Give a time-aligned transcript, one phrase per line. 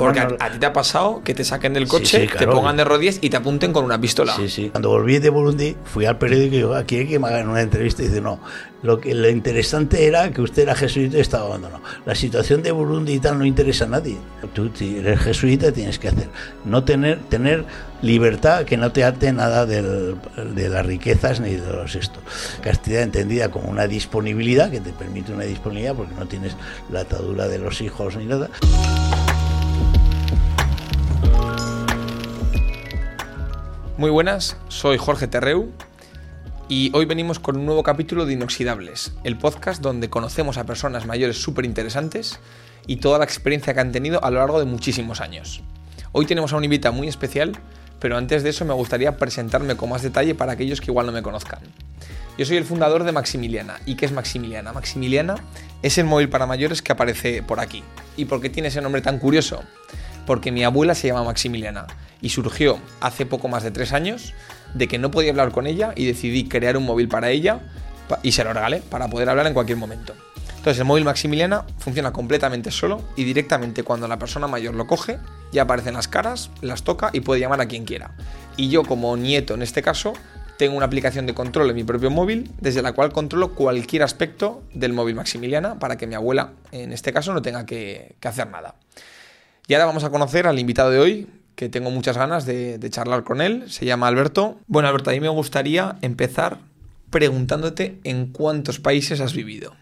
[0.00, 2.36] Porque a, a ti te ha pasado que te saquen del Sí, coche, sí, te
[2.36, 2.52] claro.
[2.52, 4.32] pongan de rodillas y te apunten con una pistola.
[4.36, 4.70] Sí, sí.
[4.70, 7.62] Cuando volví de Burundi, fui al periódico y digo, aquí hay que me hagan una
[7.62, 8.04] entrevista.
[8.04, 8.38] Y dice, no,
[8.84, 11.82] lo, que, lo interesante era que usted era jesuita y estaba abandonado.
[12.06, 14.18] La situación de Burundi y tal no interesa a nadie.
[14.54, 16.28] Tú, si eres jesuita, tienes que hacer.
[16.64, 17.64] No tener, tener
[18.00, 20.14] libertad que no te ate nada del-
[20.54, 22.22] de las riquezas ni de los estos.
[22.62, 26.54] Castidad entendida como una disponibilidad, que te permite una disponibilidad porque no tienes
[26.88, 28.48] la atadura de los hijos ni nada.
[33.98, 35.72] Muy buenas, soy Jorge Terreu
[36.68, 41.04] y hoy venimos con un nuevo capítulo de Inoxidables, el podcast donde conocemos a personas
[41.04, 42.38] mayores súper interesantes
[42.86, 45.62] y toda la experiencia que han tenido a lo largo de muchísimos años.
[46.12, 47.58] Hoy tenemos a un invitado muy especial,
[47.98, 51.12] pero antes de eso me gustaría presentarme con más detalle para aquellos que igual no
[51.12, 51.58] me conozcan.
[52.38, 53.80] Yo soy el fundador de Maximiliana.
[53.84, 54.72] ¿Y qué es Maximiliana?
[54.72, 55.34] Maximiliana
[55.82, 57.82] es el móvil para mayores que aparece por aquí.
[58.16, 59.64] ¿Y por qué tiene ese nombre tan curioso?
[60.28, 61.86] Porque mi abuela se llama Maximiliana
[62.20, 64.34] y surgió hace poco más de tres años
[64.74, 67.60] de que no podía hablar con ella y decidí crear un móvil para ella
[68.22, 70.12] y se lo regalé para poder hablar en cualquier momento.
[70.50, 75.18] Entonces el móvil Maximiliana funciona completamente solo y directamente cuando la persona mayor lo coge
[75.50, 78.10] ya aparecen las caras, las toca y puede llamar a quien quiera.
[78.58, 80.12] Y yo como nieto en este caso
[80.58, 84.62] tengo una aplicación de control en mi propio móvil desde la cual controlo cualquier aspecto
[84.74, 88.46] del móvil Maximiliana para que mi abuela en este caso no tenga que, que hacer
[88.50, 88.74] nada.
[89.68, 93.22] Y ahora vamos a conocer al invitado de hoy, que tengo muchas ganas de, charlar
[93.22, 93.70] con él.
[93.70, 94.56] Se llama Alberto.
[94.66, 96.56] Bueno, Alberto, a mí me gustaría empezar
[97.10, 99.74] preguntándote en cuántos países has vivido.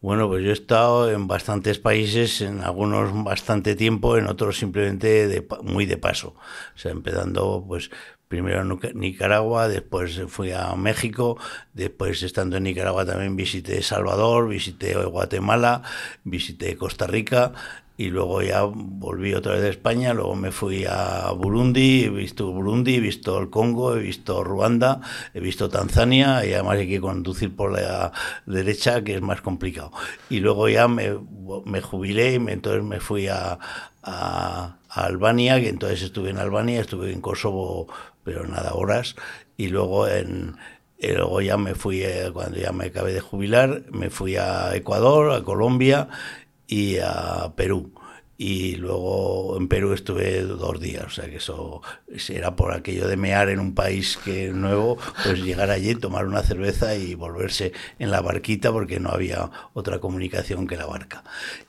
[0.00, 5.46] Bueno, pues yo he estado en bastantes países, en algunos bastante tiempo, en otros simplemente
[5.62, 6.34] muy de paso.
[6.74, 7.90] O sea, empezando pues
[8.28, 11.36] primero en Nicaragua, después fui a México,
[11.74, 15.82] después estando en Nicaragua también visité Salvador, visité Guatemala,
[16.24, 17.52] visité Costa Rica
[18.02, 22.50] y luego ya volví otra vez a España, luego me fui a Burundi, he visto
[22.50, 25.00] Burundi, he visto el Congo, he visto Ruanda,
[25.34, 28.12] he visto Tanzania y además hay que conducir por la
[28.46, 29.92] derecha que es más complicado.
[30.28, 31.16] Y luego ya me,
[31.64, 33.58] me jubilé y me- entonces me fui a,
[34.88, 37.86] Albania, que entonces estuve en Albania, estuve en Kosovo,
[38.24, 39.14] pero nada, horas,
[39.56, 40.56] y luego en...
[40.98, 44.74] y luego ya me fui, eh, cuando ya me acabé de jubilar, me fui a
[44.74, 46.08] Ecuador, a Colombia
[46.66, 47.91] y a Perú.
[48.44, 51.80] Y luego en Perú estuve dos días, o sea que eso
[52.28, 56.42] era por aquello de mear en un país que nuevo, pues llegar allí, tomar una
[56.42, 61.22] cerveza y volverse en la barquita porque no había otra comunicación que la barca.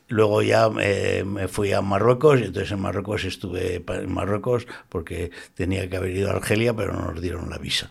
[0.07, 5.29] Luego ya eh, me fui a Marruecos y entonces en Marruecos estuve en Marruecos porque
[5.53, 7.88] tenía que haber ido a Argelia, pero no nos dieron la visa.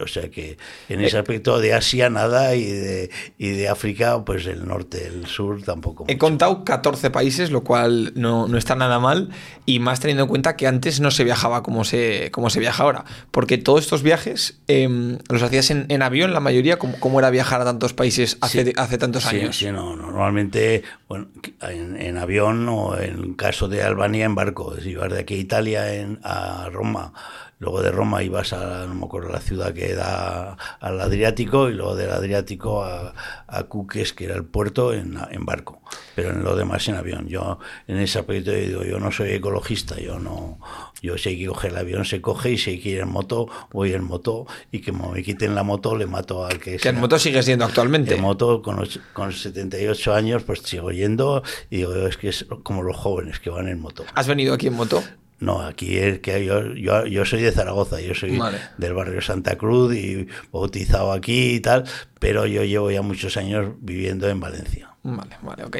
[0.00, 0.56] O sea que
[0.88, 5.26] en ese aspecto de Asia nada y de, y de África, pues el norte, el
[5.26, 6.04] sur tampoco.
[6.06, 6.18] He mucho.
[6.26, 9.30] contado 14 países, lo cual no, no está nada mal,
[9.66, 12.84] y más teniendo en cuenta que antes no se viajaba como se, como se viaja
[12.84, 13.04] ahora.
[13.32, 17.30] Porque todos estos viajes em, los hacías en, en avión, la mayoría, ¿cómo, cómo era
[17.30, 18.72] viajar a tantos países hace, Sí.
[18.76, 19.56] hace tantos Sí, años?
[19.58, 21.28] sí, no, normalmente bueno,
[21.62, 24.76] en, en avión o en caso de Albania en barco.
[24.80, 27.12] Si ibas de aquí a Italia en, a Roma,
[27.60, 31.74] luego de Roma ibas a, no me acuerdo, la ciudad que da al Adriático y
[31.74, 33.14] luego del Adriático a,
[33.46, 35.80] a Cuques, que era el puerto, en, en barco.
[36.16, 37.28] Pero en lo demás en avión.
[37.28, 40.58] Yo en ese aspecto digo, yo no soy ecologista, yo no,
[41.02, 43.08] yo si hay que coger el avión se coge y si hay que ir en
[43.08, 46.88] moto, voy en moto y que me quiten la moto le mato al que Que
[46.88, 48.14] en moto sigue siendo actualmente.
[48.16, 52.46] En moto, con, los- con 78 años, pues sigo yendo y digo, es que es
[52.62, 54.04] como los jóvenes que van en moto.
[54.14, 55.02] ¿Has venido aquí en moto?
[55.40, 58.58] No, aquí es que yo, yo, yo soy de Zaragoza, yo soy Vale.
[58.76, 61.84] del barrio Santa Cruz y bautizado aquí y tal,
[62.18, 64.90] pero yo llevo ya muchos años viviendo en Valencia.
[65.02, 65.76] Vale, vale, ok.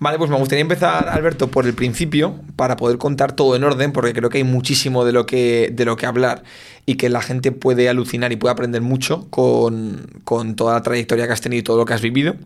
[0.00, 3.92] Vale, pues me gustaría empezar, Alberto, por el principio, para poder contar todo en orden,
[3.92, 6.44] porque creo que hay muchísimo de lo que, de lo que hablar
[6.86, 11.26] y que la gente puede alucinar y puede aprender mucho con, con toda la trayectoria
[11.26, 12.36] que has tenido y todo lo que has vivido.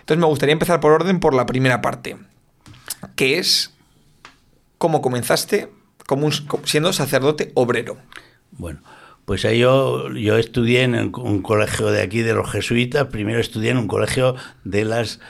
[0.00, 2.16] Entonces me gustaría empezar por orden por la primera parte,
[3.14, 3.77] que es
[4.78, 5.68] cómo comenzaste
[6.06, 6.30] como
[6.64, 7.98] siendo sacerdote obrero.
[8.52, 8.80] Bueno,
[9.24, 13.72] pues ahí yo, yo estudié en un colegio de aquí de los jesuitas, primero estudié
[13.72, 14.34] en un colegio
[14.64, 15.20] de las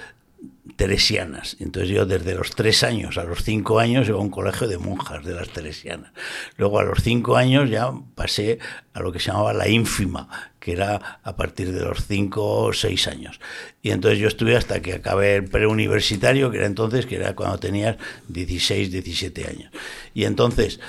[0.76, 1.56] teresianas.
[1.60, 4.78] Entonces yo desde los tres años a los cinco años iba a un colegio de
[4.78, 6.12] monjas de las teresianas.
[6.56, 8.58] Luego a los cinco años ya pasé
[8.92, 12.72] a lo que se llamaba la ínfima, que era a partir de los cinco o
[12.72, 13.40] seis años.
[13.82, 17.58] Y entonces yo estuve hasta que acabé el preuniversitario, que era entonces, que era cuando
[17.58, 17.96] tenías
[18.28, 19.72] 16, 17 años.
[20.14, 20.80] Y entonces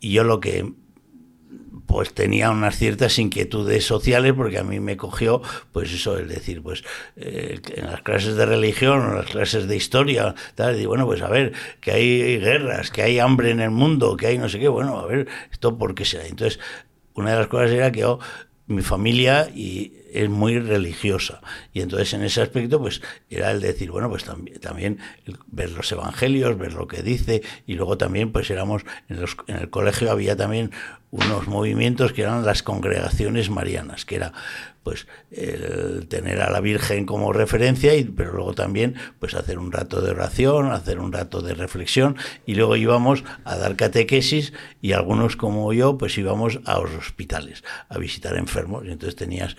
[0.00, 0.72] yo lo que
[1.86, 5.42] pues tenía unas ciertas inquietudes sociales porque a mí me cogió,
[5.72, 6.84] pues eso, es decir, pues
[7.16, 11.06] eh, en las clases de religión o en las clases de historia, tal, y bueno,
[11.06, 14.48] pues a ver, que hay guerras, que hay hambre en el mundo, que hay no
[14.48, 16.26] sé qué, bueno, a ver, esto por qué será.
[16.26, 16.60] Entonces,
[17.14, 18.18] una de las cosas era que yo,
[18.66, 19.92] mi familia y
[20.22, 21.40] es muy religiosa.
[21.72, 24.24] Y entonces en ese aspecto, pues era el decir, bueno, pues
[24.60, 24.98] también,
[25.46, 29.56] ver los evangelios, ver lo que dice, y luego también, pues éramos, en, los, en
[29.56, 30.70] el colegio había también
[31.10, 34.32] unos movimientos que eran las congregaciones marianas, que era
[34.82, 39.72] pues el tener a la Virgen como referencia, y, pero luego también pues hacer un
[39.72, 44.92] rato de oración, hacer un rato de reflexión, y luego íbamos a dar catequesis y
[44.92, 49.56] algunos como yo pues íbamos a los hospitales a visitar enfermos, y entonces tenías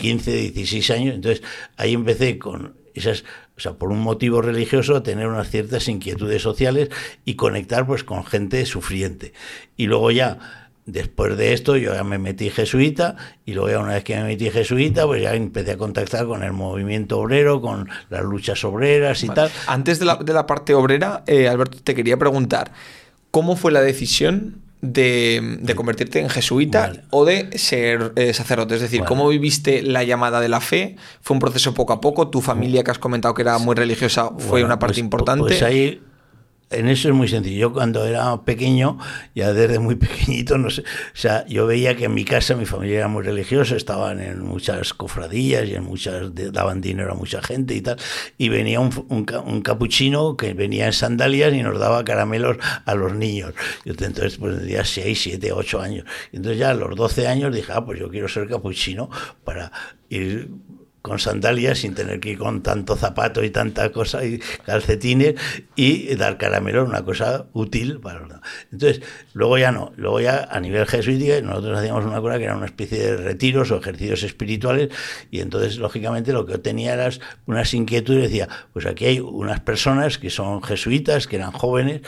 [0.00, 1.42] 15, 16 años, entonces
[1.76, 3.24] ahí empecé con esas,
[3.56, 6.88] o sea, por un motivo religioso, tener unas ciertas inquietudes sociales
[7.24, 9.32] y conectar pues con gente sufriente.
[9.76, 13.14] Y luego ya Después de esto yo ya me metí jesuita
[13.44, 16.42] y luego ya una vez que me metí jesuita pues ya empecé a contactar con
[16.42, 19.50] el movimiento obrero, con las luchas obreras y tal.
[19.68, 22.72] Antes de la, de la parte obrera, eh, Alberto, te quería preguntar,
[23.30, 28.74] ¿cómo fue la decisión de, de convertirte en jesuita o de ser eh, sacerdote?
[28.76, 30.96] Es decir, ¿cómo viviste la llamada de la fe?
[31.20, 32.28] ¿Fue un proceso poco a poco?
[32.28, 35.42] ¿Tu familia que has comentado que era muy religiosa fue una parte pues, importante?
[35.42, 36.00] Pues ahí
[36.70, 37.58] en eso es muy sencillo.
[37.58, 38.98] Yo cuando era pequeño,
[39.34, 40.84] ya desde muy pequeñito, no sé, o
[41.16, 44.94] sea, yo veía que en mi casa mi familia era muy religiosa, estaban en muchas
[44.94, 47.96] cofradías y en muchas daban dinero a mucha gente y tal,
[48.38, 53.14] y venía un, un, capuchino que venía en sandalias y nos daba caramelos a los
[53.14, 53.52] niños.
[53.84, 56.04] Yo entonces pues tendría 6, 7, 8 años.
[56.32, 59.10] Entonces ya a los 12 años dije, ah, pues yo quiero ser capuchino
[59.44, 59.72] para
[60.08, 60.50] ir
[61.02, 65.34] con sandalias sin tener que ir con tanto zapato y tanta cosa y calcetines
[65.74, 68.20] y dar caramelo una cosa útil para
[68.70, 69.02] entonces
[69.32, 72.66] luego ya no luego ya a nivel jesuítico nosotros hacíamos una cosa que era una
[72.66, 74.90] especie de retiros o ejercicios espirituales
[75.30, 77.10] y entonces lógicamente lo que yo tenía era
[77.46, 82.02] unas inquietudes decía pues aquí hay unas personas que son jesuitas que eran jóvenes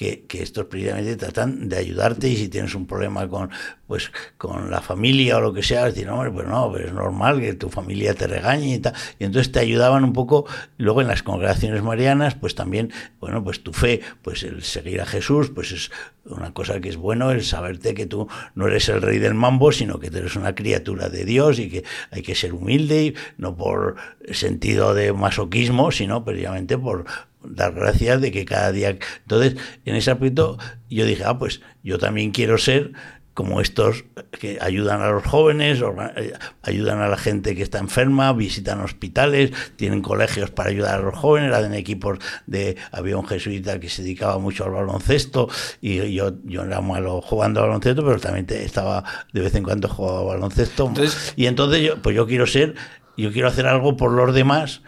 [0.00, 3.50] que, estos precisamente tratan de ayudarte y si tienes un problema con,
[3.86, 7.38] pues, con la familia o lo que sea, decir, hombre, pues no, pues es normal
[7.38, 8.94] que tu familia te regañe y tal.
[9.18, 10.46] Y entonces te ayudaban un poco,
[10.78, 15.06] luego en las congregaciones marianas, pues también, bueno, pues tu fe, pues el seguir a
[15.06, 15.90] Jesús, pues es
[16.24, 19.70] una cosa que es bueno, el saberte que tú no eres el rey del mambo,
[19.70, 23.54] sino que eres una criatura de Dios y que hay que ser humilde, y no
[23.54, 23.96] por
[24.30, 27.04] sentido de masoquismo, sino precisamente por
[27.44, 28.98] dar gracias de que cada día...
[29.22, 30.58] Entonces, en ese aspecto
[30.88, 32.92] yo dije, ah, pues yo también quiero ser
[33.40, 34.04] como estos
[34.38, 35.80] que ayudan a los jóvenes,
[36.16, 36.32] eh,
[36.62, 41.16] ayudan a la gente que está enferma, visitan hospitales, tienen colegios para ayudar a los
[41.16, 42.76] jóvenes, hacen equipos de...
[42.92, 45.48] Había un jesuita que se dedicaba mucho al baloncesto
[45.80, 49.88] y yo, yo era malo jugando al baloncesto, pero también estaba de vez en cuando
[49.88, 50.92] jugaba baloncesto.
[51.36, 52.74] y entonces yo, pues yo quiero ser,
[53.16, 54.82] yo quiero hacer algo por los demás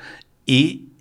[0.44, 0.91] y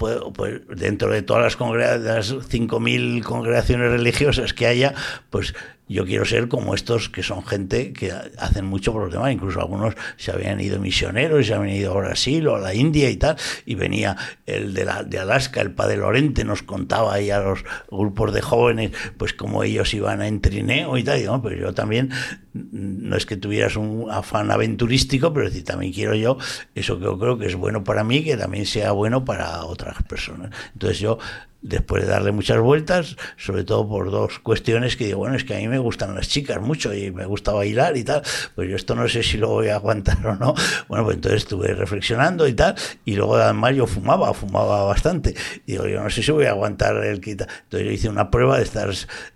[0.00, 4.94] pues, pues, dentro de todas las, las 5.000 congregaciones religiosas que haya,
[5.28, 5.54] pues
[5.94, 9.60] yo quiero ser como estos que son gente que hacen mucho por los demás, incluso
[9.60, 13.16] algunos se habían ido misioneros, se habían ido a Brasil o a la India y
[13.16, 14.16] tal, y venía
[14.46, 18.40] el de, la, de Alaska, el padre Lorente, nos contaba ahí a los grupos de
[18.40, 22.10] jóvenes, pues cómo ellos iban a entrineo y tal, y pues yo también,
[22.52, 26.38] no es que tuvieras un afán aventurístico, pero decir, también quiero yo
[26.74, 30.02] eso que yo creo que es bueno para mí, que también sea bueno para otras
[30.04, 30.50] personas.
[30.72, 31.18] Entonces yo
[31.62, 35.54] después de darle muchas vueltas, sobre todo por dos cuestiones que digo, bueno, es que
[35.54, 38.22] a mí me gustan las chicas mucho y me gusta bailar y tal,
[38.54, 40.54] pues yo esto no sé si lo voy a aguantar o no.
[40.88, 42.74] Bueno, pues entonces estuve reflexionando y tal,
[43.04, 45.34] y luego además yo fumaba, fumaba bastante.
[45.66, 47.46] Digo, yo no sé si voy a aguantar el quita.
[47.64, 48.90] Entonces yo hice una prueba de estar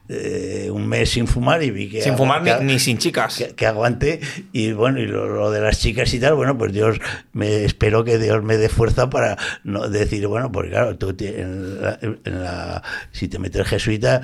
[0.09, 2.03] eh, un mes sin fumar y vi que...
[2.03, 3.43] Sin fumar ni, sin chicas.
[3.57, 4.21] Que, aguante.
[4.53, 6.99] Y bueno, y lo, de las chicas y tal, bueno, pues Dios,
[7.33, 11.81] me espero que Dios me dé fuerza para no decir, bueno, porque claro, tú en
[12.25, 12.83] la,
[13.13, 14.21] si te metes jesuita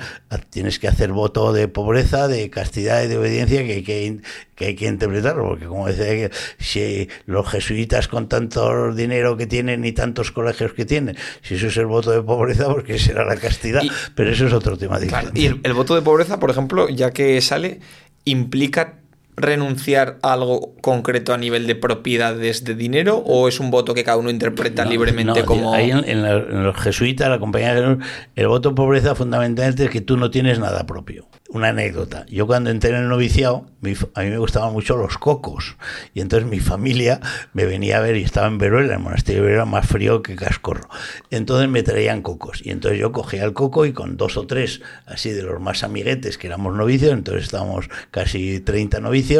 [0.49, 4.19] tienes que hacer voto de pobreza, de castidad y de obediencia que hay que,
[4.55, 9.83] que, hay que interpretarlo, porque como decía, si los jesuitas con tanto dinero que tienen
[9.85, 13.37] y tantos colegios que tienen, si eso es el voto de pobreza, porque será la
[13.37, 13.81] castidad,
[14.15, 15.39] pero eso es otro tema diferente.
[15.39, 17.79] y el, voto de pobreza, por ejemplo, ya que sale,
[18.25, 19.00] implica
[19.41, 24.03] renunciar a algo concreto a nivel de propiedades de dinero o es un voto que
[24.03, 25.73] cada uno interpreta libremente como...
[25.73, 27.97] Ahí en, los jesuitas, la compañía de
[28.35, 32.25] el voto pobreza fundamentalmente es que tú no tienes nada propio una anécdota.
[32.29, 33.65] Yo cuando entré en el noviciado,
[34.13, 35.75] a mí me gustaban mucho los cocos.
[36.13, 37.19] Y entonces mi familia
[37.53, 40.35] me venía a ver y estaba en Veruela, el monasterio de Veruela más frío que
[40.35, 40.87] Cascorro.
[41.29, 42.65] Entonces me traían cocos.
[42.65, 45.83] Y entonces yo cogía el coco y con dos o tres, así de los más
[45.83, 49.30] amiguetes que éramos novicios, entonces estábamos casi 30 novicios,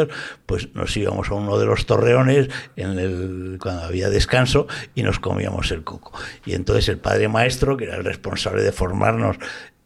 [0.46, 5.18] pues nos íbamos a uno de los torreones en el, cuando había descanso y nos
[5.18, 6.12] comíamos el coco.
[6.44, 9.36] Y entonces el padre maestro, que era el responsable de formarnos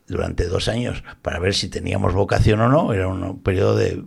[0.06, 2.92] durante dos años para ver si teníamos vocación o no.
[2.92, 4.04] Era un periodo de,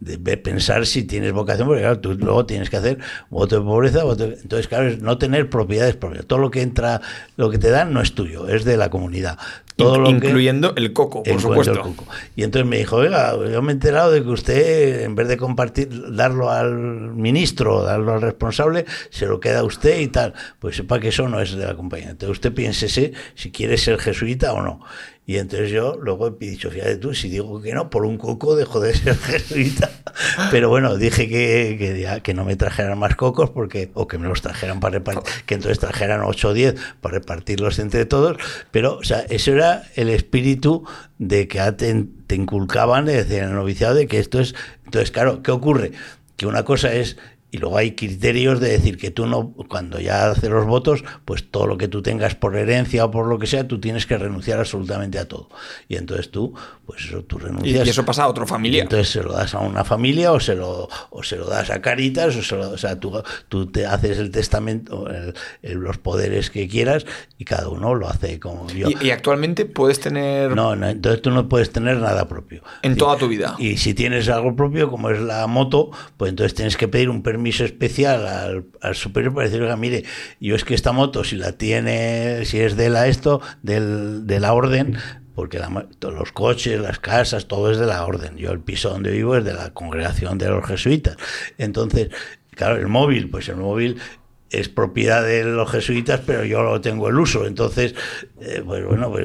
[0.00, 2.98] de pensar si tienes vocación, porque claro, tú luego tienes que hacer
[3.30, 6.26] voto de pobreza, entonces claro, es no tener propiedades propias.
[6.26, 7.00] Todo lo que entra,
[7.36, 9.38] lo que te dan no es tuyo, es de la comunidad.
[9.76, 11.94] Todo lo incluyendo el coco, por supuesto.
[12.34, 15.36] Y entonces me dijo, oiga, yo me he enterado de que usted, en vez de
[15.36, 16.74] compartir, darlo al
[17.14, 20.32] ministro, darlo al responsable, se lo queda a usted y tal.
[20.60, 22.08] Pues sepa que eso no es de la compañía.
[22.08, 24.80] Entonces usted piénsese si quiere ser jesuita o no.
[25.28, 28.54] Y entonces yo luego he dicho, fíjate tú, si digo que no, por un coco
[28.54, 29.90] dejo de ser jesuita.
[30.52, 34.40] Pero bueno, dije que, que, no me trajeran más cocos, porque o que me los
[34.40, 38.36] trajeran para repartir, que entonces trajeran 8 o 10 para repartirlos entre todos.
[38.70, 40.84] Pero, o sea, eso era el espíritu
[41.18, 44.54] de que te, te inculcaban, en el noviciado, de que esto es...
[44.84, 45.90] Entonces, claro, ¿qué ocurre?
[46.36, 47.16] Que una cosa es
[47.56, 51.50] y luego hay criterios de decir que tú no, cuando ya haces los votos, pues
[51.50, 54.18] todo lo que tú tengas por herencia o por lo que sea, tú tienes que
[54.18, 55.48] renunciar absolutamente a todo.
[55.88, 56.52] Y entonces tú,
[56.84, 57.86] pues eso, tú renuncias.
[57.86, 58.82] Y eso pasa a otra familia.
[58.82, 61.80] entonces se lo das a una familia o se lo, o se lo das a
[61.80, 65.08] Caritas, o, se lo, o sea, tú, tú te haces el testamento,
[65.62, 67.06] los poderes que quieras
[67.38, 68.88] y cada uno lo hace como yo.
[69.00, 70.54] ¿Y, actualmente puedes tener...?
[70.54, 72.62] No, no, entonces tú no puedes tener nada propio.
[72.82, 73.56] En toda tu vida.
[73.58, 77.22] Y si tienes algo propio, como es la moto, pues entonces tienes que pedir un
[77.22, 80.04] permiso especial al, al superior para decir, oiga, mire,
[80.40, 84.40] yo es que esta moto, si la tiene, si es de la esto, del, de
[84.40, 84.96] la orden,
[85.34, 85.60] porque
[86.00, 88.36] los coches, las casas, todo es de la orden.
[88.38, 91.16] Yo el piso donde vivo es de la congregación de los jesuitas.
[91.58, 92.08] Entonces,
[92.50, 93.98] claro, el móvil, pues el móvil
[94.50, 97.46] es propiedad de los jesuitas, pero yo lo tengo el uso.
[97.46, 97.94] Entonces,
[98.40, 99.24] eh, pues bueno, pues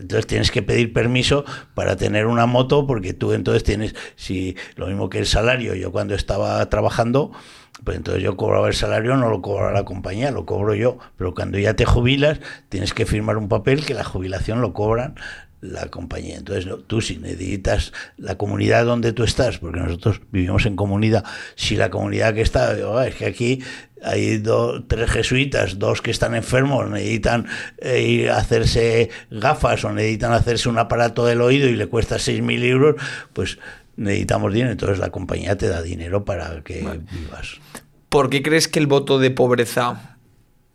[0.00, 4.86] entonces tienes que pedir permiso para tener una moto, porque tú entonces tienes, si lo
[4.86, 7.32] mismo que el salario, yo cuando estaba trabajando,
[7.84, 10.98] pues entonces yo cobraba el salario, no lo cobra la compañía, lo cobro yo.
[11.16, 15.14] Pero cuando ya te jubilas, tienes que firmar un papel que la jubilación lo cobran
[15.60, 16.38] la compañía.
[16.38, 21.24] Entonces, tú si necesitas la comunidad donde tú estás, porque nosotros vivimos en comunidad,
[21.54, 22.72] si la comunidad que está,
[23.06, 23.62] es que aquí
[24.02, 27.46] hay dos, tres jesuitas, dos que están enfermos, necesitan
[27.78, 32.16] eh, ir a hacerse gafas o necesitan hacerse un aparato del oído y le cuesta
[32.16, 32.96] 6.000 euros,
[33.32, 33.58] pues
[33.96, 34.72] necesitamos dinero.
[34.72, 36.80] Entonces la compañía te da dinero para que
[37.12, 37.60] vivas.
[38.08, 40.09] ¿Por qué crees que el voto de pobreza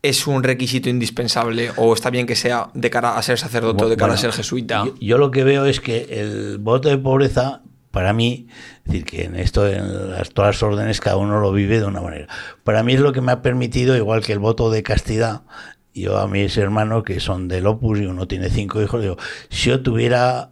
[0.09, 3.89] es un requisito indispensable o está bien que sea de cara a ser sacerdote o
[3.89, 4.85] de cara a ser jesuita?
[4.99, 8.47] Yo, lo que veo es que el voto de pobreza, para mí,
[8.79, 11.85] es decir, que en esto, en las, todas las órdenes, cada uno lo vive de
[11.85, 12.27] una manera.
[12.63, 15.41] Para mí es lo que me ha permitido, igual que el voto de castidad,
[15.93, 19.17] yo a mis hermanos que son del Opus y uno tiene cinco hijos, digo,
[19.49, 20.51] si yo tuviera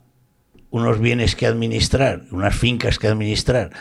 [0.70, 3.72] unos bienes que administrar, unas fincas que administrar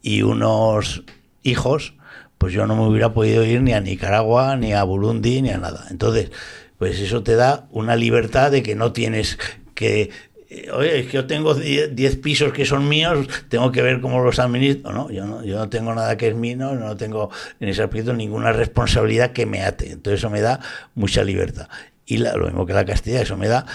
[0.00, 1.02] y unos
[1.42, 1.94] hijos,
[2.38, 5.58] pues yo no me hubiera podido ir ni a Nicaragua, ni a Burundi, ni a
[5.58, 5.86] nada.
[5.90, 6.30] Entonces,
[6.78, 9.38] pues eso te da una libertad de que no tienes
[9.74, 10.10] que
[10.50, 14.22] eh, oye, es que yo tengo 10 pisos que son míos, tengo que ver cómo
[14.22, 14.92] los administro.
[14.92, 17.30] No, yo no, yo no tengo nada que es mío, no tengo
[17.60, 19.92] en ese aspecto ninguna responsabilidad que me ate.
[19.92, 20.60] Entonces eso me da
[20.94, 21.68] mucha libertad.
[22.06, 23.66] Y lo mismo que la Castilla, eso me da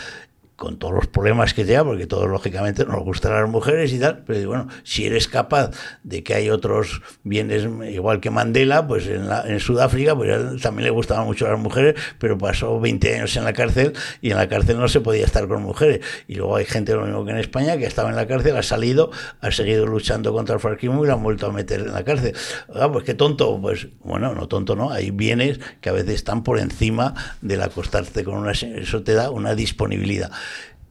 [0.64, 4.00] con todos los problemas que te da, porque todos lógicamente nos gustan las mujeres y
[4.00, 5.72] tal, pero bueno, si eres capaz
[6.04, 10.90] de que hay otros bienes, igual que Mandela, pues en, en Sudáfrica, pues también le
[10.90, 13.92] gustaban mucho las mujeres, pero pasó 20 años en la cárcel
[14.22, 16.00] y en la cárcel no se podía estar con mujeres.
[16.30, 18.64] Y luego hay gente, lo mismo que en España, que estaba en la cárcel, ha
[18.64, 22.06] salido, ha seguido luchando contra el franquismo y la han vuelto a meter en la
[22.06, 22.34] cárcel.
[22.74, 26.42] Ah, pues qué tonto, pues bueno, no tonto, no, hay bienes que a veces están
[26.44, 28.54] por encima del acostarte con una...
[28.54, 30.32] Eso te da una disponibilidad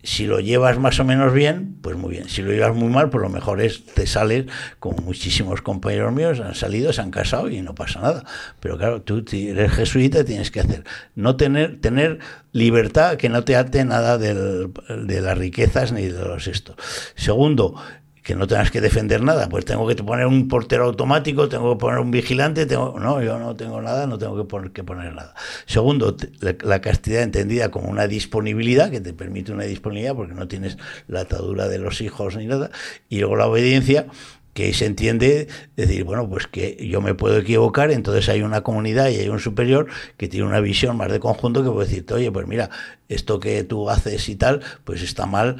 [0.03, 2.29] si lo llevas más o menos bien, pues muy bien.
[2.29, 4.47] Si lo llevas muy mal, pues lo mejor es te sales,
[4.81, 8.25] como muchísimos compañeros míos han salido, se han casado y no pasa nada.
[8.61, 12.19] Pero claro, tú eres jesuita, tienes que hacer, no tener, tener
[12.53, 16.77] libertad que no te ate nada de las riquezas ni de los estos.
[17.15, 17.75] Segundo,
[18.23, 21.81] que no tengas que defender nada, pues tengo que poner un portero automático, tengo que
[21.81, 25.13] poner un vigilante, tengo no, yo no tengo nada, no tengo que poner, que poner
[25.13, 25.35] nada.
[25.67, 26.17] Segundo,
[26.63, 31.21] la, castidad entendida como una disponibilidad, que te permite una disponibilidad porque no tienes la
[31.21, 32.71] atadura de los hijos ni nada,
[33.09, 34.07] y luego la obediencia,
[34.55, 39.09] que se entiende decir, bueno, pues que yo me puedo equivocar, entonces hay una comunidad
[39.09, 39.87] y hay un superior
[40.17, 42.69] que tiene una visión más de conjunto que puede decirte, oye, pues mira,
[43.09, 45.57] esto que tú haces y tal, pues está mal,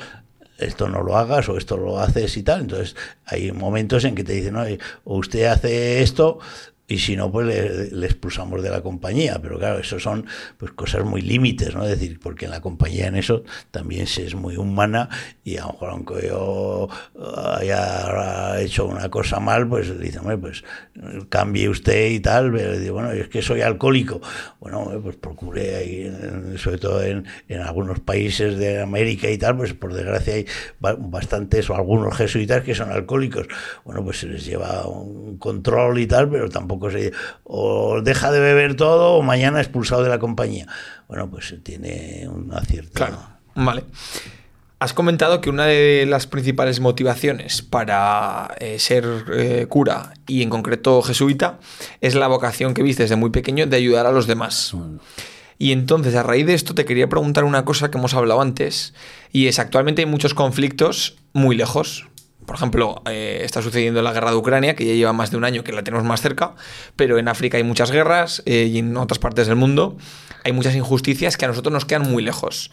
[0.59, 2.63] esto no lo hagas o esto lo haces y tal.
[2.63, 6.39] Entonces hay momentos en que te dicen, oye, o usted hace esto
[6.93, 9.39] y si no, pues le, expulsamos de la compañía.
[9.41, 10.27] Pero claro, eso son
[10.59, 11.85] pues cosas muy límites, ¿no?
[11.85, 15.09] Es decir, porque en la compañía en eso también se es muy humana
[15.43, 16.89] y a lo mejor aunque yo
[17.59, 20.65] haya hecho una cosa mal, pues le dicen, pues
[21.29, 24.21] cambie usted y tal, pero digo, bueno, es que soy alcohólico.
[24.61, 29.73] Bueno, pues procure ahí, sobre todo en, en algunos países de América y tal, pues
[29.73, 30.47] por desgracia hay
[30.79, 33.49] bastantes o algunos jesuitas que son alcohólicos.
[33.85, 36.82] Bueno, pues se les lleva un control y tal, pero tampoco
[37.45, 40.67] o deja de beber todo o mañana expulsado de la compañía.
[41.09, 42.93] Bueno, pues tiene una cierta...
[42.93, 43.19] Claro,
[43.55, 43.85] vale.
[44.83, 50.51] Has comentado que una de las principales motivaciones para eh, ser eh, cura y en
[50.51, 51.61] concreto jesuita
[52.01, 54.75] es la vocación que viste desde muy pequeño de ayudar a los demás.
[55.57, 58.95] Y entonces, a raíz de esto, te quería preguntar una cosa que hemos hablado antes,
[59.31, 62.09] y es actualmente hay muchos conflictos muy lejos,
[62.47, 65.45] por ejemplo, eh, está sucediendo la guerra de Ucrania, que ya lleva más de un
[65.45, 66.55] año que la tenemos más cerca,
[66.97, 69.97] pero en África hay muchas guerras eh, y en otras partes del mundo
[70.45, 72.71] hay muchas injusticias que a nosotros nos quedan muy lejos.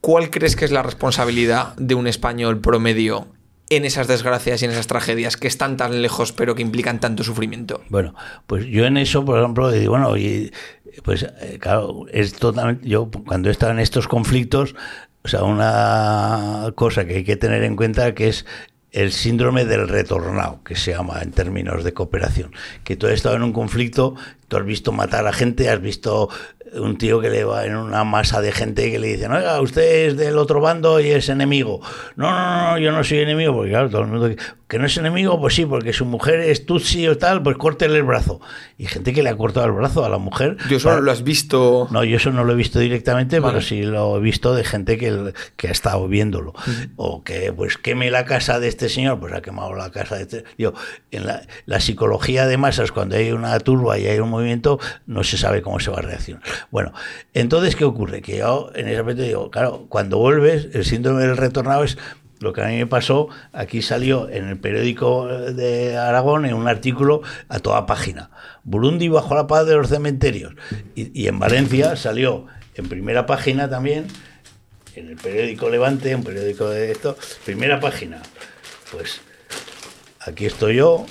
[0.00, 3.28] ¿Cuál crees que es la responsabilidad de un español promedio
[3.68, 7.22] en esas desgracias y en esas tragedias que están tan lejos pero que implican tanto
[7.22, 7.82] sufrimiento?
[7.88, 8.14] Bueno,
[8.46, 10.14] pues yo en eso, por ejemplo, digo, bueno,
[11.04, 14.74] pues eh, claro, es totalmente, yo cuando he estado en estos conflictos,
[15.22, 18.46] o sea, una cosa que hay que tener en cuenta que es
[18.92, 22.52] el síndrome del retornado, que se llama en términos de cooperación,
[22.84, 24.16] que tú has estado en un conflicto,
[24.48, 26.28] tú has visto matar a gente, has visto
[26.74, 30.06] un tío que le va en una masa de gente que le dice, oiga, usted
[30.06, 31.80] es del otro bando y es enemigo.
[32.16, 34.30] No, no, no, yo no soy enemigo, porque claro, todo el mundo
[34.70, 37.96] que no es enemigo, pues sí, porque su mujer es tutsi o tal, pues córtele
[37.96, 38.40] el brazo.
[38.78, 40.58] Y gente que le ha cortado el brazo a la mujer.
[40.70, 41.88] ¿Yo eso lo has visto?
[41.90, 44.96] No, yo eso no lo he visto directamente, pero sí lo he visto de gente
[44.96, 46.54] que, que ha estado viéndolo.
[46.94, 50.22] O que, pues, queme la casa de este señor, pues ha quemado la casa de
[50.22, 50.44] este.
[50.56, 50.72] Yo,
[51.10, 55.24] en la, la psicología de masas, cuando hay una turba y hay un movimiento, no
[55.24, 56.44] se sabe cómo se va a reaccionar.
[56.70, 56.92] Bueno,
[57.34, 58.22] entonces, ¿qué ocurre?
[58.22, 61.98] Que yo en ese aspecto digo, claro, cuando vuelves, el síndrome del retornado es
[62.40, 66.68] lo que a mí me pasó, aquí salió en el periódico de Aragón en un
[66.68, 68.30] artículo a toda página.
[68.64, 70.54] Burundi bajo la paz de los cementerios.
[70.94, 74.06] Y, en Valencia salió en primera página también,
[74.96, 78.22] en el periódico Levante, un periódico de esto, primera página.
[78.90, 79.20] Pues
[80.20, 81.04] aquí estoy yo,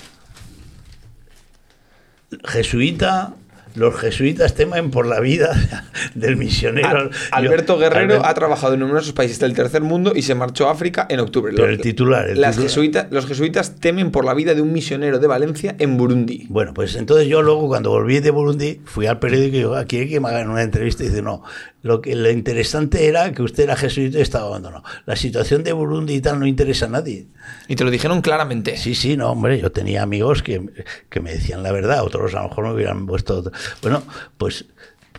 [2.46, 3.36] jesuita
[3.76, 5.52] los jesuitas temen por la vida
[6.16, 7.10] del misionero.
[7.32, 11.06] Alberto Guerrero ha trabajado en numerosos países del tercer mundo y se marchó a África
[11.10, 11.54] en octubre.
[11.56, 12.36] Pero el titular.
[12.36, 16.48] las los jesuitas temen por la vida de un misionero de Valencia en Burundi.
[16.50, 19.98] Bueno, pues entonces yo luego cuando volví de Burundi fui al periódico y digo, aquí
[19.98, 21.44] hay que me hagan una entrevista y dice, no,
[21.82, 24.84] lo que lo interesante era que usted era jesuita y estaba abandonado.
[25.06, 27.28] La situación de Burundi y tal no interesa a nadie.
[27.68, 28.78] Y te lo dijeron claramente.
[28.78, 30.62] Sí, sí, no, hombre, yo tenía amigos que,
[31.10, 33.52] que me decían la verdad, otros a lo mejor me hubieran puesto...
[33.82, 34.04] Bueno,
[34.38, 34.66] pues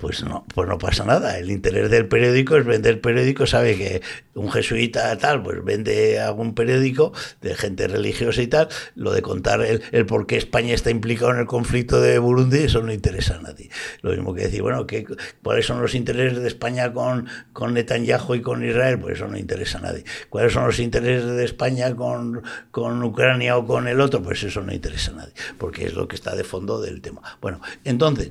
[0.00, 1.38] pues no, pues no pasa nada.
[1.38, 3.46] El interés del periódico es vender periódico.
[3.46, 4.02] Sabe que
[4.34, 8.68] un jesuita tal, pues vende algún periódico de gente religiosa y tal.
[8.94, 12.58] Lo de contar el, el por qué España está implicado en el conflicto de Burundi,
[12.58, 13.70] eso no interesa a nadie.
[14.02, 15.06] Lo mismo que decir, bueno, ¿qué,
[15.42, 18.98] ¿cuáles son los intereses de España con, con Netanyahu y con Israel?
[18.98, 20.04] Pues eso no interesa a nadie.
[20.30, 24.22] ¿Cuáles son los intereses de España con, con Ucrania o con el otro?
[24.22, 27.20] Pues eso no interesa a nadie, porque es lo que está de fondo del tema.
[27.40, 28.30] Bueno, entonces,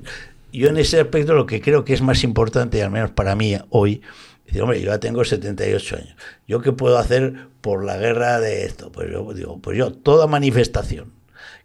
[0.52, 3.56] yo en ese aspecto lo que creo que es más importante, al menos para mí
[3.70, 4.02] hoy,
[4.46, 6.16] es hombre, yo ya tengo 78 años.
[6.46, 8.90] ¿Yo qué puedo hacer por la guerra de esto?
[8.90, 11.12] Pues yo digo, pues yo, toda manifestación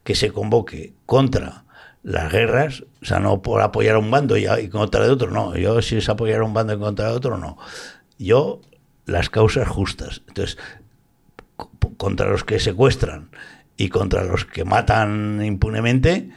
[0.04, 1.65] que se convoque contra
[2.04, 5.58] las guerras, o sea, no por apoyar a un bando y, contra de otro, no.
[5.58, 7.58] Yo si es apoyar a un bando y contra de otro, no.
[8.19, 8.62] Yo,
[9.06, 10.21] las causas justas.
[10.28, 10.58] Entonces,
[11.98, 13.32] contra los que secuestran
[13.78, 16.30] y contra los que matan impunemente,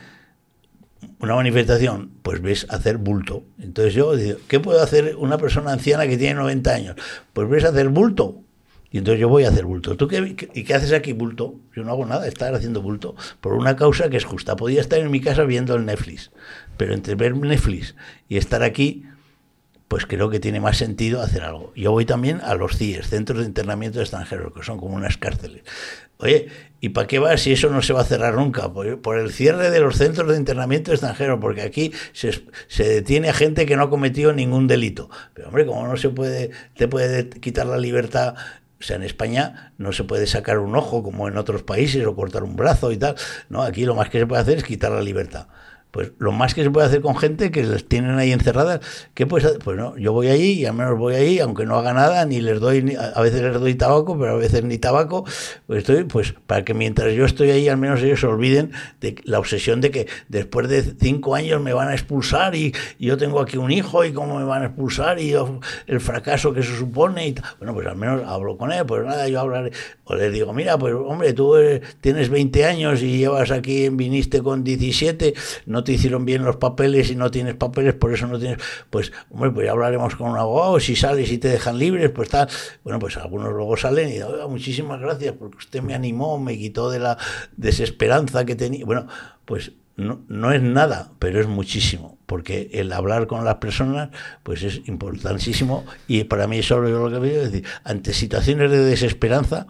[1.21, 3.45] una manifestación, pues ves hacer bulto.
[3.59, 6.97] Entonces yo digo, ¿qué puede hacer una persona anciana que tiene 90 años?
[7.33, 8.43] Pues ves hacer bulto.
[8.91, 9.97] Y entonces yo voy a hacer bulto.
[9.97, 11.57] ¿Tú qué, y qué haces aquí bulto?
[11.77, 14.57] Yo no hago nada, estar haciendo bulto por una causa que es justa.
[14.57, 16.31] Podía estar en mi casa viendo el Netflix,
[16.77, 17.95] pero entre ver Netflix
[18.29, 19.05] y estar aquí,
[19.89, 21.73] pues creo que tiene más sentido hacer algo.
[21.77, 25.19] Yo voy también a los CIES, Centros de Internamiento de Extranjeros, que son como unas
[25.19, 25.63] cárceles.
[26.19, 26.49] Oye,
[26.81, 28.73] ¿y para qué va si eso no se va a cerrar nunca?
[28.73, 33.33] Por, el cierre de los centros de internamiento extranjero, porque aquí se, se, detiene a
[33.33, 35.09] gente que no ha cometido ningún delito.
[35.35, 38.35] Pero hombre, ¿cómo no se puede, te puede quitar la libertad
[38.81, 42.17] O sea, en España no se puede sacar un ojo como en otros países o
[42.17, 43.15] cortar un brazo y tal.
[43.49, 45.47] No, aquí lo más que se puede hacer es quitar la libertad.
[45.91, 48.81] Pues lo más que se puede hacer con gente que les tienen ahí encerradas,
[49.15, 49.59] ¿qué puedes hacer?
[49.61, 52.41] Pues no, yo voy allí y al menos voy ahí, aunque no haga nada, ni
[52.41, 55.25] les doy, a veces les doy tabaco, pero a veces ni tabaco,
[55.67, 59.17] pues estoy, pues para que mientras yo estoy ahí, al menos ellos se olviden de
[59.25, 63.41] la obsesión de que después de cinco años me van a expulsar y, yo tengo
[63.41, 65.35] aquí un hijo y cómo me van a expulsar y
[65.87, 67.35] el fracaso que se supone y.
[67.59, 69.73] Bueno, pues al menos hablo con él, pues nada, yo hablaré,
[70.05, 71.55] o les digo, mira, pues hombre, tú
[72.01, 75.35] tienes 20 años y llevas aquí, viniste con 17,
[75.67, 78.59] no no te hicieron bien los papeles y no tienes papeles, por eso no tienes,
[78.91, 82.29] pues, hombre, pues ya hablaremos con un abogado, si sales y te dejan libres, pues
[82.29, 82.49] tal.
[82.83, 86.91] Bueno, pues algunos luego salen y dicen, muchísimas gracias porque usted me animó, me quitó
[86.91, 87.17] de la
[87.57, 88.85] desesperanza que tenía.
[88.85, 89.07] Bueno,
[89.45, 94.11] pues no, no, es nada, pero es muchísimo, porque el hablar con las personas
[94.43, 98.79] pues es importantísimo y para mí eso es lo que veo decir, ante situaciones de
[98.79, 99.69] desesperanza,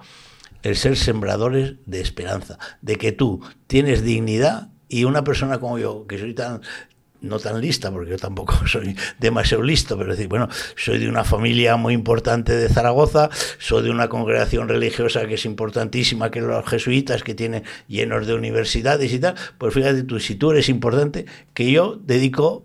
[0.62, 6.06] el ser sembradores de esperanza, de que tú tienes dignidad y una persona como yo,
[6.06, 6.62] que soy tan
[7.20, 11.24] no tan lista, porque yo tampoco soy demasiado listo, pero decir, bueno, soy de una
[11.24, 16.66] familia muy importante de Zaragoza, soy de una congregación religiosa que es importantísima, que los
[16.66, 21.26] jesuitas, que tienen llenos de universidades y tal, pues fíjate tú, si tú eres importante,
[21.54, 22.64] que yo dedico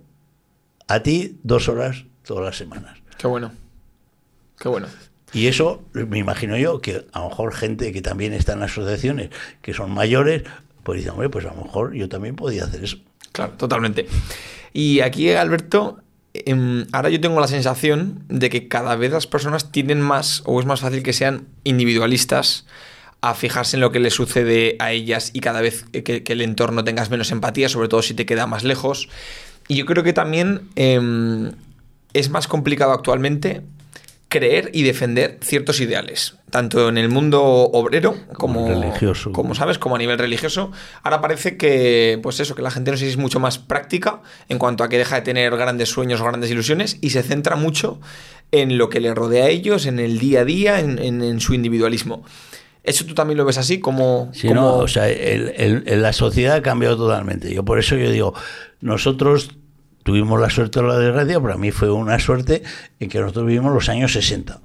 [0.88, 2.97] a ti dos horas todas las semanas.
[3.17, 3.51] Qué bueno,
[4.59, 4.88] qué bueno.
[5.33, 9.31] Y eso me imagino yo que a lo mejor gente que también está en asociaciones,
[9.63, 10.43] que son mayores,
[10.84, 12.98] pues dice, hombre, pues a lo mejor yo también podía hacer eso.
[13.32, 14.08] Claro, totalmente.
[14.74, 16.00] Y aquí, Alberto,
[16.34, 20.60] em, ahora yo tengo la sensación de que cada vez las personas tienen más, o
[20.60, 22.65] es más fácil que sean individualistas,
[23.22, 26.84] a fijarse en lo que le sucede a ellas y cada vez que, el entorno
[26.84, 29.08] tengas menos empatía, sobre todo si te queda más lejos.
[29.69, 31.52] Y yo creo que también em,
[32.12, 33.62] es más complicado actualmente
[34.34, 39.32] creer y defender ciertos ideales, tanto en el mundo obrero como, religioso.
[39.32, 40.72] como sabes, como a nivel religioso.
[41.04, 44.24] Ahora parece que, pues eso, que la gente no sé si es mucho más práctica
[44.50, 47.56] en cuanto a que deja de tener grandes sueños o grandes ilusiones y se centra
[47.56, 48.02] mucho
[48.52, 52.24] en lo que le rodea a ellos, en el día a día, en, su individualismo.
[52.84, 53.80] ¿Eso tú también lo ves así?
[53.80, 57.54] Como, sí, no, o sea, la sociedad ha cambiado totalmente.
[57.54, 58.34] Yo por eso yo digo,
[58.82, 59.52] nosotros
[60.03, 62.63] tuvimos la suerte o la desgracia, para mí fue una suerte
[62.99, 64.61] en que nosotros vivimos los años 60.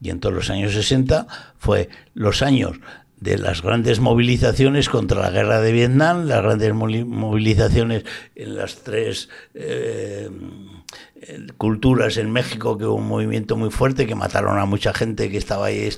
[0.00, 1.26] Y en todos los años 60
[1.58, 2.78] fue los años
[3.20, 9.30] de las grandes movilizaciones contra la guerra de Vietnam, las grandes movilizaciones en las tres
[9.54, 10.28] eh,
[11.56, 15.36] culturas en México, que hubo un movimiento muy fuerte, que mataron a mucha gente que
[15.36, 15.88] estaba ahí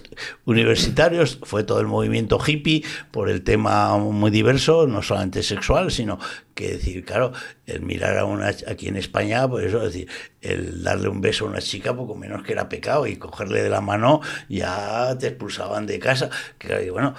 [0.44, 6.18] universitarios, fue todo el movimiento hippie por el tema muy diverso, no solamente sexual, sino
[6.54, 7.32] que decir, claro,
[7.66, 10.08] el mirar a una aquí en España, pues eso, decir,
[10.40, 13.68] el darle un beso a una chica poco menos que era pecado y cogerle de
[13.68, 16.30] la mano ya te expulsaban de casa.
[16.58, 17.14] Que bueno,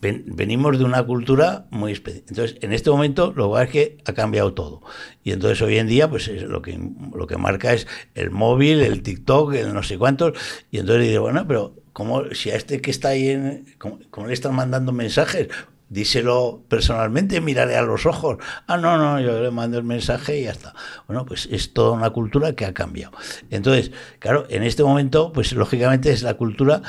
[0.00, 2.24] venimos de una cultura muy especial.
[2.28, 4.82] Entonces, en este momento lo que es que ha cambiado todo.
[5.22, 6.78] Y entonces hoy en día, pues lo que
[7.14, 10.38] lo que marca es el móvil, el TikTok, el no sé cuántos.
[10.70, 14.32] Y entonces dice, bueno, pero ¿cómo, si a este que está ahí, en, ¿cómo, le
[14.32, 15.48] están mandando mensajes?
[15.88, 18.38] díselo personalmente, mírale a los ojos.
[18.66, 20.74] Ah, no, no, yo le mando el mensaje y ya está.
[21.06, 23.16] Bueno, pues es toda una cultura que ha cambiado.
[23.50, 26.82] Entonces, claro, en este momento, pues lógicamente es la cultura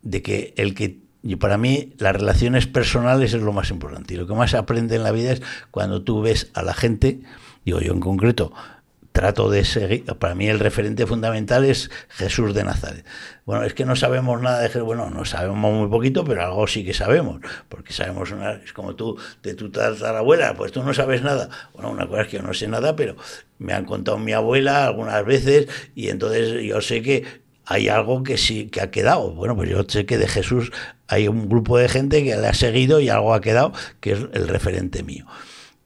[0.00, 4.12] de que el que y para mí las relaciones personales es lo más importante.
[4.12, 7.20] Y lo que más aprende en la vida es cuando tú ves a la gente,
[7.64, 8.52] digo yo en concreto,
[9.10, 13.06] trato de seguir, para mí el referente fundamental es Jesús de Nazaret.
[13.46, 16.66] Bueno, es que no sabemos nada de Jesús, bueno, no sabemos muy poquito, pero algo
[16.66, 20.92] sí que sabemos, porque sabemos una, es como tú, de tu tatarabuela, pues tú no
[20.92, 21.48] sabes nada.
[21.72, 23.16] Bueno, una cosa es que yo no sé nada, pero
[23.58, 28.38] me han contado mi abuela algunas veces y entonces yo sé que hay algo que
[28.38, 29.32] sí que ha quedado.
[29.32, 30.72] Bueno, pues yo sé que de Jesús
[31.08, 34.18] hay un grupo de gente que le ha seguido y algo ha quedado que es
[34.32, 35.26] el referente mío.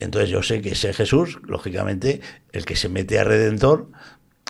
[0.00, 2.20] Entonces yo sé que ese Jesús, lógicamente,
[2.52, 3.88] el que se mete a Redentor,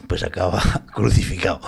[0.06, 0.62] pues acaba
[0.94, 1.60] crucificado.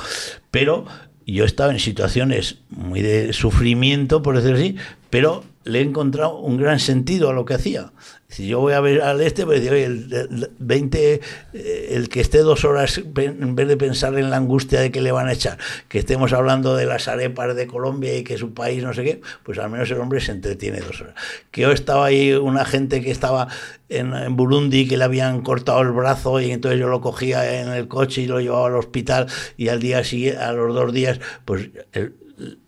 [0.51, 0.87] Pero
[1.27, 4.77] yo he estado en situaciones muy de sufrimiento, por decirlo así,
[5.09, 7.93] pero le he encontrado un gran sentido a lo que hacía.
[8.31, 11.15] Si yo voy a ver al este, pues digo, el, 20,
[11.53, 15.01] eh, el que esté dos horas en vez de pensar en la angustia de que
[15.01, 18.55] le van a echar, que estemos hablando de las arepas de Colombia y que su
[18.55, 21.15] país no sé qué, pues al menos el hombre se entretiene dos horas.
[21.51, 23.49] Que yo estaba ahí una gente que estaba
[23.89, 27.89] en, Burundi que le habían cortado el brazo y entonces yo lo cogía en el
[27.89, 31.71] coche y lo llevaba al hospital y al día siguiente, a los dos días, pues
[31.93, 32.15] el,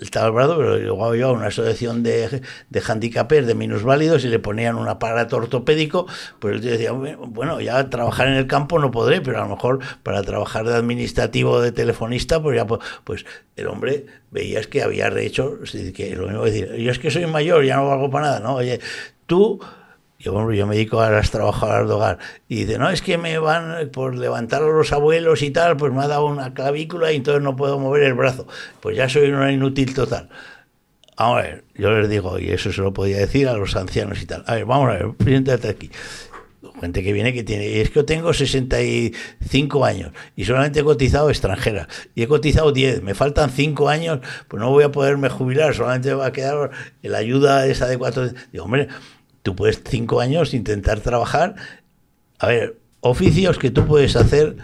[0.01, 4.39] estaba el pero luego yo a una asociación de, de handicapers, de minusválidos, y le
[4.39, 6.07] ponían un aparato ortopédico,
[6.39, 9.81] pues él decía, bueno, ya trabajar en el campo no podré, pero a lo mejor
[10.03, 15.11] para trabajar de administrativo, de telefonista, pues ya, pues, pues el hombre veías que había
[15.11, 15.59] rehecho,
[15.95, 18.55] que lo mismo decir, yo es que soy mayor, ya no valgo para nada, ¿no?
[18.57, 18.81] Oye,
[19.27, 19.61] tú
[20.23, 22.19] yo, yo me dedico a las trabajadoras de hogar.
[22.49, 25.93] Y dice, no, es que me van por levantar a los abuelos y tal, pues
[25.93, 28.47] me ha dado una clavícula y entonces no puedo mover el brazo.
[28.81, 30.29] Pues ya soy una inútil total.
[31.17, 34.27] A ver, yo les digo, y eso se lo podía decir a los ancianos y
[34.27, 34.45] tal.
[34.47, 35.91] A ver, vamos a ver, siéntate aquí.
[36.81, 40.85] Gente que viene que tiene, y es que yo tengo 65 años y solamente he
[40.85, 45.29] cotizado extranjera y he cotizado 10, me faltan 5 años, pues no voy a poderme
[45.29, 46.71] jubilar, solamente va a quedar
[47.03, 48.31] la ayuda esa de 4.
[48.53, 48.89] Digo, hombre,
[49.43, 51.57] Tú puedes cinco años intentar trabajar.
[52.39, 54.57] A ver, oficios que tú puedes hacer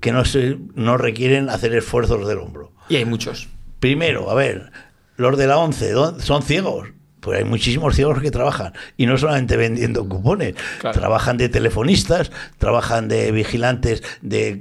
[0.00, 2.72] que no, se, no requieren hacer esfuerzos del hombro.
[2.88, 3.48] Y hay muchos.
[3.80, 4.72] Primero, a ver,
[5.16, 6.88] los de la ONCE son ciegos.
[7.24, 8.74] Pues hay muchísimos ciegos que trabajan.
[8.98, 10.54] Y no solamente vendiendo cupones,
[10.92, 14.58] trabajan de telefonistas, trabajan de vigilantes de,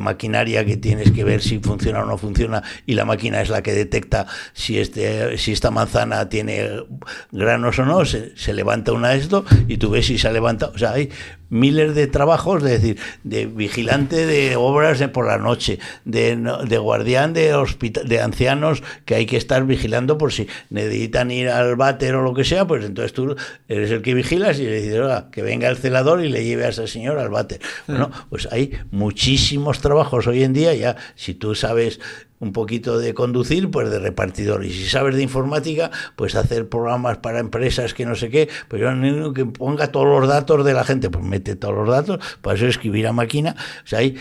[0.00, 2.62] maquinaria que tienes que ver si funciona o no funciona.
[2.86, 6.82] Y la máquina es la que detecta si, este, si esta manzana tiene
[7.30, 10.32] granos o no, se, se levanta una de esto y tú ves si se ha
[10.32, 10.72] levantado.
[10.74, 11.10] O sea, hay
[11.52, 16.36] miles de trabajos, es decir, de vigilante de obras de por la noche, de,
[16.66, 21.50] de guardián de, hospital, de ancianos que hay que estar vigilando por si necesitan ir
[21.50, 23.36] al váter o lo que sea, pues entonces tú
[23.68, 26.70] eres el que vigilas y le dices, que venga el celador y le lleve a
[26.70, 27.60] ese señor al váter.
[27.86, 32.00] Bueno, pues hay muchísimos trabajos hoy en día, ya si tú sabes
[32.42, 34.64] un poquito de conducir, pues de repartidor.
[34.64, 38.82] Y si sabes de informática, pues hacer programas para empresas que no sé qué, pues
[38.82, 42.56] yo que ponga todos los datos de la gente, pues mete todos los datos, para
[42.56, 43.54] eso escribir a máquina.
[43.84, 44.16] O sea, hay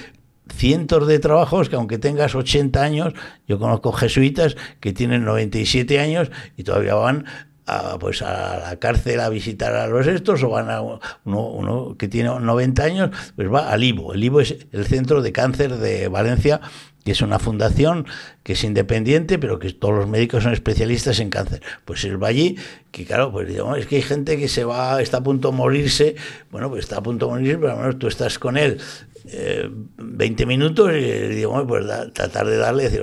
[0.55, 3.13] cientos de trabajos que aunque tengas 80 años,
[3.47, 7.25] yo conozco jesuitas que tienen 97 años y todavía van
[7.65, 11.95] a, pues a la cárcel a visitar a los estos o van a uno, uno,
[11.97, 14.13] que tiene 90 años, pues va al IVO.
[14.13, 16.61] El IVO es el Centro de Cáncer de Valencia
[17.03, 18.05] que es una fundación
[18.43, 21.61] que es independiente, pero que todos los médicos son especialistas en cáncer.
[21.85, 22.57] Pues él va allí,
[22.91, 25.57] que claro, pues digamos, es que hay gente que se va, está a punto de
[25.57, 26.15] morirse,
[26.51, 28.79] bueno, pues está a punto de morirse, pero menos tú estás con él
[29.23, 33.01] 20 eh, minutos y pues tratar de darle, decir,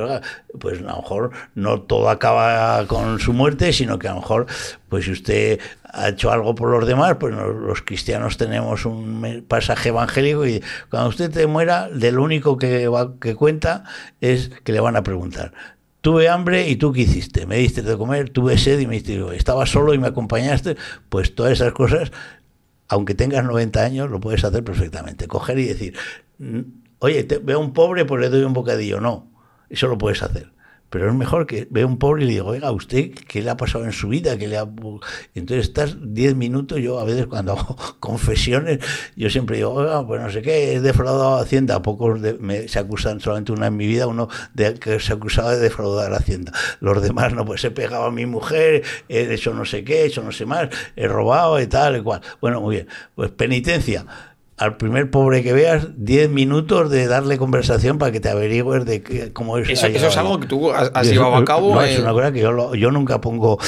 [0.58, 4.46] pues a lo mejor no todo acaba con su muerte, sino que a lo mejor,
[4.88, 9.88] pues si usted ha hecho algo por los demás, pues los cristianos tenemos un pasaje
[9.90, 13.84] evangélico y cuando usted te muera, de lo único que, que cuenta
[14.20, 15.52] es que le van a preguntar,
[16.00, 19.20] tuve hambre y tú qué hiciste, me diste de comer, tuve sed y me diste,
[19.36, 20.76] estaba solo y me acompañaste,
[21.08, 22.12] pues todas esas cosas
[22.88, 25.28] aunque tengas 90 años, lo puedes hacer perfectamente.
[25.28, 25.96] Coger y decir,
[26.38, 26.60] mm,
[26.98, 29.00] oye, te, veo un pobre, pues le doy un bocadillo.
[29.00, 29.30] No,
[29.68, 30.50] eso lo puedes hacer.
[30.90, 33.56] Pero es mejor que vea un pobre y le digo, oiga, ¿usted qué le ha
[33.56, 34.38] pasado en su vida?
[34.38, 34.66] ¿Qué le ha...
[35.34, 38.78] Entonces estás 10 minutos, yo a veces cuando hago confesiones,
[39.14, 41.82] yo siempre digo, oiga, pues no sé qué, he defraudado a Hacienda.
[41.82, 45.60] Pocos me, se acusan, solamente una en mi vida, uno de, que se acusaba de
[45.60, 46.52] defraudar a Hacienda.
[46.80, 50.06] Los demás, no, pues he pegado a mi mujer, he hecho no sé qué, he
[50.06, 52.22] hecho no sé más, he robado y tal y cual.
[52.40, 52.88] Bueno, muy bien.
[53.14, 54.06] Pues penitencia
[54.58, 59.30] al primer pobre que veas 10 minutos de darle conversación para que te averigües de
[59.32, 59.70] cómo es.
[59.70, 61.76] Eso, eso es algo que tú has, llevado a cabo.
[61.76, 63.58] No, es una cosa que yo, yo nunca pongo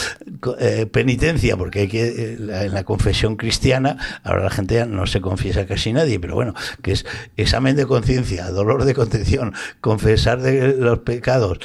[0.58, 5.06] eh, penitencia, porque hay que, eh, en la confesión cristiana, ahora la gente ya no
[5.06, 10.40] se confiesa casi nadie, pero bueno, que es examen de conciencia, dolor de contención, confesar
[10.42, 11.60] de los pecados,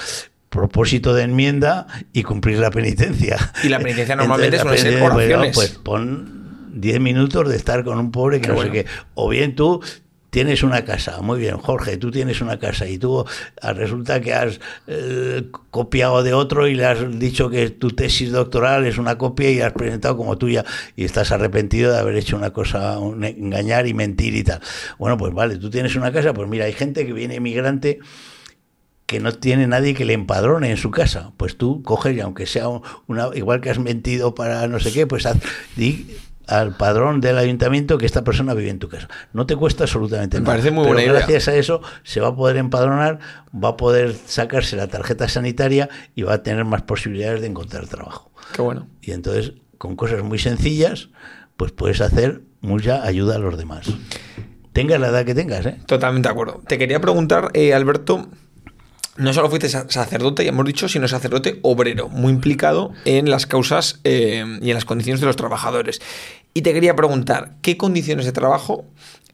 [0.49, 3.37] propósito de enmienda y cumplir la penitencia.
[3.63, 5.55] Y la penitencia normalmente es ser oraciones.
[5.55, 6.44] Pues pon
[6.75, 8.85] 10 minutos de estar con un pobre que no sé qué.
[9.15, 9.81] O bien tú
[10.35, 13.23] tienes una casa, muy bien, Jorge, tú tienes una casa y tú
[13.61, 18.33] ah, resulta que has eh, copiado de otro y le has dicho que tu tesis
[18.33, 20.65] doctoral es una copia y has presentado como tuya
[20.97, 24.59] y estás arrepentido de haber hecho una cosa, engañar y mentir y tal.
[24.99, 27.99] Bueno, pues vale, tú tienes una casa, pues mira, hay gente que viene emigrante
[29.05, 31.31] que no tiene nadie que le empadrone en su casa.
[31.37, 32.67] Pues tú coges y aunque sea
[33.07, 35.37] una, igual que has mentido para no sé qué, pues haz,
[36.47, 39.07] al padrón del ayuntamiento que esta persona vive en tu casa.
[39.33, 40.51] No te cuesta absolutamente nada.
[40.51, 41.13] parece muy buena idea.
[41.13, 43.19] Gracias a eso se va a poder empadronar,
[43.51, 47.87] va a poder sacarse la tarjeta sanitaria y va a tener más posibilidades de encontrar
[47.87, 48.31] trabajo.
[48.53, 48.87] Qué bueno.
[49.01, 51.09] Y entonces, con cosas muy sencillas,
[51.57, 53.87] pues puedes hacer mucha ayuda a los demás.
[54.73, 55.77] Tengas la edad que tengas, ¿eh?
[55.85, 56.61] Totalmente de acuerdo.
[56.67, 58.27] Te quería preguntar, eh, Alberto,
[59.17, 63.99] no solo fuiste sacerdote, ya hemos dicho, sino sacerdote obrero, muy implicado en las causas
[64.03, 66.01] eh, y en las condiciones de los trabajadores.
[66.53, 68.85] Y te quería preguntar, ¿qué condiciones de trabajo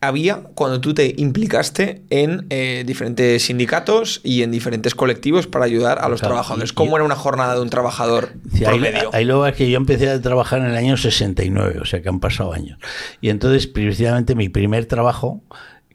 [0.04, 6.00] había cuando tú te implicaste en eh, diferentes sindicatos y en diferentes colectivos para ayudar
[6.00, 6.74] a los trabajadores?
[6.74, 9.10] ¿Cómo era una jornada de un trabajador Sí, ahí, promedio?
[9.13, 12.10] ahí luego es que yo empecé a trabajar en el año 69, o sea que
[12.10, 12.80] han pasado años.
[13.22, 15.44] Y entonces, precisamente, mi primer trabajo,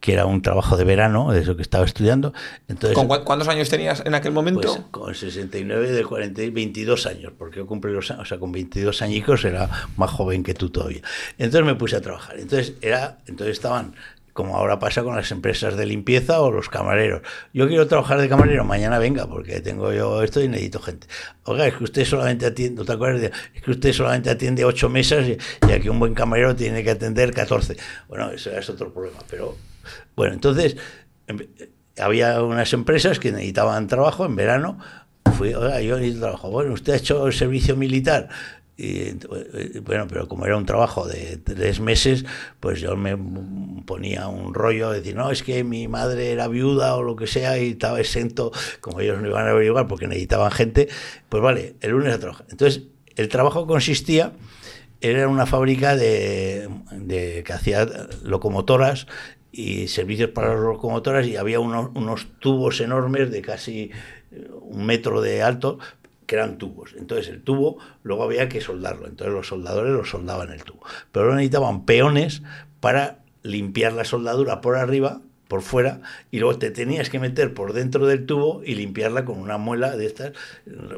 [0.07, 2.33] que era un trabajo de verano, de eso que estaba estudiando,
[2.69, 2.95] entonces...
[2.97, 4.61] ¿Con cu- cuántos años tenías en aquel momento?
[4.61, 8.38] Pues con 69 de 40, y 22 años, porque yo cumplí los años, o sea,
[8.38, 11.03] con 22 añicos era más joven que tú todavía.
[11.38, 12.38] Entonces me puse a trabajar.
[12.38, 13.97] Entonces era, entonces estaban
[14.33, 17.23] como ahora pasa con las empresas de limpieza o los camareros.
[17.53, 21.09] Yo quiero trabajar de camarero, mañana venga, porque tengo yo esto y necesito gente.
[21.45, 23.33] Oiga, es que usted solamente atiende, ¿no te acuerdas?
[23.55, 26.90] Es que usted solamente atiende ocho mesas y, y aquí un buen camarero tiene que
[26.90, 27.77] atender 14.
[28.09, 29.57] Bueno, eso es otro problema, pero
[30.16, 30.76] bueno, entonces
[31.29, 31.46] em-
[31.98, 34.79] había unas empresas que necesitaban trabajo en verano.
[35.37, 36.50] Fui, oiga, yo necesito trabajo.
[36.50, 38.29] Bueno, usted ha hecho servicio militar.
[38.79, 42.24] Y ent- bueno, pero como era un trabajo de tres meses,
[42.61, 43.16] pues yo me
[43.87, 47.26] ponía un rollo de decir, no, es que mi madre era viuda o lo que
[47.26, 50.88] sea y estaba exento, como ellos no iban a averiguar porque necesitaban gente,
[51.31, 52.46] pues vale, el lunes a trabajar.
[52.50, 52.83] Entonces,
[53.16, 54.33] el trabajo consistía,
[55.00, 57.87] era una fábrica de, de- que hacía
[58.24, 59.07] locomotoras
[59.57, 63.90] y servicios para las locomotoras y había unos, unos tubos enormes de casi
[64.31, 65.79] eh, un metro de alto
[66.27, 66.95] que eran tubos.
[66.99, 69.07] Entonces el tubo luego había que soldarlo.
[69.07, 70.81] Entonces los soldadores lo soldaban el tubo.
[71.11, 72.42] Pero luego necesitaban peones
[72.81, 77.73] para limpiar la soldadura por arriba, por fuera, y luego te tenías que meter por
[77.73, 80.33] dentro del tubo y limpiarla con una muela de estas,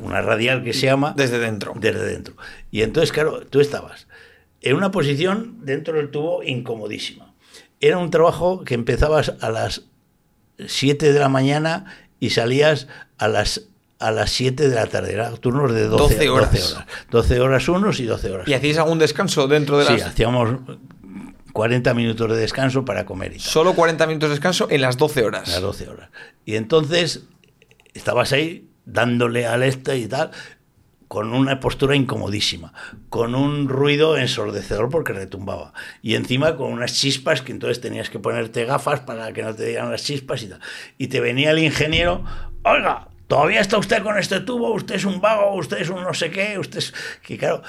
[0.01, 1.75] una radial que se llama Desde dentro.
[1.79, 2.35] desde dentro.
[2.73, 4.09] Y entonces, claro, tú estabas
[4.63, 7.28] en una posición dentro del tubo incomodísima.
[7.81, 9.83] Era un trabajo que empezabas a las
[10.67, 11.85] 7 de la mañana
[12.21, 12.89] y salías
[13.19, 13.63] a las
[14.01, 16.53] a las 7 de la tarde, eran turnos de 12, 12 horas.
[16.53, 16.87] 12 horas.
[17.11, 18.49] 12 horas unos y 12 horas.
[18.49, 20.03] ¿Y hacíais algún descanso dentro de Sí, las...
[20.03, 20.61] hacíamos
[21.53, 23.47] 40 minutos de descanso para comer y tal.
[23.47, 25.49] Solo 40 minutos de descanso en las 12 horas.
[25.49, 26.11] Las 12 horas.
[26.45, 27.25] Y entonces
[27.95, 30.31] estabas ahí dándole al este y tal,
[31.09, 32.75] con una postura incomodísima,
[33.09, 35.73] con un ruido ensordecedor porque retumbaba.
[36.03, 39.67] Y encima con unas chispas que entonces tenías que ponerte gafas para que no te
[39.67, 40.61] dieran las chispas y tal.
[40.99, 42.25] Y te venía el ingeniero,
[42.63, 46.13] oiga, todavía está usted con este tubo, usted es un vago, usted es un no
[46.13, 46.95] sé qué, usted es...
[47.23, 47.63] Que claro,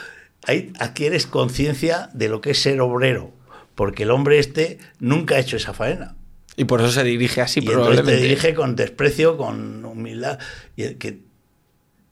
[0.45, 3.31] ahí adquieres conciencia de lo que es ser obrero,
[3.73, 6.15] porque el hombre este nunca ha hecho esa faena.
[6.57, 8.17] Y por eso se dirige así, y entonces probablemente.
[8.17, 10.39] te dirige con desprecio, con humildad,
[10.75, 11.28] y que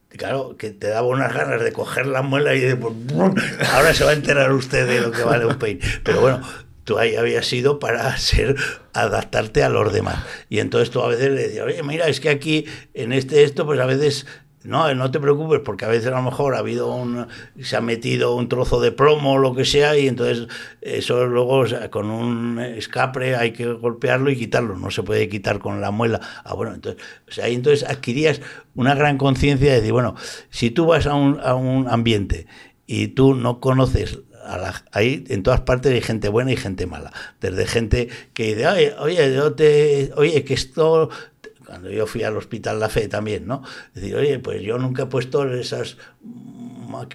[0.10, 2.94] claro, que te daba unas ganas de coger la muela y de pues,
[3.74, 5.82] ahora se va a enterar usted de lo que vale un peine.
[6.04, 6.42] Pero bueno,
[6.84, 8.56] tú ahí habías sido para ser
[8.94, 10.24] adaptarte a los demás.
[10.50, 13.66] Y entonces tú a veces le decías, oye, mira, es que aquí en este esto,
[13.66, 14.26] pues a veces
[14.64, 17.28] no, no te preocupes, porque a veces a lo mejor ha habido un.
[17.62, 20.48] se ha metido un trozo de plomo o lo que sea, y entonces
[20.82, 24.78] eso luego con un escapre hay que golpearlo y quitarlo.
[24.78, 26.20] No se puede quitar con la muela.
[26.44, 28.42] Ah, bueno, entonces, o sea, ahí entonces adquirías
[28.76, 30.16] una gran conciencia de decir, bueno,
[30.50, 32.48] si tú vas a un, a un ambiente
[32.86, 36.86] y tú no conoces a la- ahí en todas partes hay gente buena y gente
[36.88, 37.12] mala.
[37.42, 41.10] Desde gente que dice, oye, oye, yo te, oye, que esto,
[41.68, 43.62] cuando yo fui al hospital La Fe también, ¿no?
[43.94, 45.98] Decir, oye, pues yo nunca he puesto esas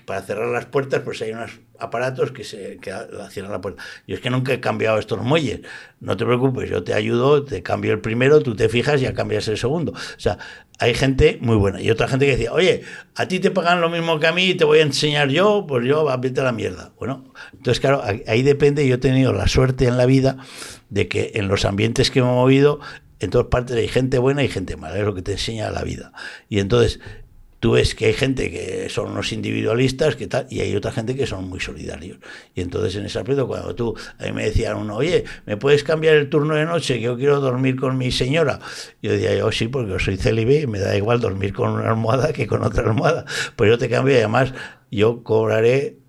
[0.05, 2.93] para cerrar las puertas, pues hay unos aparatos que se que
[3.31, 3.83] cierran la puerta.
[4.07, 5.61] Yo es que nunca he cambiado estos muelles.
[6.01, 9.15] No te preocupes, yo te ayudo, te cambio el primero, tú te fijas y ya
[9.15, 9.93] cambias el segundo.
[9.93, 10.37] O sea,
[10.79, 11.81] hay gente muy buena.
[11.81, 12.83] Y otra gente que decía, oye,
[13.15, 15.65] a ti te pagan lo mismo que a mí y te voy a enseñar yo,
[15.67, 16.93] pues yo, vete a la mierda.
[16.99, 20.37] Bueno, entonces claro, ahí depende, yo he tenido la suerte en la vida
[20.91, 22.81] de que en los ambientes que me he movido,
[23.25, 25.83] en todas partes hay gente buena y gente mala, es lo que te enseña la
[25.83, 26.13] vida.
[26.49, 27.01] Y entonces
[27.63, 31.15] tú ves que hay gente que son unos individualistas que tal, y hay otra gente
[31.15, 32.19] que son muy solidarios.
[32.57, 35.85] Y entonces en ese aspecto, cuando tú, a mí me decían uno, oye, ¿me puedes
[35.85, 36.95] cambiar el turno de noche?
[36.95, 38.59] Que yo quiero dormir con mi señora.
[39.01, 42.33] Yo decía, yo sí, porque soy célibe y me da igual dormir con una almohada
[42.33, 43.27] que con otra almohada.
[43.55, 44.53] Pues yo te cambio y además
[44.91, 46.02] yo cobraré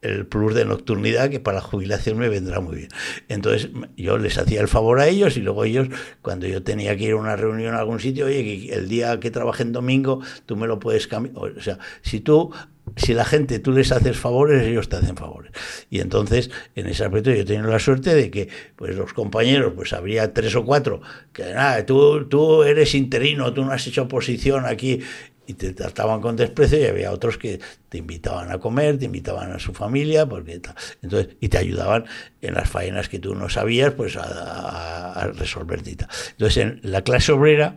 [0.00, 2.88] el plus de nocturnidad que para la jubilación me vendrá muy bien.
[3.28, 5.88] Entonces yo les hacía el favor a ellos y luego ellos,
[6.22, 9.30] cuando yo tenía que ir a una reunión a algún sitio, oye, el día que
[9.30, 11.36] trabaje en domingo, tú me lo puedes cambiar.
[11.36, 12.52] O sea, si tú,
[12.96, 15.52] si la gente, tú les haces favores, ellos te hacen favores.
[15.90, 19.72] Y entonces, en ese aspecto, yo he tenido la suerte de que pues los compañeros,
[19.74, 21.00] pues habría tres o cuatro,
[21.32, 25.00] que nada, tú, tú eres interino, tú no has hecho oposición aquí
[25.48, 27.58] y te trataban con desprecio y había otros que
[27.88, 30.60] te invitaban a comer, te invitaban a su familia, porque
[31.02, 32.04] entonces y te ayudaban
[32.42, 36.08] en las faenas que tú no sabías, pues a, a- a tal.
[36.30, 37.76] Entonces en la clase obrera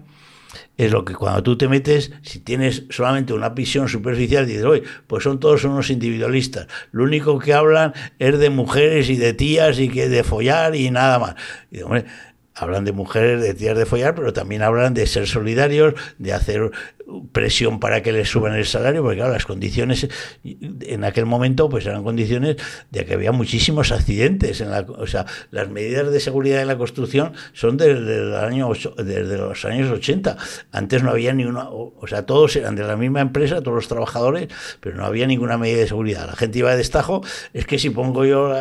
[0.77, 4.83] es lo que cuando tú te metes, si tienes solamente una visión superficial, dices, oye,
[5.07, 6.67] pues son todos unos individualistas.
[6.91, 10.91] Lo único que hablan es de mujeres y de tías y que de follar y
[10.91, 11.35] nada más.
[11.71, 12.05] Y hombre,
[12.53, 16.71] hablan de mujeres, de tías de follar, pero también hablan de ser solidarios, de hacer
[17.31, 20.07] presión para que les suban el salario, porque claro, las condiciones
[20.43, 22.57] en aquel momento pues eran condiciones
[22.89, 24.61] de que había muchísimos accidentes.
[24.61, 28.69] En la, o sea, las medidas de seguridad en la construcción son desde, el año,
[28.97, 30.37] desde los años 80.
[30.71, 33.87] Antes no había ni una, o sea, todos eran de la misma empresa, todos los
[33.87, 34.47] trabajadores,
[34.79, 36.27] pero no había ninguna medida de seguridad.
[36.27, 37.21] La gente iba de destajo,
[37.53, 38.51] es que si pongo yo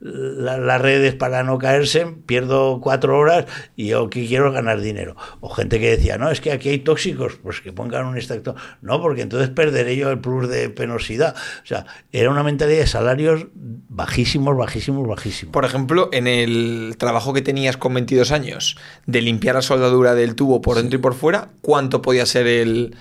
[0.00, 3.46] las, redes para no caerse, pierdo cuatro horas
[3.76, 5.16] y yo quiero ganar dinero.
[5.40, 8.54] O gente que decía, no, es que aquí hay tóxicos, pues que pongo un extracto.
[8.82, 11.34] No, porque entonces perderé yo el plus de penosidad.
[11.62, 15.52] O sea, era una mentalidad de salarios bajísimos, bajísimos, bajísimos.
[15.52, 18.76] Por ejemplo, en el trabajo que tenías con 22 años,
[19.06, 22.94] de limpiar la soldadura del tubo por dentro y por fuera, ¿cuánto podía ser el,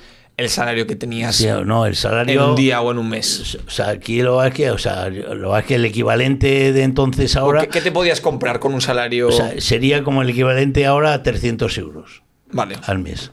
[0.47, 3.57] salario que tenías no, el salario, en un día o en un mes.
[3.65, 7.65] O sea, aquí lo que, o sea, lo que el equivalente de entonces ahora.
[7.65, 9.29] Qué, te podías comprar con un salario?
[9.29, 12.23] O sea, sería como el equivalente ahora a 300 euros.
[12.51, 12.75] Vale.
[12.85, 13.31] Al mes.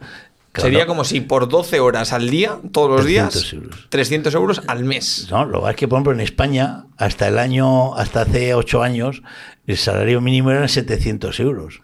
[0.57, 3.89] Sería como si por 12 horas al día, todos los días, euros.
[3.89, 5.27] 300 euros al mes.
[5.31, 8.83] No, lo que es que, por ejemplo, en España, hasta el año, hasta hace 8
[8.83, 9.23] años,
[9.67, 11.83] el salario mínimo eran 700 euros.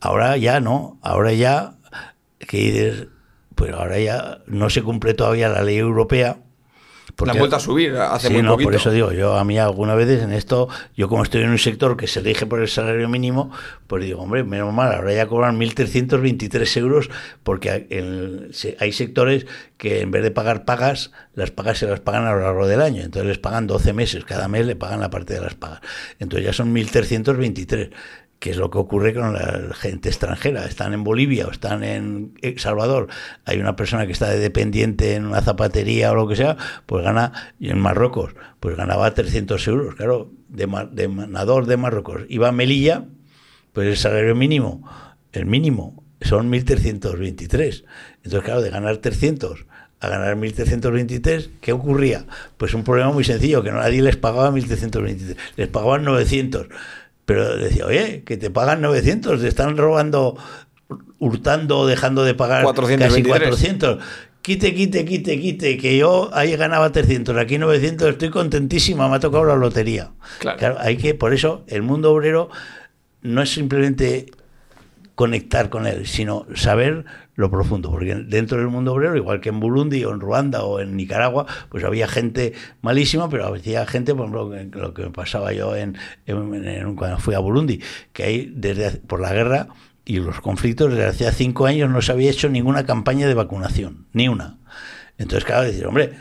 [0.00, 1.74] Ahora ya no, ahora ya,
[2.38, 3.08] que dices,
[3.54, 6.38] pues ahora ya no se cumple todavía la ley europea
[7.26, 9.58] la han vuelto a subir hace sí, muy no, Por eso digo, yo a mí
[9.58, 12.68] algunas veces en esto, yo como estoy en un sector que se rige por el
[12.68, 13.50] salario mínimo,
[13.86, 17.10] pues digo, hombre, menos mal, ahora ya cobran 1.323 euros
[17.42, 17.70] porque
[18.78, 19.46] hay sectores
[19.76, 22.82] que en vez de pagar pagas, las pagas se las pagan a lo largo del
[22.82, 23.02] año.
[23.02, 25.80] Entonces les pagan 12 meses, cada mes le pagan la parte de las pagas.
[26.18, 27.90] Entonces ya son 1.323
[28.40, 30.64] que es lo que ocurre con la gente extranjera.
[30.64, 33.08] Están en Bolivia o están en El Salvador,
[33.44, 37.04] hay una persona que está de dependiente en una zapatería o lo que sea, pues
[37.04, 42.22] gana, y en Marruecos, pues ganaba 300 euros, claro, de, de de Marruecos.
[42.30, 43.04] Iba a Melilla,
[43.74, 44.88] pues el salario mínimo,
[45.32, 47.84] el mínimo, son 1.323.
[48.16, 49.66] Entonces, claro, de ganar 300
[50.00, 52.24] a ganar 1.323, ¿qué ocurría?
[52.56, 56.68] Pues un problema muy sencillo, que nadie les pagaba 1.323, les pagaban 900
[57.30, 60.36] pero decía, oye, que te pagan 900, te están robando,
[61.20, 64.02] hurtando, dejando de pagar casi 400.
[64.42, 69.20] Quite, quite, quite, quite, que yo ahí ganaba 300, aquí 900, estoy contentísima, me ha
[69.20, 70.10] tocado la lotería.
[70.40, 70.76] Claro.
[70.80, 72.50] hay que, por eso, el mundo obrero
[73.22, 74.26] no es simplemente
[75.14, 77.04] conectar con él, sino saber
[77.40, 80.78] lo profundo, porque dentro del mundo obrero, igual que en Burundi o en Ruanda o
[80.78, 85.52] en Nicaragua, pues había gente malísima, pero había gente, por ejemplo, lo que me pasaba
[85.52, 85.96] yo en,
[86.96, 87.80] cuando fui a Burundi,
[88.12, 89.68] que ahí desde por la guerra
[90.04, 94.06] y los conflictos desde hace cinco años no se había hecho ninguna campaña de vacunación,
[94.12, 94.58] ni una.
[95.18, 96.12] Entonces, claro, decir, hombre,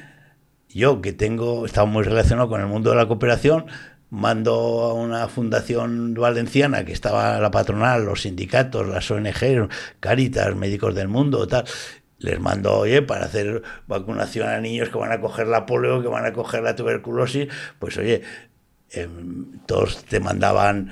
[0.70, 3.65] yo que tengo, estaba muy relacionado con el mundo de la cooperación,
[4.10, 10.95] mando a una fundación valenciana que estaba la patronal, los sindicatos, las ONG, Caritas, Médicos
[10.95, 11.66] del Mundo, tal.
[12.18, 16.10] Les mando, oye, para hacer vacunación a niños que van a coger la polio, que
[16.10, 17.47] van a coger la tuberculosis,
[17.80, 18.24] pues oye,
[18.91, 20.91] em, todos te mandaban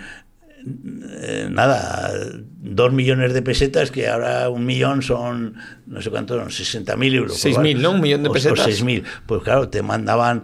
[1.21, 5.55] eh, nada, dos millones de pesetas, que ahora un millón son,
[5.85, 7.39] no sé cuánto, son 60 mil euros.
[7.39, 7.91] Seis mil, ¿no?
[7.91, 8.59] Un millón de pesetas.
[8.59, 9.03] O, seis mil.
[9.25, 10.43] Pues claro, te mandaban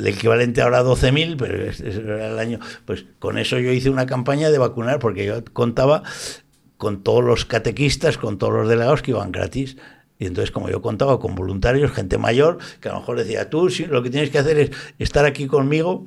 [0.00, 2.58] el equivalente ahora a 12.000, pero ese era el año.
[2.84, 6.02] Pues con eso yo hice una campaña de vacunar, porque yo contaba
[6.76, 9.76] con todos los catequistas, con todos los delegados que iban gratis.
[10.18, 13.68] Y entonces, como yo contaba con voluntarios, gente mayor, que a lo mejor decía, tú
[13.88, 16.04] lo que tienes que hacer es estar aquí conmigo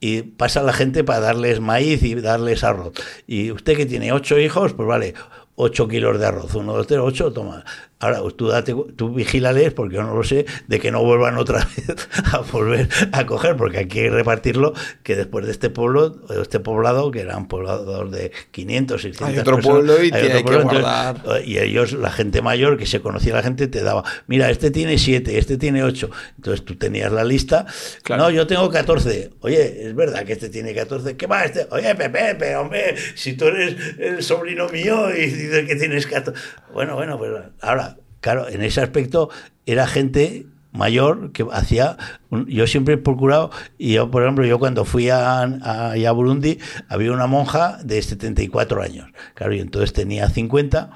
[0.00, 2.92] y pasa la gente para darles maíz y darles arroz.
[3.26, 5.14] Y usted que tiene ocho hijos, pues vale,
[5.54, 7.64] ocho kilos de arroz, uno, dos, tres, ocho, toma.
[8.04, 11.66] Ahora, tú, date, tú vigílales, porque yo no lo sé, de que no vuelvan otra
[11.76, 16.60] vez a volver a coger, porque hay que repartirlo, que después de este pueblo, este
[16.60, 21.16] poblado, que era un poblador de 500, 600 Hay otro pueblo y tiene que guardar.
[21.46, 24.98] y ellos, la gente mayor, que se conocía la gente, te daba, mira, este tiene
[24.98, 26.10] 7, este tiene 8.
[26.36, 27.64] Entonces tú tenías la lista.
[28.10, 29.30] No, yo tengo 14.
[29.40, 31.16] Oye, es verdad que este tiene 14.
[31.16, 31.66] ¿Qué va este?
[31.70, 36.38] Oye, Pepe, pero hombre, si tú eres el sobrino mío y dices que tienes 14.
[36.74, 37.30] Bueno, bueno, pues
[37.62, 39.28] ahora Claro, en ese aspecto
[39.66, 41.98] era gente mayor que hacía
[42.46, 46.58] yo siempre he procurado y yo por ejemplo yo cuando fui a, a, Burundi
[46.88, 49.10] había una monja de 74 años.
[49.34, 50.90] Claro y entonces tenía 50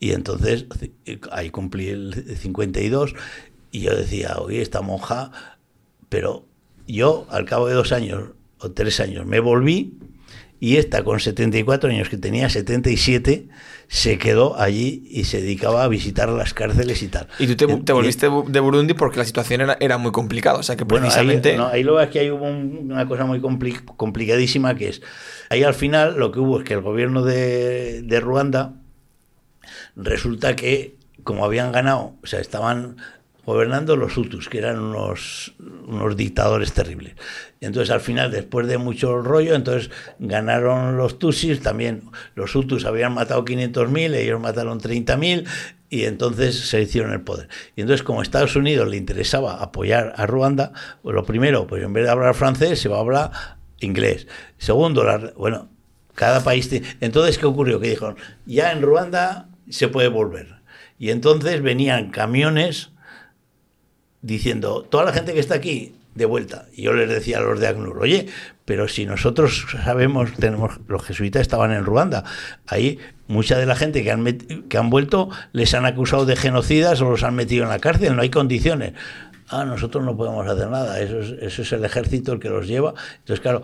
[0.00, 0.64] y entonces
[1.30, 3.14] ahí cumplí el 52
[3.70, 5.32] y yo decía oye esta monja
[6.08, 6.46] pero
[6.86, 9.98] yo al cabo de dos años o tres años me volví
[10.60, 13.48] y esta con 74 años, que tenía 77,
[13.86, 17.28] se quedó allí y se dedicaba a visitar las cárceles y tal.
[17.38, 20.84] Y tú te, volviste de Burundi porque la situación era, muy complicada, o sea que
[20.84, 21.50] precisamente...
[21.50, 25.02] Bueno, ahí, lo ves que hay hubo una cosa muy complicadísima que es,
[25.48, 28.74] ahí al final lo que hubo es que el gobierno de, de Ruanda
[29.96, 32.96] resulta que como habían ganado, o sea, estaban
[33.44, 35.54] gobernando los Hutus, que eran unos,
[35.88, 37.14] unos dictadores terribles.
[37.60, 42.02] Entonces, al final, después de mucho rollo, entonces ganaron los Tutsis, también
[42.34, 45.46] los Hutus habían matado 500.000, ellos mataron 30.000,
[45.90, 47.48] y entonces se hicieron el poder.
[47.74, 50.72] Y entonces, como a Estados Unidos le interesaba apoyar a Ruanda,
[51.02, 53.30] pues lo primero, pues en vez de hablar francés, se va a hablar
[53.80, 54.26] inglés.
[54.58, 55.04] Segundo,
[55.36, 55.70] bueno,
[56.14, 56.70] cada país...
[57.00, 57.80] Entonces, ¿qué ocurrió?
[57.80, 60.56] Que dijeron, ya en Ruanda se puede volver.
[60.98, 62.90] Y entonces venían camiones
[64.22, 66.66] diciendo, toda la gente que está aquí, de vuelta.
[66.74, 68.26] Y yo les decía a los de ACNUR, oye,
[68.64, 72.24] pero si nosotros sabemos, tenemos, los jesuitas estaban en Ruanda,
[72.66, 72.98] ahí
[73.28, 74.24] mucha de la gente que han,
[74.68, 78.16] que han vuelto les han acusado de genocidas o los han metido en la cárcel,
[78.16, 78.92] no hay condiciones.
[79.48, 82.66] Ah, nosotros no podemos hacer nada, eso es, eso es el ejército el que los
[82.66, 82.94] lleva.
[83.20, 83.62] Entonces, claro,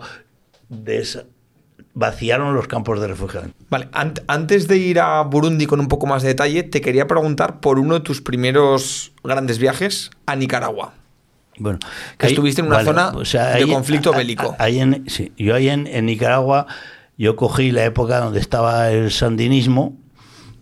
[1.95, 3.49] vaciaron los campos de refugiados.
[3.69, 3.87] Vale,
[4.27, 7.79] antes de ir a Burundi con un poco más de detalle, te quería preguntar por
[7.79, 10.93] uno de tus primeros grandes viajes a Nicaragua.
[11.57, 11.79] Bueno,
[12.17, 14.55] que estuviste en una zona de conflicto bélico.
[14.59, 16.67] Ahí en, sí, yo ahí en, en, Nicaragua,
[17.17, 19.97] yo cogí la época donde estaba el sandinismo,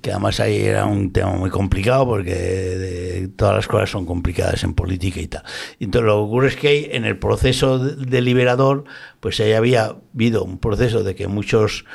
[0.04, 4.74] que además ahí era un tema muy complicado porque todas las cosas son complicadas en
[4.74, 5.44] política y tal.
[5.80, 8.84] Entonces lo que ocurre es que en el proceso deliberador,
[9.22, 11.86] pues ahí había habido un proceso de que muchos,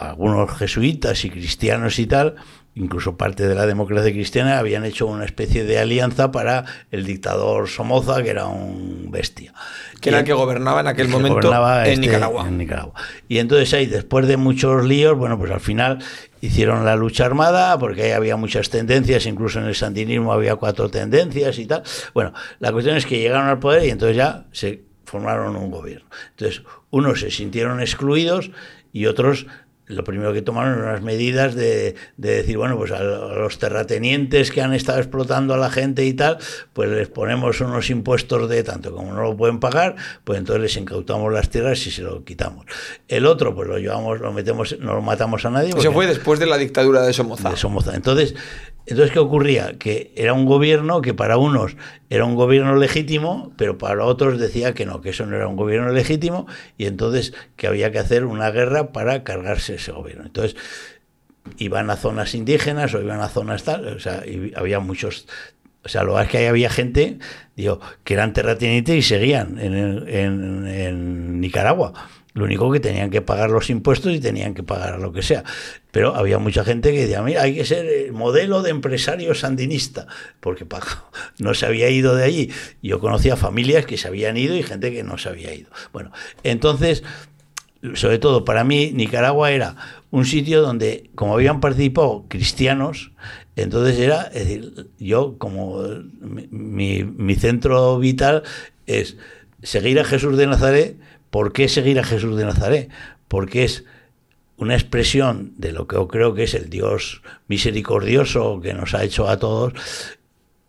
[0.00, 2.34] algunos jesuitas y cristianos y tal,
[2.76, 7.68] incluso parte de la democracia cristiana, habían hecho una especie de alianza para el dictador
[7.68, 9.54] Somoza, que era un bestia.
[10.00, 12.46] Que era el que gobernaba en aquel momento en, este, Nicaragua.
[12.46, 12.92] en Nicaragua.
[13.28, 15.98] Y entonces ahí, después de muchos líos, bueno, pues al final
[16.42, 20.90] hicieron la lucha armada, porque ahí había muchas tendencias, incluso en el sandinismo había cuatro
[20.90, 21.82] tendencias y tal.
[22.12, 26.08] Bueno, la cuestión es que llegaron al poder y entonces ya se formaron un gobierno.
[26.30, 28.50] Entonces, unos se sintieron excluidos
[28.92, 29.46] y otros
[29.86, 34.72] lo primero que tomaron unas medidas de, decir, bueno, pues a los terratenientes que han
[34.72, 36.38] estado explotando a la gente y tal,
[36.72, 40.76] pues les ponemos unos impuestos de tanto, como no lo pueden pagar, pues entonces les
[40.76, 42.66] incautamos las tierras y se lo quitamos.
[43.08, 45.70] El otro, pues lo llevamos, lo metemos, no lo matamos a nadie.
[45.76, 47.50] Eso fue después de la dictadura de Somoza.
[47.50, 47.94] De Somoza.
[47.94, 48.34] Entonces,
[48.86, 49.78] entonces, ¿qué ocurría?
[49.78, 51.76] Que era un gobierno que para unos
[52.08, 55.56] era un gobierno legítimo, pero para otros decía que no, que eso no era un
[55.56, 56.46] gobierno legítimo,
[56.78, 60.24] y entonces que había que hacer una guerra para cargarse ese gobierno.
[60.26, 60.56] Entonces,
[61.58, 64.22] iban a zonas indígenas o iban a zonas tal, o sea,
[64.56, 65.26] había muchos
[65.84, 67.18] o sea, lo que es que había gente,
[67.54, 71.92] digo, que eran terratenientes y seguían en, en Nicaragua.
[72.36, 75.42] Lo único que tenían que pagar los impuestos y tenían que pagar lo que sea.
[75.90, 80.06] Pero había mucha gente que decía, mira, hay que ser el modelo de empresario sandinista,
[80.40, 80.66] porque
[81.38, 82.50] no se había ido de allí.
[82.82, 85.70] Yo conocía familias que se habían ido y gente que no se había ido.
[85.94, 86.12] Bueno,
[86.42, 87.04] entonces,
[87.94, 89.74] sobre todo para mí, Nicaragua era
[90.10, 93.12] un sitio donde, como habían participado cristianos,
[93.56, 95.82] entonces era, es decir, yo como
[96.50, 98.42] mi, mi centro vital
[98.86, 99.16] es
[99.62, 100.98] seguir a Jesús de Nazaret,
[101.36, 102.90] ¿Por qué seguir a Jesús de Nazaret?
[103.28, 103.84] Porque es
[104.56, 109.04] una expresión de lo que yo creo que es el Dios misericordioso que nos ha
[109.04, 109.74] hecho a todos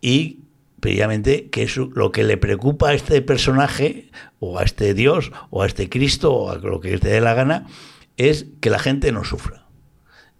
[0.02, 0.40] y
[0.78, 4.10] previamente que lo que le preocupa a este personaje
[4.40, 7.32] o a este Dios o a este Cristo o a lo que te dé la
[7.32, 7.66] gana
[8.18, 9.64] es que la gente no sufra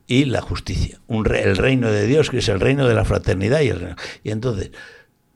[0.07, 3.69] y la justicia, el reino de Dios que es el reino de la fraternidad y
[3.69, 3.97] el reino.
[4.23, 4.73] Y entonces,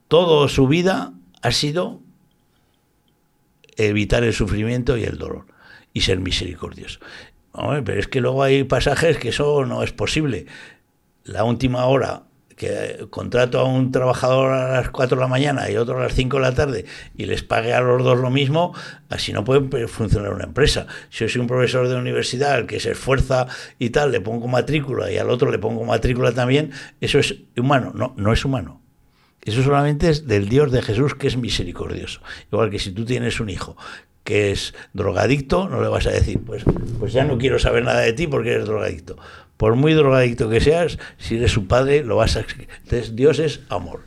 [0.09, 2.03] toda su vida ha sido
[3.77, 5.47] evitar el sufrimiento y el dolor
[5.93, 7.01] y ser misericordioso.
[7.85, 10.47] pero es que luego hay pasajes que eso no es posible.
[11.25, 12.25] La última hora
[12.57, 16.14] que contrato a un trabajador a las 4 de la mañana y otro a las
[16.14, 16.85] 5 de la tarde
[17.16, 18.75] y les pague a los dos lo mismo,
[19.09, 20.87] así no puede funcionar una empresa.
[21.11, 23.47] Si yo soy un profesor de universidad que se esfuerza
[23.79, 27.93] y tal, le pongo matrícula y al otro le pongo matrícula también, eso es humano.
[27.95, 28.82] No, no es humano.
[29.45, 32.20] Eso solamente es del Dios de Jesús que es misericordioso.
[32.51, 33.76] Igual que si tú tienes un hijo
[34.24, 36.62] que es drogadicto, no le vas a decir, pues,
[36.99, 39.16] pues ya no quiero saber nada de ti porque eres drogadicto.
[39.57, 42.45] Por muy drogadicto que seas, si eres su padre, lo vas a...
[42.84, 44.03] Entonces Dios es amor.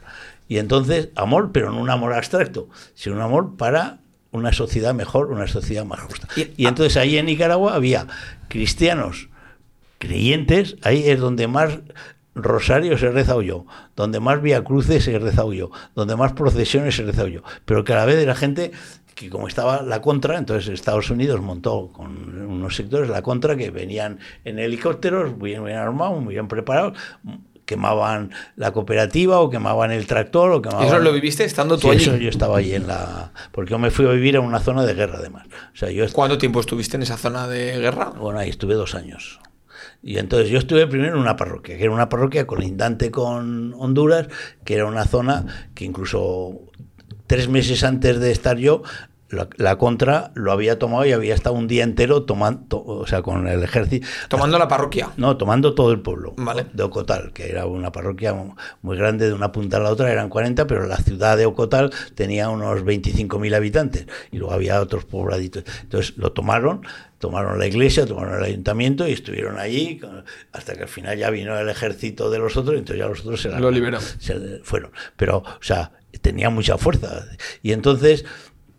[0.47, 3.99] Y entonces, amor, pero no un amor abstracto, sino un amor para
[4.31, 6.27] una sociedad mejor, una sociedad más justa.
[6.36, 8.07] Y entonces ahí en Nicaragua había
[8.47, 9.29] cristianos
[9.97, 11.79] creyentes, ahí es donde más
[12.36, 13.65] rosarios he rezado yo,
[13.95, 17.41] donde más vía cruces he rezado yo, donde más procesiones he rezado yo.
[17.65, 18.71] Pero cada vez era gente
[19.15, 23.71] que como estaba la contra, entonces Estados Unidos montó con unos sectores la contra que
[23.71, 26.97] venían en helicópteros, muy bien, armados, muy bien preparados,
[27.65, 30.86] quemaban la cooperativa o quemaban el tractor o quemaban...
[30.88, 32.03] ¿Eso lo viviste estando tú allí?
[32.03, 33.31] Eso yo estaba allí en la...
[33.53, 35.47] Porque yo me fui a vivir a una zona de guerra además.
[35.73, 38.11] O sea, yo ¿Cuánto tiempo estuviste en esa zona de guerra?
[38.11, 39.39] Bueno, ahí estuve dos años.
[40.08, 44.28] Y entonces yo estuve primero en una parroquia, que era una parroquia colindante con Honduras,
[44.64, 46.62] que era una zona que incluso
[47.26, 48.84] tres meses antes de estar yo
[49.36, 53.47] la, contra lo había tomado y había estado un día entero tomando, o sea, con
[53.47, 54.07] el ejército.
[54.29, 55.09] Tomando la parroquia.
[55.17, 56.65] No, tomando todo el pueblo vale.
[56.73, 58.36] de Ocotal, que era una parroquia
[58.81, 61.91] muy grande, de una punta a la otra eran 40, pero la ciudad de Ocotal
[62.15, 65.63] tenía unos 25.000 habitantes y luego había otros pobladitos.
[65.83, 66.81] Entonces lo tomaron,
[67.19, 69.99] tomaron la iglesia, tomaron el ayuntamiento y estuvieron allí
[70.51, 73.21] hasta que al final ya vino el ejército de los otros y entonces ya los
[73.21, 74.05] otros se lo liberaron.
[74.19, 74.91] Se fueron.
[75.15, 77.25] Pero, o sea, tenía mucha fuerza.
[77.61, 78.25] Y entonces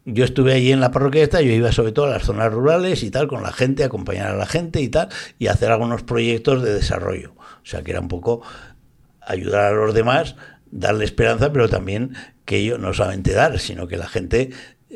[0.06, 3.02] yo estuve allí en la parroquia esta, yo iba sobre todo a las zonas rurales
[3.02, 6.62] y tal, con la gente, acompañar a la gente y tal, y hacer algunos proyectos
[6.62, 7.34] de desarrollo.
[7.36, 8.42] O sea, que era un poco
[9.20, 10.36] ayudar a los demás,
[10.70, 14.50] darle esperanza, pero también que ellos no solamente dar, sino que la gente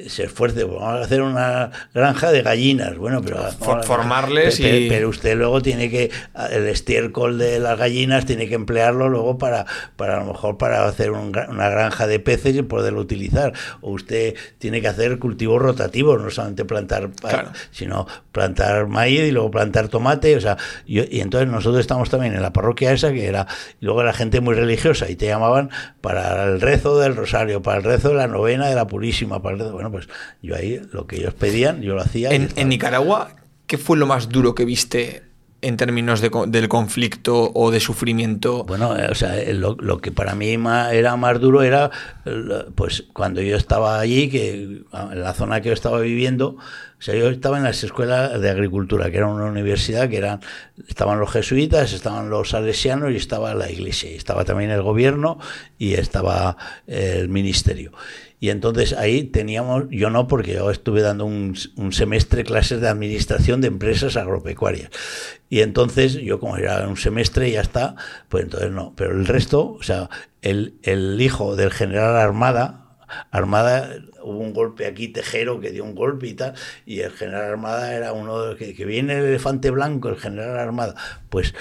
[0.07, 3.43] se esfuerce, vamos a hacer una granja de gallinas, bueno, pero
[3.83, 6.11] formarles pero, y pero usted luego tiene que
[6.51, 9.67] el estiércol de las gallinas tiene que emplearlo luego para
[9.97, 13.53] para a lo mejor para hacer una granja de peces y poderlo utilizar.
[13.81, 17.11] O usted tiene que hacer cultivos rotativos, no solamente plantar
[17.73, 22.43] sino plantar maíz y luego plantar tomate, o sea, y entonces nosotros estamos también en
[22.43, 23.49] la parroquia esa que era
[23.81, 25.71] y luego la gente muy religiosa y te llamaban
[26.01, 29.57] para el rezo del rosario, para el rezo de la novena de la purísima, para
[29.57, 30.09] el rezo, bueno, pues
[30.43, 32.31] yo ahí lo que ellos pedían, yo lo hacía.
[32.31, 33.31] En, Nicaragua,
[33.67, 35.23] ¿qué fue lo más duro que viste
[35.63, 38.65] en términos de, del conflicto o de sufrimiento?
[38.65, 40.59] Bueno, eh, o sea, eh, lo, que para mí
[40.93, 41.91] era más duro era,
[42.75, 44.53] pues cuando yo estaba allí, que
[44.93, 48.51] en la zona que yo estaba viviendo, o sea, yo estaba en las escuelas de
[48.51, 50.41] agricultura, que era una universidad que eran,
[50.89, 55.39] estaban los jesuitas, estaban los salesianos y estaba la iglesia, y estaba también el gobierno
[55.79, 57.93] y estaba el ministerio.
[58.41, 61.55] Y entonces ahí teníamos, yo no, porque yo estuve dando un,
[61.93, 64.91] semestre clases de administración de empresas agropecuarias.
[65.51, 67.97] Y entonces yo como era un semestre y ya está,
[68.31, 68.95] pues entonces no.
[68.97, 70.09] Pero el resto, o sea,
[70.41, 72.97] el, el hijo del general Armada,
[73.31, 73.91] Armada
[74.23, 76.55] hubo un golpe aquí, Tejero, que dio un golpe y tal,
[76.87, 80.59] y el general Armada era uno de que, que viene el elefante blanco, el general
[80.59, 80.95] Armada,
[81.29, 81.55] pues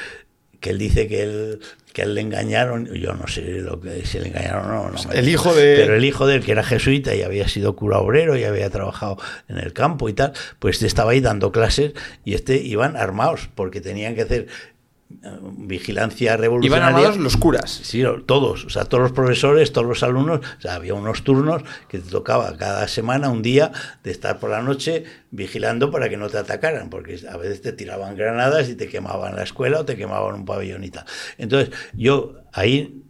[0.60, 1.60] que él dice que él
[1.93, 5.12] que él le engañaron, yo no sé lo que si le engañaron o no, no
[5.12, 7.97] el hijo de pero el hijo de él que era jesuita y había sido cura
[7.97, 11.93] obrero y había trabajado en el campo y tal, pues estaba ahí dando clases
[12.26, 14.47] y este iban armados porque tenían que hacer
[15.10, 16.89] vigilancia revolucionaria.
[16.89, 17.70] Iban armados los curas.
[17.84, 21.64] Sí, todos, o sea, todos los profesores, todos los alumnos, o sea, había unos turnos
[21.88, 23.72] que te tocaba cada semana, un día,
[24.03, 27.74] de estar por la noche vigilando para que no te atacaran, porque a veces te
[27.74, 31.05] tiraban granadas y te quemaban la escuela o te quemaban un pabellón y tal.
[31.38, 33.03] Entonces, yo ahí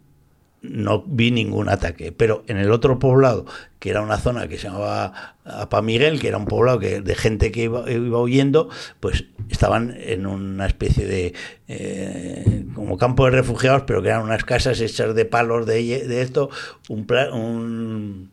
[0.62, 2.12] no vi ningún ataque.
[2.12, 3.46] Pero en el otro poblado,
[3.78, 7.14] que era una zona que se llamaba Apa Miguel, que era un poblado que, de
[7.14, 7.82] gente que iba,
[8.20, 8.68] huyendo,
[9.00, 11.34] pues estaban en una especie de
[11.68, 16.22] eh, como campo de refugiados, pero que eran unas casas hechas de palos de, de
[16.22, 16.50] esto,
[16.88, 18.30] un, un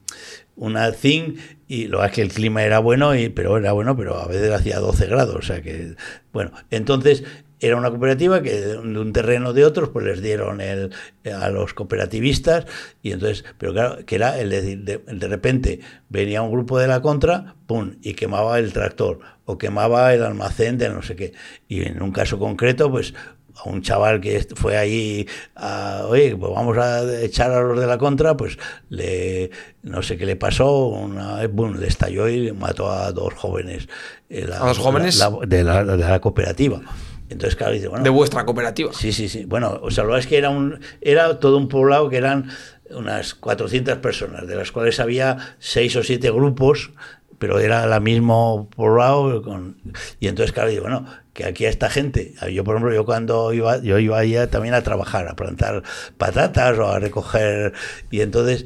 [0.57, 3.95] una zinc y lo que es que el clima era bueno, y, pero era bueno,
[3.95, 5.95] pero a veces hacía 12 grados, o sea que,
[6.33, 7.23] bueno, entonces
[7.59, 10.91] era una cooperativa que de un terreno de otros pues les dieron el,
[11.31, 12.65] a los cooperativistas
[13.01, 15.79] y entonces pero claro que era el decir de, de, repente
[16.09, 20.77] venía un grupo de la contra pum y quemaba el tractor o quemaba el almacén
[20.77, 21.33] de no sé qué.
[21.67, 23.13] Y en un caso concreto pues
[23.55, 27.87] a un chaval que fue ahí a, oye pues vamos a echar a los de
[27.87, 29.49] la contra pues le
[29.81, 33.87] no sé qué le pasó una, boom, le estalló y mató a dos jóvenes
[34.29, 36.81] eh, a dos jóvenes de, la, de la cooperativa
[37.29, 38.03] entonces, claro, dice, bueno.
[38.03, 38.93] De vuestra cooperativa.
[38.93, 39.45] Sí, sí, sí.
[39.45, 42.49] Bueno, o sea, lo es que era, un, era todo un poblado que eran
[42.89, 46.91] unas 400 personas, de las cuales había seis o siete grupos,
[47.37, 49.41] pero era el mismo poblado.
[49.41, 49.77] Con,
[50.19, 53.53] y entonces, claro, digo, bueno, que aquí a esta gente, yo por ejemplo, yo cuando
[53.53, 55.83] iba, yo iba allá también a trabajar, a plantar
[56.17, 57.73] patatas o a recoger,
[58.09, 58.65] y entonces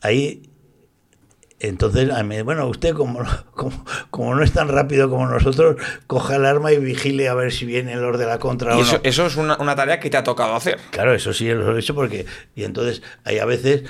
[0.00, 0.42] ahí
[1.68, 3.24] entonces, a mí, bueno, usted como,
[4.10, 7.64] como, no es tan rápido como nosotros, coja el arma y vigile a ver si
[7.64, 9.00] vienen los de la contra o eso, no.
[9.02, 10.78] Eso es una, tarea que te ha tocado hacer.
[10.90, 12.26] Claro, eso sí lo he hecho porque...
[12.54, 13.84] Y entonces hay a veces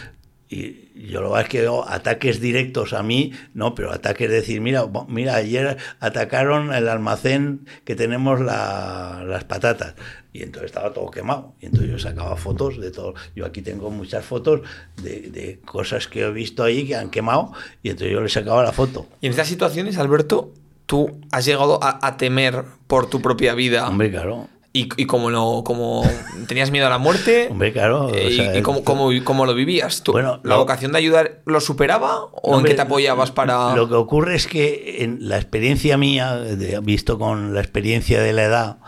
[0.54, 4.60] y yo lo es que veo ataques directos a mí, no, pero ataques de decir,
[4.60, 9.94] mira, mira, ayer atacaron el almacén que tenemos las patatas.
[10.32, 11.54] Y entonces estaba todo quemado.
[11.60, 13.14] Y entonces yo sacaba fotos de todo.
[13.34, 14.60] Yo aquí tengo muchas fotos
[15.02, 17.52] de, cosas que he visto ahí que han quemado.
[17.82, 19.08] Y entonces yo le sacaba la foto.
[19.20, 20.52] Y en estas situaciones, Alberto,
[20.86, 23.88] tú has llegado a, a temer por tu propia vida.
[23.88, 24.48] Hombre, claro.
[24.76, 26.02] Y, y como, no, como
[26.48, 27.46] tenías miedo a la muerte.
[27.50, 28.12] Hombre, claro.
[28.12, 30.02] Eh, y, cómo, cómo, lo vivías.
[30.02, 33.76] ¿Tú, bueno, ¿La vocación de ayudar lo superaba o en qué te apoyabas para.?
[33.76, 36.40] Lo que ocurre es que en la experiencia mía,
[36.82, 38.78] visto con la experiencia de la edad,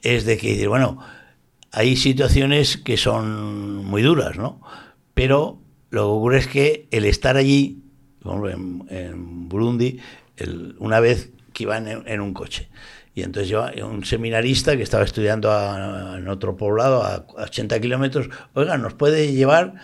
[0.00, 0.98] es de que, bueno,
[1.72, 4.60] hay situaciones que son muy duras, ¿no?
[5.14, 5.58] Pero
[5.90, 7.82] lo que ocurre es que el estar allí,
[8.24, 9.98] en, en Burundi,
[10.78, 12.68] una vez que iban en un coche
[13.14, 15.50] y entonces yo, un seminarista que estaba estudiando
[16.16, 19.74] en otro poblado a 80 kilómetros, oiga, ¿nos puede llevar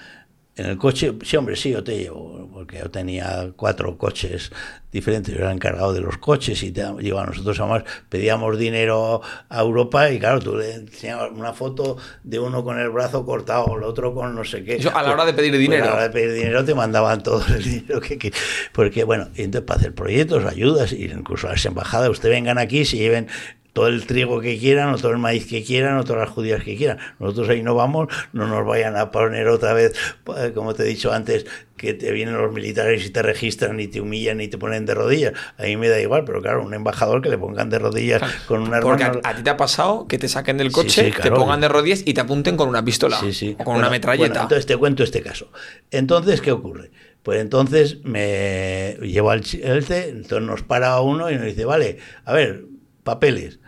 [0.57, 4.51] en el coche, sí, hombre, sí, yo te llevo, porque yo tenía cuatro coches
[4.91, 9.61] diferentes, yo era encargado de los coches y te llevaba nosotros además, pedíamos dinero a
[9.61, 13.83] Europa y claro, tú le enseñabas una foto de uno con el brazo cortado, el
[13.83, 14.81] otro con no sé qué.
[14.95, 15.85] a la hora de pedir pues, dinero.
[15.85, 18.33] a la hora de pedir dinero te mandaban todo el dinero que,
[18.73, 22.87] porque bueno, entonces para hacer proyectos, ayudas, y incluso a las embajadas, ustedes vengan aquí,
[22.87, 23.29] se lleven
[23.77, 26.65] todo el trigo que quieran, o todo el maíz que quieran, o todas las judías
[26.65, 26.97] que quieran.
[27.19, 29.93] Nosotros ahí no vamos, no nos vayan a poner otra vez,
[30.25, 31.45] pues, como te he dicho antes,
[31.77, 34.95] que te vienen los militares y te registran y te humillan y te ponen de
[34.95, 35.35] rodillas.
[35.59, 38.63] A mí me da igual, pero claro, un embajador que le pongan de rodillas con
[38.63, 41.69] una Porque a, ti te ha pasado que te saquen del coche, te pongan de
[41.69, 43.21] rodillas y te apunten con una pistola
[43.59, 44.41] o con una metralleta.
[44.41, 45.53] entonces te cuento este caso.
[45.91, 46.93] Entonces, ¿qué ocurre?
[47.23, 52.33] Pues entonces me llevo al CELTE, entonces nos para uno y nos dice, vale, a
[52.33, 52.65] ver,
[53.07, 53.61] papeles.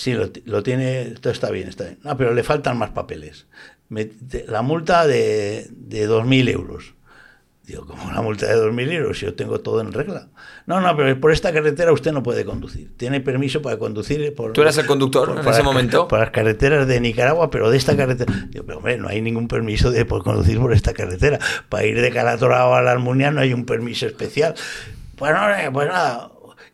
[0.00, 1.98] Sí, lo, tiene, todo está bien, está bien.
[2.02, 3.46] No, pero le faltan más papeles.
[4.48, 6.94] la multa de, de 2.000 euros.
[7.64, 10.28] Digo, como una multa de 2.000 euros, yo tengo todo en regla.
[10.64, 12.96] No, no, pero por esta carretera usted no puede conducir.
[12.96, 14.34] Tiene permiso para conducir.
[14.34, 16.08] Por, ¿Tú eras el conductor en ese momento?
[16.08, 18.32] Por las carreteras de Nicaragua, pero de esta carretera.
[18.48, 21.38] Digo, pero hombre, no hay ningún permiso de por conducir por esta carretera.
[21.68, 24.54] Para ir de Calatorao a la Almunia no hay un permiso especial.
[25.16, 26.29] Pues no, pues nada,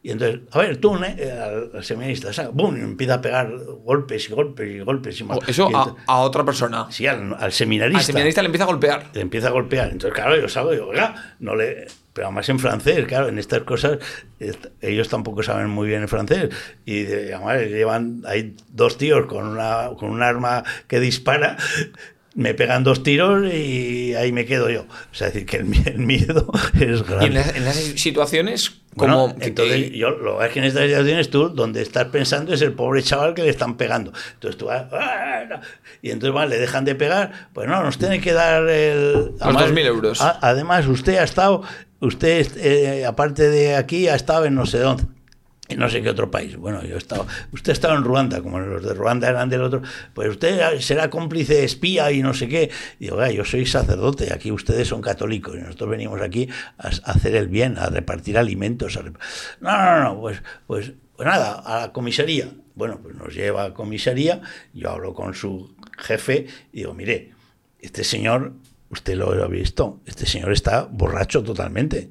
[0.07, 1.33] y entonces, a ver, tú, ¿eh?
[1.75, 2.31] al, seminarista.
[2.31, 3.51] Y empieza a pegar
[3.85, 5.21] golpes y golpes y golpes.
[5.21, 5.41] Y más.
[5.49, 5.69] Eso
[6.07, 6.87] a, otra persona.
[6.91, 7.99] Sí, al, seminarista.
[7.99, 9.11] Al seminarista le empieza a golpear.
[9.13, 9.91] Le empieza a golpear.
[9.91, 11.89] Entonces, claro, yo salgo y digo, oiga, no le.
[12.13, 13.99] Pero además en francés, claro, en estas cosas
[14.81, 16.51] ellos tampoco saben muy bien el francés.
[16.85, 21.57] Y además llevan, hay dos tíos con, una, con un arma que dispara
[22.37, 24.83] me pegan dos tiros y ahí me quedo yo.
[24.83, 27.25] O sea, es decir, que el, miedo es grande.
[27.25, 29.35] ¿Y en, las, situaciones como...
[29.41, 32.75] entonces, yo, lo que es que en estas situaciones tú, donde estás pensando es el
[32.75, 34.13] pobre chaval que le están pegando.
[34.35, 34.85] Entonces tú vas...
[34.93, 35.61] Ah,
[36.03, 37.49] y entonces vale, le dejan de pegar.
[37.55, 39.13] Pues no, nos tiene que dar el...
[39.13, 40.21] Los 2.000 euros.
[40.21, 41.63] además, usted ha estado...
[41.99, 45.16] Usted, eh, aparte de aquí, ha estado en no sé dónde
[45.69, 46.57] y no sé qué otro país.
[46.57, 49.83] Bueno, yo estaba, usted estaba en Ruanda, como los de Ruanda eran del otro,
[50.15, 52.71] pues usted será cómplice espía y no sé qué.
[52.99, 56.49] Digo, yo soy sacerdote, aquí ustedes son católicos y nosotros venimos aquí
[56.79, 58.99] a, hacer el bien, a repartir alimentos.
[59.61, 62.49] No, no, no, pues, pues, pues nada, a la comisaría.
[62.75, 64.43] Bueno, pues nos lleva a comisaría,
[64.75, 67.33] yo hablo con su jefe y digo, mire,
[67.81, 68.53] este señor,
[68.91, 72.11] usted lo ha visto, este señor está borracho totalmente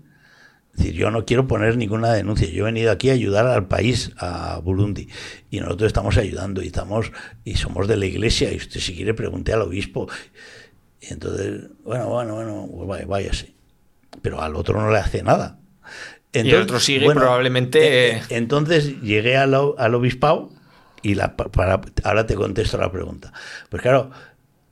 [0.75, 2.49] es decir, yo no quiero poner ninguna denuncia.
[2.49, 5.07] Yo he venido aquí a ayudar al país, a Burundi,
[5.49, 7.13] y nosotros estamos ayudando y estamos
[7.45, 8.51] y somos de la iglesia.
[8.51, 10.09] Y usted si quiere pregunte al obispo.
[10.99, 13.55] Y entonces, bueno, bueno, bueno, pues váyase.
[14.21, 15.59] Pero al otro no le hace nada.
[16.33, 18.17] y el otro sigue probablemente.
[18.17, 20.51] Eh, entonces llegué al, al obispado
[21.01, 23.31] y la, para, ahora te contesto la pregunta.
[23.69, 24.11] Pues claro,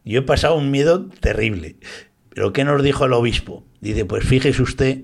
[0.04, 1.78] yo he pasado un miedo terrible.
[2.28, 3.64] Pero ¿qué nos dijo el obispo?
[3.80, 5.04] Dice, pues fíjese usted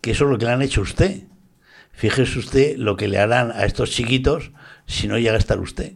[0.00, 1.22] que eso es lo que le han hecho a usted.
[1.92, 4.52] Fíjese usted lo que le harán a estos chiquitos
[4.86, 5.94] si no llega a estar usted.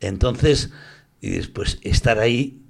[0.00, 0.70] Entonces,
[1.20, 2.60] y después estar ahí,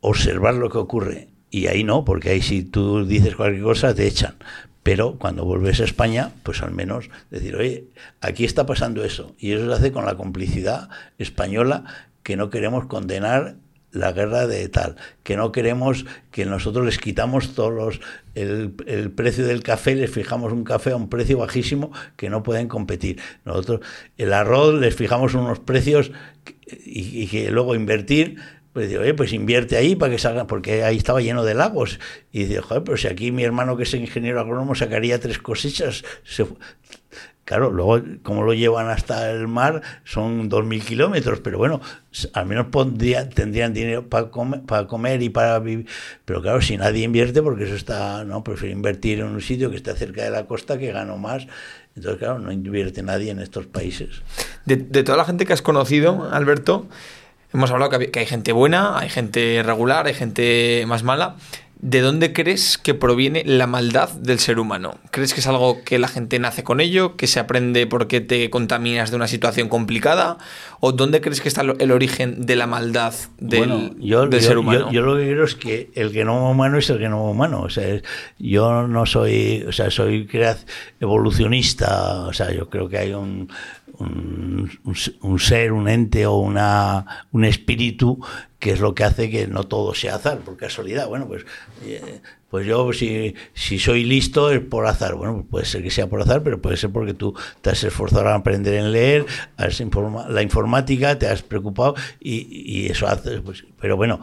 [0.00, 1.28] observar lo que ocurre.
[1.50, 4.36] Y ahí no, porque ahí si tú dices cualquier cosa te echan.
[4.82, 7.84] Pero cuando vuelves a España, pues al menos decir, oye,
[8.20, 9.34] aquí está pasando eso.
[9.38, 10.88] Y eso se hace con la complicidad
[11.18, 11.84] española
[12.22, 13.56] que no queremos condenar
[13.92, 18.00] la guerra de tal, que no queremos que nosotros les quitamos todos los,
[18.34, 22.42] el, el, precio del café, les fijamos un café a un precio bajísimo que no
[22.42, 23.20] pueden competir.
[23.44, 23.80] Nosotros
[24.16, 26.12] el arroz les fijamos unos precios
[26.84, 28.36] y, que luego invertir
[28.72, 31.98] pues digo, oye, pues invierte ahí para que salga, porque ahí estaba lleno de lagos.
[32.30, 36.04] Y dice, joder, pero si aquí mi hermano que es ingeniero agrónomo sacaría tres cosechas,
[37.50, 41.80] Claro, luego, como lo llevan hasta el mar, son 2.000 kilómetros, pero bueno,
[42.32, 42.66] al menos
[43.34, 45.88] tendrían dinero para comer, para comer y para vivir.
[46.24, 49.74] Pero claro, si nadie invierte, porque eso está, no, prefiero invertir en un sitio que
[49.74, 51.48] está cerca de la costa, que gano más.
[51.96, 54.22] Entonces, claro, no invierte nadie en estos países.
[54.64, 56.86] De, toda la gente que has conocido, Alberto,
[57.52, 61.34] hemos hablado que hay gente buena, hay gente regular, hay gente más mala.
[61.82, 64.98] ¿De dónde crees que proviene la maldad del ser humano?
[65.10, 68.50] ¿Crees que es algo que la gente nace con ello, que se aprende porque te
[68.50, 70.36] contaminas de una situación complicada?
[70.80, 73.94] ¿O dónde crees que está el origen de la maldad del,
[74.42, 74.92] ser humano?
[74.92, 77.62] Yo, lo que creo es que el genoma humano es el genoma humano.
[77.62, 78.00] O sea,
[78.38, 80.28] yo no soy, o sea, soy
[81.00, 82.26] evolucionista.
[82.26, 83.48] O sea, yo creo que hay un,
[84.00, 88.18] un, ser, un ente o una, un espíritu
[88.58, 91.08] que es lo que hace que no todo sea azar, por casualidad.
[91.08, 91.46] Bueno, pues,
[91.84, 92.20] eh,
[92.50, 95.14] pues yo si, si soy listo es por azar.
[95.14, 97.82] Bueno, pues puede ser que sea por azar, pero puede ser porque tú te has
[97.84, 99.26] esforzado en aprender a leer,
[99.56, 99.80] has
[100.28, 103.40] la informática, te has preocupado y, eso hace.
[103.40, 104.20] Pues, pero bueno,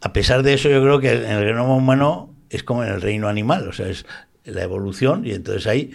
[0.00, 3.00] a pesar de eso, yo creo que en el genoma humano es como en el
[3.00, 4.06] reino animal, o sea, es
[4.44, 5.92] la evolución y entonces ahí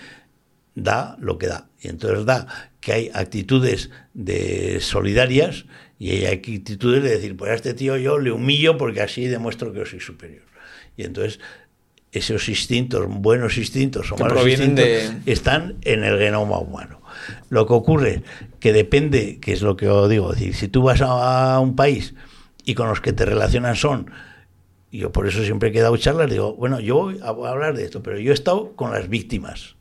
[0.75, 1.67] da lo que da.
[1.81, 2.47] Y entonces da
[2.85, 5.65] que hay actitudes de solidarias
[5.97, 9.73] y hay actitudes de decir, pues a este tío yo le humillo porque así demuestro
[9.73, 10.43] que yo soy superior.
[10.95, 11.39] Y entonces
[12.11, 14.85] esos instintos, buenos instintos o malos instintos,
[15.25, 17.01] están en el genoma humano.
[17.49, 18.21] Lo que ocurre
[18.59, 22.13] que depende, que es lo que os digo, decir, si tú vas a un país
[22.65, 24.11] y con los que te relacionan son,
[24.91, 28.03] yo por eso siempre he quedado charlas, digo, bueno, yo voy a hablar de esto,
[28.03, 29.75] pero yo he estado con las víctimas.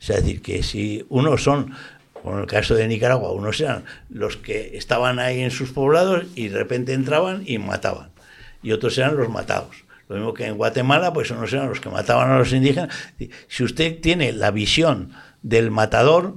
[0.00, 1.74] O sea, es decir, que si unos son
[2.22, 6.24] como en el caso de Nicaragua, unos eran los que estaban ahí en sus poblados
[6.34, 8.10] y de repente entraban y mataban,
[8.62, 9.84] y otros eran los matados.
[10.08, 12.92] Lo mismo que en Guatemala, pues unos eran los que mataban a los indígenas.
[13.46, 15.12] Si usted tiene la visión
[15.42, 16.34] del matador,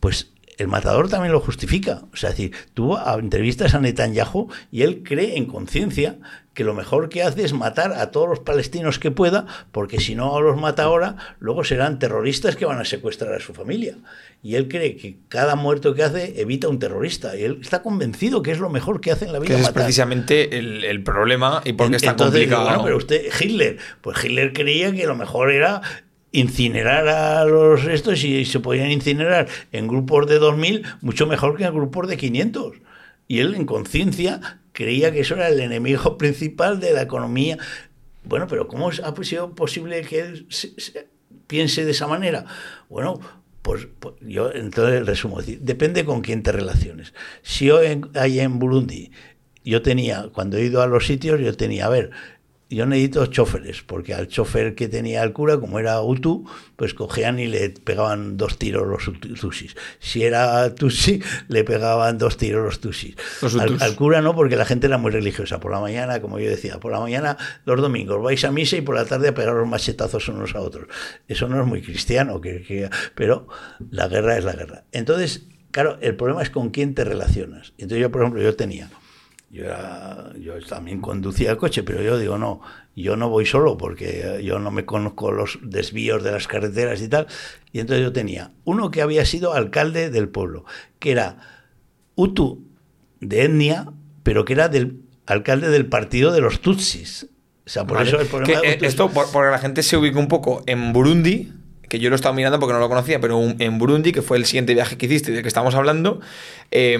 [0.00, 2.02] pues el matador también lo justifica.
[2.12, 6.16] O sea, es decir, tú entrevistas a Netanyahu y él cree en conciencia
[6.60, 10.14] que lo mejor que hace es matar a todos los palestinos que pueda, porque si
[10.14, 13.96] no los mata ahora, luego serán terroristas que van a secuestrar a su familia.
[14.42, 17.34] Y él cree que cada muerto que hace evita un terrorista.
[17.34, 19.56] Y él está convencido que es lo mejor que hace en la vida.
[19.56, 22.64] Que es precisamente el, problema y por qué está complicado.
[22.64, 25.80] Bueno, pero usted, Hitler, pues Hitler creía que lo mejor era
[26.30, 31.64] incinerar a los estos y se podían incinerar en grupos de 2.000 mucho mejor que
[31.64, 32.76] en grupos de 500.
[33.28, 37.58] Y él en conciencia creía que eso era el enemigo principal de la economía.
[38.24, 40.48] Bueno, pero ¿cómo ha sido posible que él
[41.46, 42.44] piense de esa manera?
[42.88, 43.20] Bueno,
[43.62, 47.14] pues, pues yo entonces resumo, depende con quién te relaciones.
[47.42, 49.10] Si yo en, en Burundi,
[49.64, 52.10] yo tenía, cuando he ido a los sitios, yo tenía, a ver,
[52.70, 57.40] yo necesito choferes, porque al chofer que tenía el cura, como era Utu, pues cogían
[57.40, 59.74] y le pegaban dos tiros los Tusis.
[59.98, 63.16] Si era Tusi, le pegaban dos tiros los Tusis.
[63.58, 65.58] al, cura no, porque la gente era muy religiosa.
[65.58, 68.82] Por la mañana, como yo decía, por la mañana, los domingos, vais a misa y
[68.82, 70.86] por la tarde a pegar los machetazos unos a otros.
[71.26, 73.48] Eso no es muy cristiano, que, pero
[73.90, 74.84] la guerra es la guerra.
[74.92, 75.42] Entonces,
[75.72, 77.72] claro, el problema es con quién te relacionas.
[77.78, 78.88] Entonces yo, por ejemplo, yo tenía
[79.50, 79.64] yo,
[80.38, 82.60] yo también conducía el coche, pero yo digo, no,
[82.94, 87.08] yo no voy solo porque yo no me conozco los desvíos de las carreteras y
[87.08, 87.26] tal.
[87.72, 90.64] Y entonces yo tenía uno que había sido alcalde del pueblo,
[91.00, 91.38] que era
[92.14, 92.64] Utu
[93.20, 93.92] de etnia,
[94.22, 97.26] pero que era del alcalde del partido de los Tutsis.
[97.66, 100.62] O sea, por eso el problema eh, Esto, porque la gente se ubica un poco
[100.66, 101.52] en Burundi,
[101.88, 104.46] que yo lo estaba mirando porque no lo conocía, pero en Burundi, que fue el
[104.46, 106.20] siguiente viaje que hiciste y del que estamos hablando,
[106.70, 106.98] eh,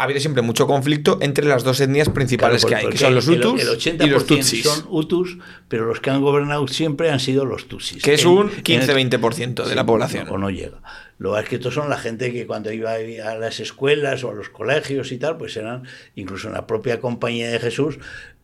[0.00, 3.28] ha habido siempre mucho conflicto entre las dos etnias principales que hay, que son los
[3.28, 4.64] Hutus y los Tutsis.
[4.64, 5.36] Son Hutus,
[5.68, 8.02] pero los que han gobernado siempre han sido los Tutsis.
[8.02, 10.26] Que es un 15-20% de la población.
[10.30, 10.80] O no llega.
[11.18, 14.30] Lo que es que estos son la gente que cuando iba a las escuelas o
[14.30, 15.82] a los colegios y tal, pues eran,
[16.14, 17.98] incluso en la propia compañía de Jesús,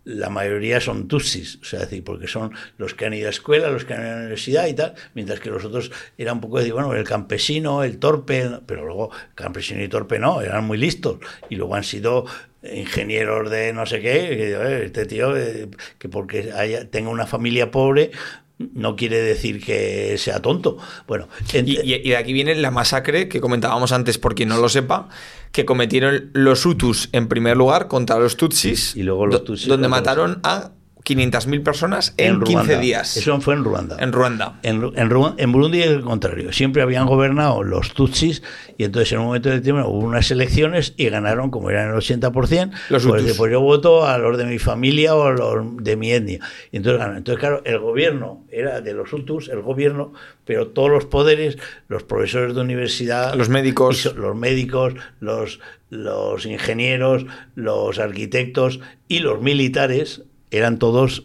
[0.06, 3.70] la mayoría son tutsis, o sea, decir, porque son los que han ido a escuela,
[3.70, 6.40] los que han ido a la universidad y tal, mientras que los otros eran un
[6.42, 10.78] poco de, bueno, el campesino, el torpe, pero luego campesino y torpe no, eran muy
[10.78, 11.18] listos.
[11.50, 12.24] Y luego han sido
[12.62, 18.12] ingenieros de no sé qué, este tío, eh, que porque haya, tenga una familia pobre,
[18.58, 20.78] no quiere decir que sea tonto.
[21.06, 24.68] Bueno, y, y, de aquí viene la masacre que comentábamos antes, por quien no lo
[24.68, 25.08] sepa,
[25.52, 29.88] que cometieron los Hutus en primer lugar contra los Tutsis, y luego los Tutsis donde
[29.88, 30.72] mataron a
[31.06, 32.78] 500.000 personas en, 15 Ruanda.
[32.80, 33.16] días.
[33.16, 33.96] Eso fue en Ruanda.
[34.00, 34.58] En Ruanda.
[34.64, 36.52] En, en Ru- en Burundi es el contrario.
[36.52, 38.42] Siempre habían gobernado los Tutsis
[38.76, 42.72] y entonces en un momento determinado hubo unas elecciones y ganaron, como eran el 80%,
[42.90, 46.10] Los pues, pues yo voto a los de mi familia o a los de mi
[46.12, 46.40] etnia.
[46.72, 47.06] Y entonces.
[47.16, 50.12] Entonces, claro, el gobierno era de los Hutus, el gobierno,
[50.44, 51.56] pero todos los poderes,
[51.88, 54.12] los profesores de universidad, Los médicos.
[54.16, 61.24] los médicos, los, los ingenieros, los arquitectos y los militares eran todos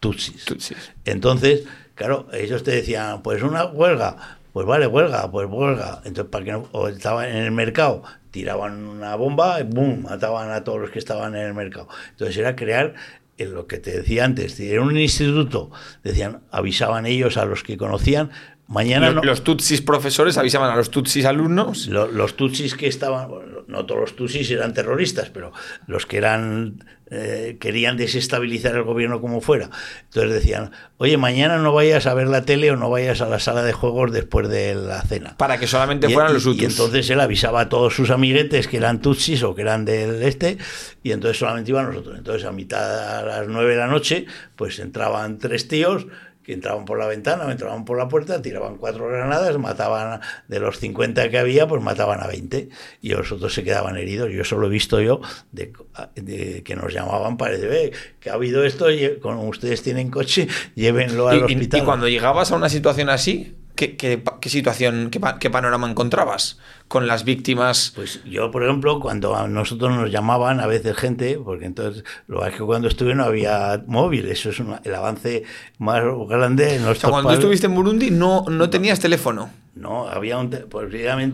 [0.00, 0.44] tutsis.
[0.44, 0.76] Tutsis.
[1.04, 1.64] Entonces,
[1.94, 6.00] claro, ellos te decían, pues una huelga, pues vale, huelga, pues huelga.
[6.04, 10.50] Entonces, para que no, o estaban en el mercado, tiraban una bomba y boom, mataban
[10.50, 11.88] a todos los que estaban en el mercado.
[12.10, 12.94] Entonces era crear
[13.38, 15.70] eh, lo que te decía antes, era un instituto,
[16.02, 18.30] decían, avisaban ellos a los que conocían,
[18.68, 21.86] mañana Los, no, los tutsis profesores avisaban a los tutsis alumnos.
[21.88, 23.28] lo- los tutsis que estaban,
[23.68, 25.52] no todos los tutsis eran terroristas, pero
[25.86, 29.68] los que eran eh, querían desestabilizar el gobierno como fuera.
[30.04, 33.38] Entonces decían, oye, mañana no vayas a ver la tele o no vayas a la
[33.38, 35.36] sala de juegos después de la cena.
[35.36, 36.62] Para que solamente Y- fueran y- los hutus.
[36.62, 40.22] Y entonces él avisaba a todos sus amiguetes que eran tutsis o que eran del
[40.22, 40.56] este,
[41.02, 42.16] y entonces solamente iban nosotros.
[42.18, 44.24] Entonces a mitad, a las nueve de la noche,
[44.56, 46.06] pues entraban tres tíos
[46.44, 50.60] que entraban por la ventana o entraban por la puerta, tiraban cuatro granadas, mataban de
[50.60, 52.68] los 50 que había, pues mataban a 20
[53.00, 54.30] y los otros se quedaban heridos.
[54.30, 55.20] Yo eso lo he visto yo,
[55.52, 55.72] de,
[56.16, 58.86] de que nos llamaban para decir, "Ve, que ha habido esto,
[59.22, 61.80] como ustedes tienen coche, llévenlo al Y- y, hospital.
[61.80, 66.58] y cuando llegabas a una situación así, ¿qué, qué situación, qué, qué panorama encontrabas?
[66.88, 67.92] Con las víctimas.
[67.94, 72.40] Pues yo, por ejemplo, cuando a nosotros nos llamaban a veces gente, porque entonces lo
[72.40, 75.44] que es que cuando estuve no había móvil, eso es una- el avance
[75.78, 79.50] más grande en O sea, cuando tú estuviste en Burundi no, no tenías teléfono.
[79.74, 80.50] No, había un.
[80.50, 80.88] te- Pues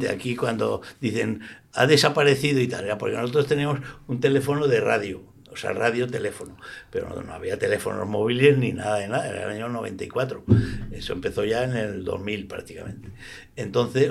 [0.08, 1.42] aquí cuando dicen
[1.74, 5.22] ha desaparecido y tal, era porque nosotros teníamos un teléfono de radio,
[5.60, 6.56] sea, radio-teléfono,
[6.90, 10.44] pero no, había teléfonos móviles ni nada de nada, era el año 94.
[10.92, 13.08] Eso empezó ya en el 2000 prácticamente.
[13.56, 14.10] Entonces,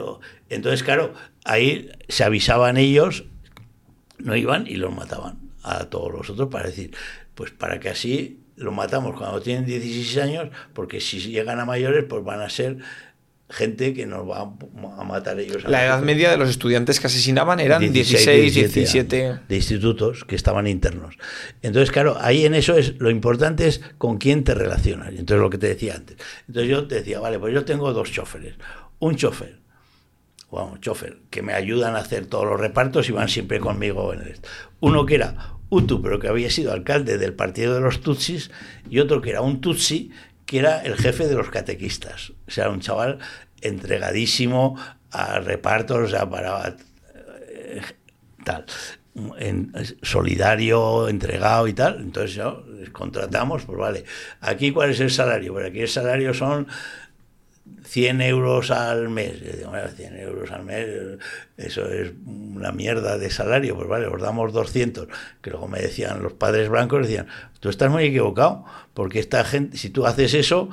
[0.49, 3.25] entonces claro, ahí se avisaban ellos,
[4.17, 6.95] no iban y los mataban a todos los otros para decir,
[7.35, 12.03] pues para que así los matamos cuando tienen 16 años, porque si llegan a mayores,
[12.03, 12.77] pues van a ser
[13.49, 15.65] gente que nos va a matar ellos.
[15.65, 19.25] a La edad media de los estudiantes que asesinaban eran 16, 17.
[19.25, 21.17] años, de institutos que estaban internos.
[21.61, 25.09] Entonces, claro, ahí en eso es lo importante es con quién te relacionas.
[25.09, 26.17] Entonces, lo que te decía antes.
[26.47, 28.55] Entonces, yo te decía, vale, pues yo tengo dos choferes.
[28.99, 29.59] Un chofer,
[30.51, 34.21] bueno, chofer, que me ayudan a hacer todos los repartos y van siempre conmigo en
[34.21, 34.35] el.
[34.79, 38.49] Uno que era Utu, pero que había sido alcalde del partido de los Tutsis,
[38.89, 40.11] y otro que era un Tutsi,
[40.49, 42.31] que era el jefe de los catequistas.
[42.47, 43.19] O sea, un chaval
[43.61, 44.77] entregadísimo
[45.11, 46.75] a repartos, sea, para
[47.47, 47.81] eh,
[48.43, 48.65] tal,
[49.37, 49.71] en-
[50.01, 51.99] solidario, entregado y tal.
[51.99, 52.41] Entonces
[52.91, 54.05] contratamos, pues vale,
[54.41, 56.67] aquí cuál es el salario, pues aquí el salario son
[57.83, 59.39] 100 euros al mes.
[59.39, 60.87] Yo digo, "Bueno, 100 euros al mes,
[61.57, 63.75] eso es una mierda de salario.
[63.75, 65.07] Pues vale, os damos 200.
[65.41, 67.27] Que luego me decían los padres blancos, decían,
[67.59, 70.69] tú estás muy equivocado, porque esta gente, si tú haces eso,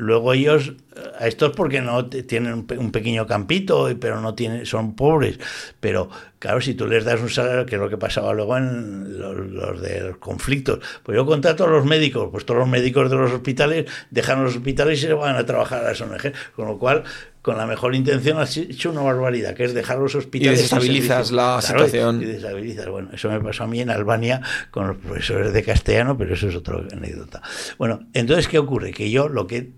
[0.00, 4.20] luego ellos, eh, a estos porque no tienen un, pe- un pequeño campito, y- pero
[4.20, 5.38] no tienen, son pobres.
[5.78, 9.18] Pero claro, si tú les das un salario, que es lo que pasaba luego en
[9.18, 13.10] los, los de los conflictos, pues yo contrato a los médicos, pues todos los médicos
[13.10, 16.66] de los hospitales dejan los hospitales y se van a trabajar a las ONG, con
[16.66, 17.04] lo cual
[17.42, 20.58] con la mejor intención has hecho una barbaridad, que es dejar los hospitales.
[20.58, 22.20] sin desestabilizas la Claro, situación.
[22.22, 22.88] y desestabilizas.
[22.88, 26.48] Bueno, eso me pasó a mí en Albania con los profesores de castellano, pero eso
[26.48, 27.40] es otra anécdota.
[27.78, 28.92] Bueno, entonces, ¿qué ocurre?
[28.92, 29.70] Que yo lo que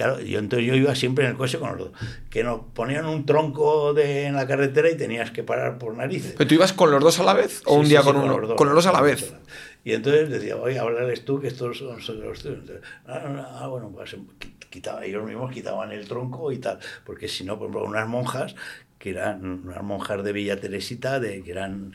[0.00, 1.90] Claro, yo entonces yo iba siempre en el coche con los dos.
[2.30, 6.32] Que nos ponían un tronco de, en la carretera y tenías que parar por narices.
[6.38, 7.60] ¿Pero tú ibas con los dos a la vez?
[7.66, 8.40] ¿O Sí, un sí, día sí, con uno?
[8.46, 9.34] dos, con los dos a la vez.
[9.84, 12.60] Y entonces decía, oye, háblales tú que estos son, los tuyos.
[13.06, 16.78] Ah, no, ah, bueno, pues qui- quitaba, ellos mismos quitaban el tronco y tal.
[17.04, 18.54] Porque si no, por ejemplo, unas monjas,
[18.98, 21.92] que eran unas monjas de Villa Teresita, de, que eran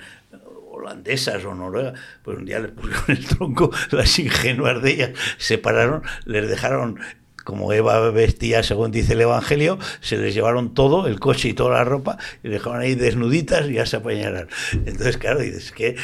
[0.72, 5.58] holandesas o noruegas, pues un día les pusieron el tronco, las ingenuas de ellas se
[5.58, 7.00] pararon, les dejaron
[7.46, 11.78] como Eva vestía según dice el Evangelio, se les llevaron todo, el coche y toda
[11.78, 14.50] la ropa, y dejaron ahí desnuditas y ya se apañaron.
[14.74, 15.96] Entonces, claro, dices que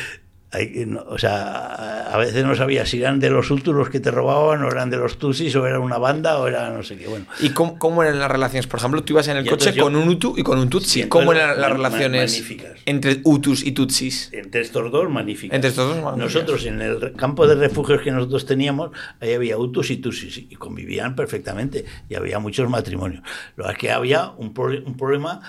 [0.54, 4.12] hay, no, o sea, a veces no sabía si eran de los los que te
[4.12, 7.08] robaban, o eran de los Tutsis, o era una banda, o era no sé qué.
[7.08, 8.68] Bueno, ¿Y cómo, cómo eran las relaciones?
[8.68, 11.04] Por ejemplo, tú ibas en el coche yo- con un Hutu y con un Tutsi.
[11.08, 12.80] ¿Cómo eran las relaciones magníficas.
[12.86, 14.30] entre Hutus y Tutsis?
[14.34, 15.56] entre estos dos, magníficas.
[15.56, 16.34] Entre estos dos, magníficas.
[16.36, 18.92] Nosotros, en el campo de refugios que nosotros teníamos,
[19.22, 23.24] ahí había Hutus y Tutsis, y convivían perfectamente, y había muchos matrimonios.
[23.56, 25.40] Lo que es que había un, pro- un problema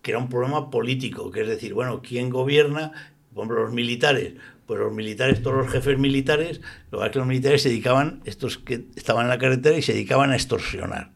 [0.00, 2.92] que era un problema político, que es decir, bueno, ¿quién gobierna?
[3.36, 4.32] Por ejemplo, los militares,
[4.64, 8.86] pues los militares, todos los jefes militares, lo que los militares se dedicaban, estos que
[8.96, 11.12] estaban en la carretera, y se dedicaban a extorsionar.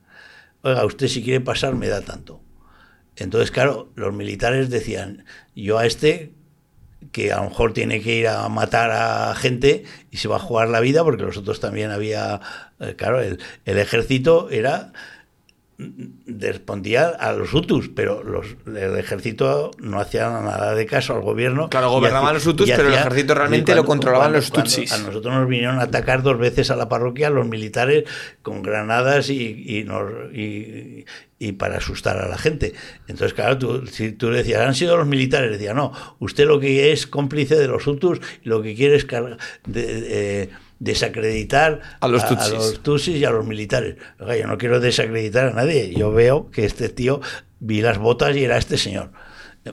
[0.60, 2.42] Oiga, usted si quiere pasar me da tanto.
[3.16, 5.24] Entonces, claro, los militares decían,
[5.56, 6.34] yo a este
[7.10, 10.40] que a lo mejor tiene que ir a matar a gente y se va a
[10.40, 12.42] jugar la vida, porque nosotros también había,
[12.80, 14.92] eh, claro, el ejército era
[16.26, 21.68] respondía a los Hutus, pero los, el ejército no hacía nada de caso al gobierno.
[21.70, 24.92] Claro, gobernaban los Hutus, pero el ejército realmente lo controlaban los Tutsis.
[24.92, 28.04] A nosotros nos vinieron a atacar dos veces a la parroquia los militares
[28.42, 31.04] con granadas y, y,
[31.38, 32.74] y, para asustar a la gente.
[33.08, 36.60] Entonces, claro, tú, si tú le decías, han sido los militares, decía, no, usted lo
[36.60, 39.38] que es cómplice de los Hutus y lo que quiere es cargar...
[39.66, 40.50] De,
[40.80, 42.26] desacreditar a los,
[42.82, 43.16] tutsis.
[43.16, 43.96] y a los militares.
[44.18, 45.94] yo no quiero desacreditar a nadie.
[45.94, 47.20] Yo veo que este tío
[47.60, 49.12] vi las botas y era este señor.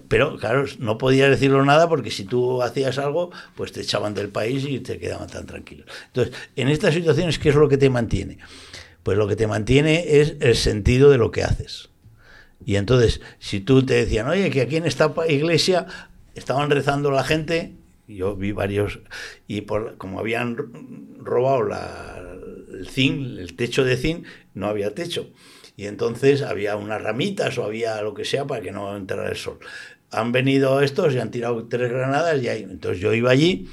[0.10, 4.28] Pero claro, no podía decirlo nada porque si tú hacías algo, pues te echaban del
[4.28, 5.88] país y te quedaban tan tranquilos.
[6.08, 8.38] Entonces, en estas situaciones, ¿qué es lo que te mantiene?
[9.04, 11.90] Pues lo que te mantiene es el sentido de lo que haces.
[12.66, 15.86] Y entonces, si tú te decían, oye, que aquí en esta iglesia
[16.36, 17.77] estaban rezando la gente
[18.08, 19.00] yo vi varios,
[19.48, 20.58] y por, como habían
[21.20, 22.18] robado la,
[22.70, 25.32] el el techo de zinc, no había techo.
[25.76, 29.36] Y entonces había unas ramitas o había lo que sea para que no entrara el
[29.36, 29.60] sol.
[30.10, 32.64] Han venido estos y han tirado tres granadas y ahí.
[32.64, 33.70] Entonces yo iba allí.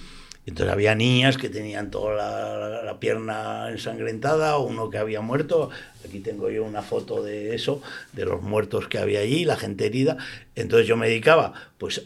[0.46, 5.70] Entonces había niñas que tenían toda la, la, pierna ensangrentada uno que había muerto.
[6.06, 7.80] Aquí tengo yo una foto de eso,
[8.12, 10.18] de los muertos que había allí, la gente herida.
[10.54, 12.02] Entonces yo me dedicaba pues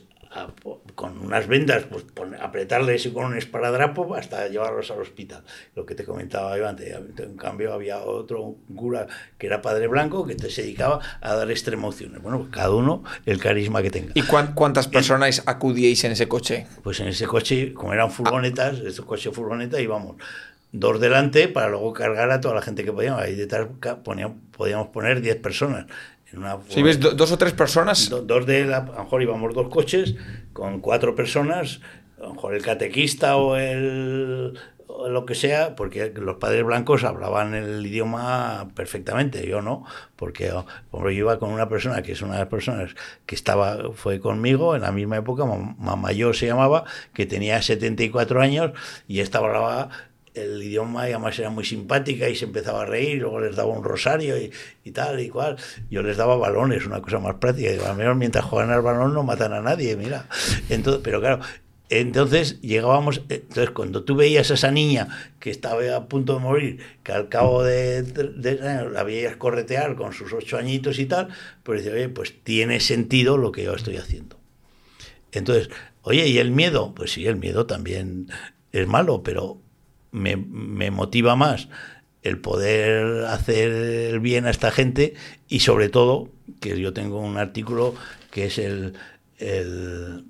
[0.94, 2.04] con unas vendas, pues
[2.40, 5.42] apretarles y con un esparadrapo hasta llevarlos al hospital.
[5.74, 6.94] Lo que te comentaba yo antes.
[7.18, 9.06] En cambio, había otro cura
[9.38, 12.20] que era padre blanco que se dedicaba a dar extremociones.
[12.22, 14.12] Bueno, pues cada uno el carisma que tenga.
[14.14, 16.66] ¿Y cuántas personas acudíais en ese coche?
[16.82, 20.16] Pues en ese coche, como eran furgonetas, ese coche furgoneta, íbamos
[20.70, 23.22] dos delante para luego cargar a toda la gente que podíamos.
[23.22, 23.68] Ahí detrás
[24.52, 25.86] podíamos poner 10 personas
[26.68, 28.10] si ves dos o tres personas.
[28.10, 30.14] dos de la, a lo mejor íbamos dos coches
[30.52, 31.80] con cuatro personas,
[32.18, 34.58] a lo mejor el catequista o el
[35.06, 39.84] lo que sea, porque los padres blancos hablaban el idioma perfectamente, yo no,
[40.16, 40.50] porque
[40.92, 42.94] yo iba con una persona que es una de las personas
[43.26, 48.40] que estaba, fue conmigo en la misma época, mamá yo se llamaba, que tenía 74
[48.40, 48.72] años
[49.06, 49.90] y estaba hablaba
[50.42, 53.72] el idioma y además era muy simpática y se empezaba a reír, luego les daba
[53.72, 54.50] un rosario y,
[54.92, 55.56] tal y cual.
[55.90, 57.70] Yo les daba balones, una cosa más práctica.
[57.70, 60.26] Digo, al menos mientras juegan al balón no matan a nadie, mira.
[60.70, 61.40] Entonces, pero claro,
[61.90, 65.08] entonces llegábamos, entonces cuando tú veías a esa niña
[65.40, 68.04] que estaba a punto de morir, que al cabo de,
[68.62, 71.28] años la veías corretear con sus ocho añitos y tal,
[71.62, 74.38] pues decía, oye, pues tiene sentido lo que yo estoy haciendo.
[75.32, 75.70] Entonces,
[76.02, 76.94] oye, ¿y el miedo?
[76.94, 78.28] Pues sí, el miedo también
[78.72, 79.60] es malo, pero
[80.10, 81.68] me, motiva más
[82.22, 85.14] el poder hacer el bien a esta gente
[85.48, 86.30] y sobre todo
[86.60, 87.94] que yo tengo un artículo
[88.30, 88.94] que es el,
[89.38, 90.24] el,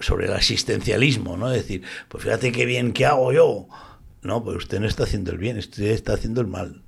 [0.00, 1.50] sobre el asistencialismo, ¿no?
[1.50, 3.68] Es decir, pues fíjate qué bien que hago yo.
[4.22, 6.82] No, pues usted no está haciendo el bien, usted está haciendo el mal.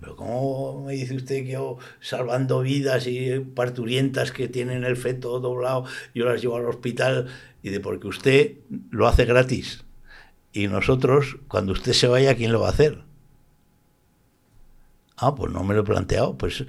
[0.00, 5.38] Pero ¿cómo me dice usted que yo salvando vidas y parturientas que tienen el feto
[5.38, 5.84] doblado,
[6.14, 7.28] yo las llevo al hospital?
[7.62, 8.56] Y de porque usted
[8.90, 9.84] lo hace gratis.
[10.52, 13.02] Y nosotros, cuando usted se vaya, ¿quién lo va a hacer?
[15.16, 16.36] Ah, pues no me lo he planteado.
[16.36, 16.64] Pues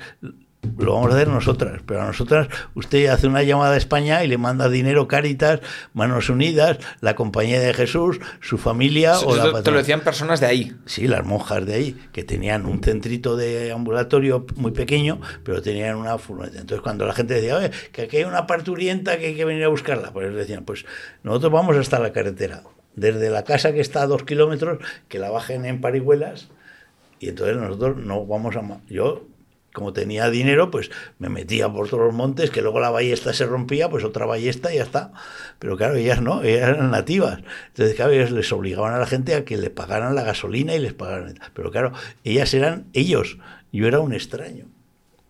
[0.78, 1.82] lo vamos a hacer nosotras.
[1.86, 5.60] Pero a nosotras, usted hace una llamada a España y le manda dinero Cáritas,
[5.94, 10.46] Manos Unidas, la Compañía de Jesús, su familia o la Te lo decían personas de
[10.46, 10.74] ahí.
[10.86, 15.98] Sí, las monjas de ahí, que tenían un centrito de ambulatorio muy pequeño, pero tenían
[15.98, 16.60] una furgoneta.
[16.60, 19.66] Entonces, cuando la gente decía, oye, que aquí hay una parturienta que hay que venir
[19.66, 20.86] a buscarla, pues decían, pues
[21.24, 22.64] nosotros vamos hasta la carretera
[22.96, 26.50] desde la casa que está a dos kilómetros, que la bajen en parihuelas,
[27.20, 28.82] y entonces nosotros no vamos a...
[28.90, 29.28] Yo,
[29.74, 33.46] como tenía dinero, pues me metía por todos los montes, que luego la ballesta se
[33.46, 35.14] rompía, pues otra ballesta y ya está.
[35.58, 37.40] Pero claro, ellas no, ellas eran nativas.
[37.70, 40.80] Entonces, claro, ellos les obligaban a la gente a que le pagaran la gasolina y
[40.80, 41.40] les pagaran...
[41.54, 43.38] Pero claro, ellas eran ellos,
[43.72, 44.68] yo era un extraño.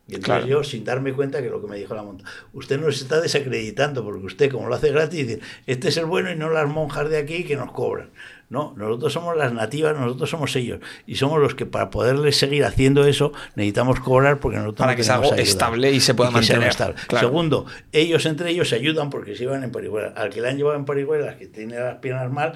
[0.08, 3.02] Y entonces yo, sin darme cuenta que lo que me dijo la monta, usted nos
[3.02, 6.50] está desacreditando, porque usted, como lo hace gratis, dice, este es el bueno y no
[6.50, 8.10] las monjas de aquí que nos cobran.
[8.50, 10.80] No, nosotros somos las nativas, nosotros somos ellos.
[11.08, 15.04] Y somos los que para poderles seguir haciendo eso necesitamos cobrar porque nosotros Para que
[15.04, 16.68] sea algo estable y se pueda mantener.
[16.68, 16.96] Estable.
[17.20, 20.14] Segundo, ellos entre ellos se ayudan porque se iban en parihuelas.
[20.16, 22.54] Al que le han llevado en parihuelas, que tiene las piernas mal,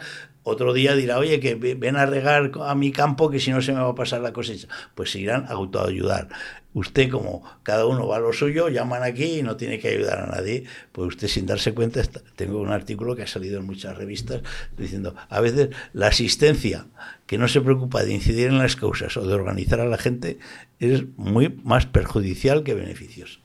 [0.47, 3.73] otro día dirá, oye, que ven a regar a mi campo que si no se
[3.73, 4.67] me va a pasar la cosecha.
[4.95, 6.29] Pues se irán a autoayudar.
[6.73, 10.19] Usted, como cada uno va a lo suyo, llaman aquí y no tiene que ayudar
[10.19, 10.63] a nadie.
[10.91, 12.01] Pues usted, sin darse cuenta,
[12.35, 14.41] tengo un artículo que ha salido en muchas revistas
[14.77, 16.87] diciendo, a veces la asistencia
[17.25, 20.39] que no se preocupa de incidir en las causas o de organizar a la gente
[20.79, 23.39] es muy más perjudicial que beneficioso.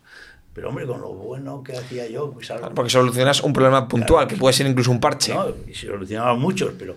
[0.54, 4.36] Pero hombre, con lo bueno que hacía yo, pues Porque solucionas un problema puntual, que
[4.36, 5.32] puede ser incluso un parche.
[5.32, 6.96] No, y se solucionaban muchos, pero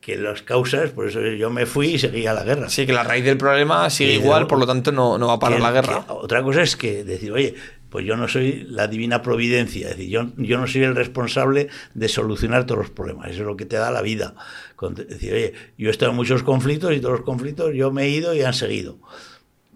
[0.00, 2.68] que las causas, por eso yo me fui y seguía la guerra.
[2.68, 5.38] Sí, que la raíz del problema sigue igual, por lo tanto no, no va a
[5.40, 6.04] parar la guerra.
[6.08, 7.56] otra cosa es que decir, oye,
[7.90, 11.68] pues yo no soy la divina providencia, es decir, yo, yo no soy el responsable
[11.94, 14.34] de solucionar todos los problemas, eso es lo que te da la vida.
[14.80, 18.04] Es decir, oye, yo he estado en muchos conflictos y todos los conflictos yo me
[18.04, 18.98] he ido y han seguido.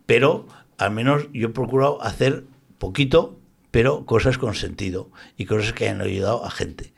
[0.07, 0.47] Pero
[0.79, 2.45] al menos yo he procurado hacer
[2.81, 3.39] poquito,
[3.71, 6.93] pero cosas con sentido y cosas que han ayudado a gente.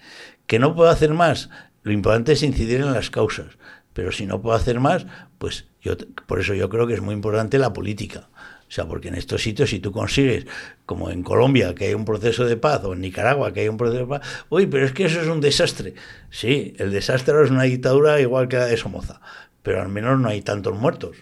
[0.46, 1.50] ¿Que no puedo hacer más?
[1.82, 3.59] Lo importante es incidir en las causas,
[3.92, 5.06] pero si no puedo hacer más,
[5.36, 5.96] pues yo,
[6.26, 8.30] por eso yo creo que es muy importante la política.
[8.72, 10.46] O sea, porque en estos sitios, si tú consigues,
[10.86, 13.76] como en Colombia, que hay un proceso de paz, o en Nicaragua, que hay un
[13.76, 15.92] proceso de paz, uy, pero es que eso es un desastre.
[16.30, 19.20] Sí, el desastre es una dictadura igual que la de Somoza,
[19.62, 21.18] pero al menos no hay tantos muertos.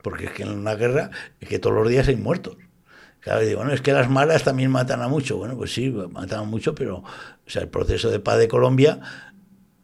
[0.00, 1.10] Porque es que en una guerra
[1.40, 2.56] es que todos los días hay muertos.
[3.28, 5.36] Claro, digo, bueno, es que las malas también matan a mucho.
[5.36, 7.04] Bueno, pues sí, matan a mucho, pero o
[7.50, 9.00] sea, el proceso de paz de Colombia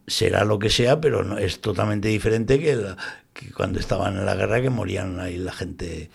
[0.06, 4.62] será lo que sea, pero no, es totalmente diferente que, cuando estaban en la guerra
[4.62, 6.08] que morían ahí la gente.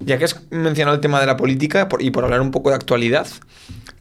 [0.00, 2.76] Ya que has mencionado el tema de la política y por hablar un poco de
[2.76, 3.26] actualidad,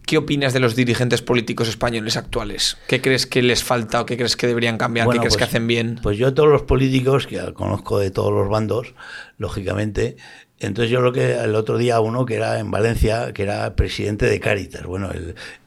[0.05, 2.77] ¿qué opinas de los dirigentes políticos españoles actuales?
[2.89, 5.07] ¿Qué crees que les falta o qué crees que deberían cambiar?
[5.07, 5.97] ¿Qué crees que pues, hacen bien?
[6.03, 8.93] Pues yo todos los políticos, que conozco de todos los bandos,
[9.37, 10.17] lógicamente,
[10.59, 14.25] entonces yo lo que el otro día uno que era en Valencia, que era presidente
[14.25, 15.11] de Cáritas, bueno,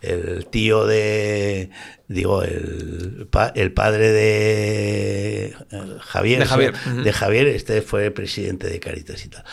[0.01, 1.69] el, tío de,
[2.09, 5.55] digo, el, el padre de eh,
[6.01, 6.75] Javier, de Javier.
[7.05, 9.45] de Javier, este fue presidente de Cáritas y tal.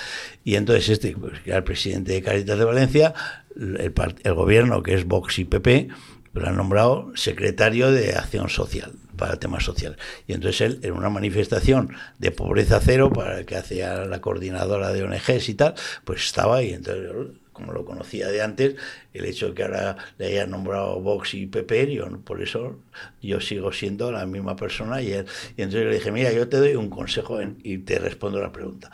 [0.45, 3.13] Y entonces este, pues, que era el presidente de Cáritas de Valencia,
[3.57, 3.93] el,
[4.23, 5.89] el gobierno que es Vox y PP,
[6.33, 9.97] lo han nombrado secretario de Acción Social para temas sociales.
[10.27, 15.03] Y entonces él, en una manifestación de pobreza cero, para que hacía la coordinadora de
[15.03, 16.73] ONGs y tal, pues estaba ahí.
[16.73, 17.11] Entonces,
[17.51, 18.75] como lo conocía de antes,
[19.13, 22.79] el hecho de que ahora le hayan nombrado Vox y PP, yo, por eso
[23.21, 25.01] yo sigo siendo la misma persona.
[25.01, 28.51] Y, y entonces le dije, mira, yo te doy un consejo y te respondo la
[28.51, 28.91] pregunta.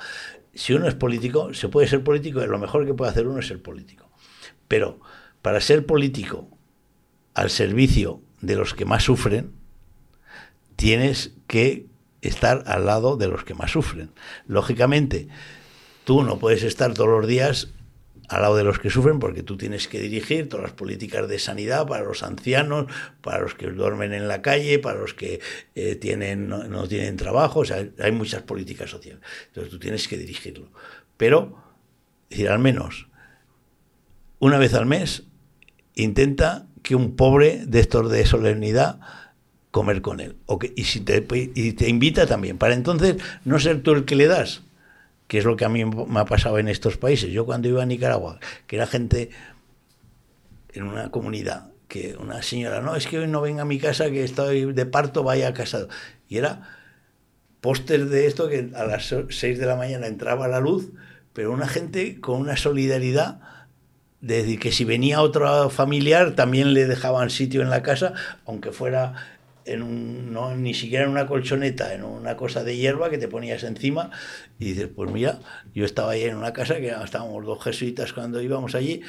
[0.53, 3.39] Si uno es político, se puede ser político, y lo mejor que puede hacer uno
[3.39, 4.11] es ser político.
[4.68, 4.99] Pero
[5.41, 6.48] para ser político
[7.34, 9.53] al servicio de los que más sufren,
[10.81, 11.85] tienes que
[12.21, 14.09] estar al lado de los que más sufren.
[14.47, 15.27] Lógicamente,
[16.05, 17.67] tú no puedes estar todos los días
[18.29, 21.37] al lado de los que sufren porque tú tienes que dirigir todas las políticas de
[21.37, 22.91] sanidad para los ancianos,
[23.21, 25.39] para los que duermen en la calle, para los que
[25.75, 27.61] eh, no, tienen trabajo,
[27.99, 29.21] hay muchas políticas sociales.
[29.49, 30.71] Entonces tú tienes que dirigirlo.
[31.15, 31.61] Pero,
[32.27, 33.07] decir, al menos
[34.39, 35.25] una vez al mes,
[35.93, 38.99] intenta que un pobre de estos de solemnidad
[39.72, 40.35] comer con él.
[40.76, 42.57] Y, si te invita también.
[42.57, 43.15] Para entonces
[43.45, 44.61] no ser tú el que le das,
[45.27, 47.31] que es lo que a mí me ha pasado en estos países.
[47.31, 49.30] Yo cuando iba a Nicaragua, que era gente
[50.73, 54.11] en una comunidad, que una señora, no, es que hoy no venga a mi casa,
[54.11, 55.89] que estoy de parto, vaya casado.
[56.27, 56.77] Y era
[57.61, 60.91] póster de esto que a las 6 de la mañana entraba la luz,
[61.34, 63.39] pero una gente con una solidaridad
[64.22, 68.14] de decir que si venía otro familiar también le dejaban sitio en la casa,
[68.45, 73.09] aunque fuera en un, no, ni siquiera en una colchoneta, en una cosa de hierba
[73.09, 74.11] que te ponías encima
[74.59, 75.39] y dices, pues mira,
[75.73, 79.01] yo estaba ahí en una casa que estábamos dos jesuitas cuando íbamos allí,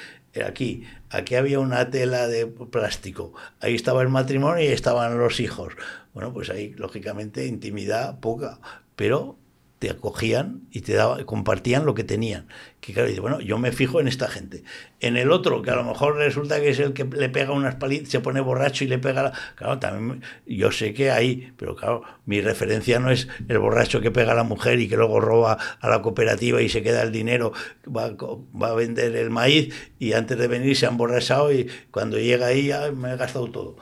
[0.44, 5.74] aquí, aquí había una tela de plástico, ahí estaba el matrimonio y estaban los hijos.
[6.14, 8.60] Bueno, pues ahí lógicamente intimidad poca,
[8.96, 9.38] pero
[9.82, 12.46] te acogían y te daba, compartían lo que tenían.
[12.80, 14.62] Que claro, bueno, yo me fijo en esta gente.
[15.00, 17.74] En el otro, que a lo mejor resulta que es el que le pega unas
[17.74, 22.04] palitas, se pone borracho y le pega Claro, también yo sé que hay, pero claro,
[22.26, 25.58] mi referencia no es el borracho que pega a la mujer y que luego roba
[25.80, 27.52] a la cooperativa y se queda el dinero,
[27.84, 32.20] va, va a vender el maíz y antes de venir se ha emborrachado y cuando
[32.20, 33.76] llega ahí ya me he gastado todo.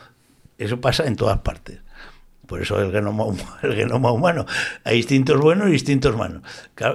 [0.56, 1.80] Eso pasa en todas partes
[2.50, 3.26] por eso el genoma,
[3.62, 4.44] el genoma humano.
[4.82, 6.42] Hay instintos buenos y instintos malos.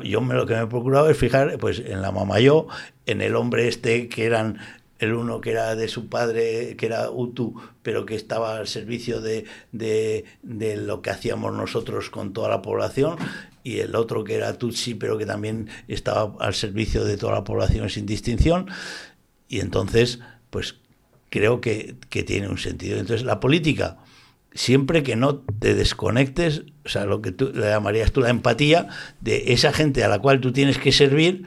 [0.04, 2.68] Yo me, lo que me he procurado es fijar pues, en la mamá yo,
[3.06, 4.60] en el hombre este que eran
[5.00, 9.22] el uno que era de su padre, que era Utu, pero que estaba al servicio
[9.22, 13.16] de, de, de, lo que hacíamos nosotros con toda la población,
[13.64, 17.44] y el otro que era Tutsi, pero que también estaba al servicio de toda la
[17.46, 18.68] población sin distinción.
[19.48, 20.20] Y entonces,
[20.50, 20.76] pues
[21.30, 23.00] creo que, que tiene un sentido.
[23.00, 24.00] Entonces, la política
[24.56, 28.88] siempre que no te desconectes, o sea, lo que tú le llamarías tú la empatía
[29.22, 31.46] de esa gente a la cual tú tienes que servir,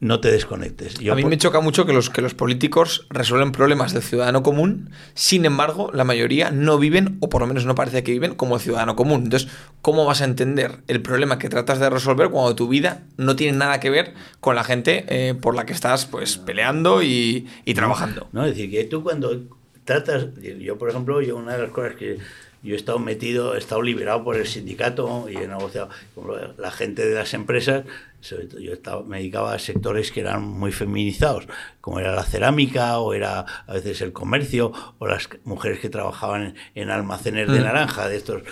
[0.00, 0.96] no te desconectes.
[1.10, 4.88] a mí me choca mucho que los, que los políticos resuelven problemas del ciudadano común,
[5.12, 8.58] sin embargo, la mayoría no viven, o por lo menos no parece que viven, como
[8.58, 9.24] ciudadano común.
[9.24, 9.50] Entonces,
[9.82, 13.58] ¿cómo vas a entender el problema que tratas de resolver cuando tu vida no tiene
[13.58, 17.74] nada que ver con la gente eh, por la que estás pues peleando y, y
[17.74, 18.28] trabajando?
[18.32, 19.59] No, es decir, que tú cuando
[19.90, 20.28] tratas,
[20.60, 22.18] yo por ejemplo, yo una de las cosas que
[22.62, 26.70] yo he estado metido, he estado liberado por el sindicato y he negociado con la
[26.70, 27.84] gente de las empresas.
[28.22, 31.48] yo estaba, me dedicaba a sectores que eran muy feminizados,
[31.80, 36.54] como era la cerámica o era a veces el comercio o las mujeres que trabajaban
[36.74, 37.64] en, almacenes de mm.
[37.64, 38.42] naranja, de estos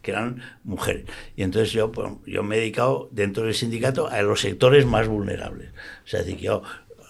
[0.00, 1.04] que eran mujeres.
[1.36, 5.08] Y entonces yo, pues, yo me he dedicado dentro del sindicato a los sectores más
[5.08, 5.70] vulnerables.
[6.04, 6.62] O sea, decir, que yo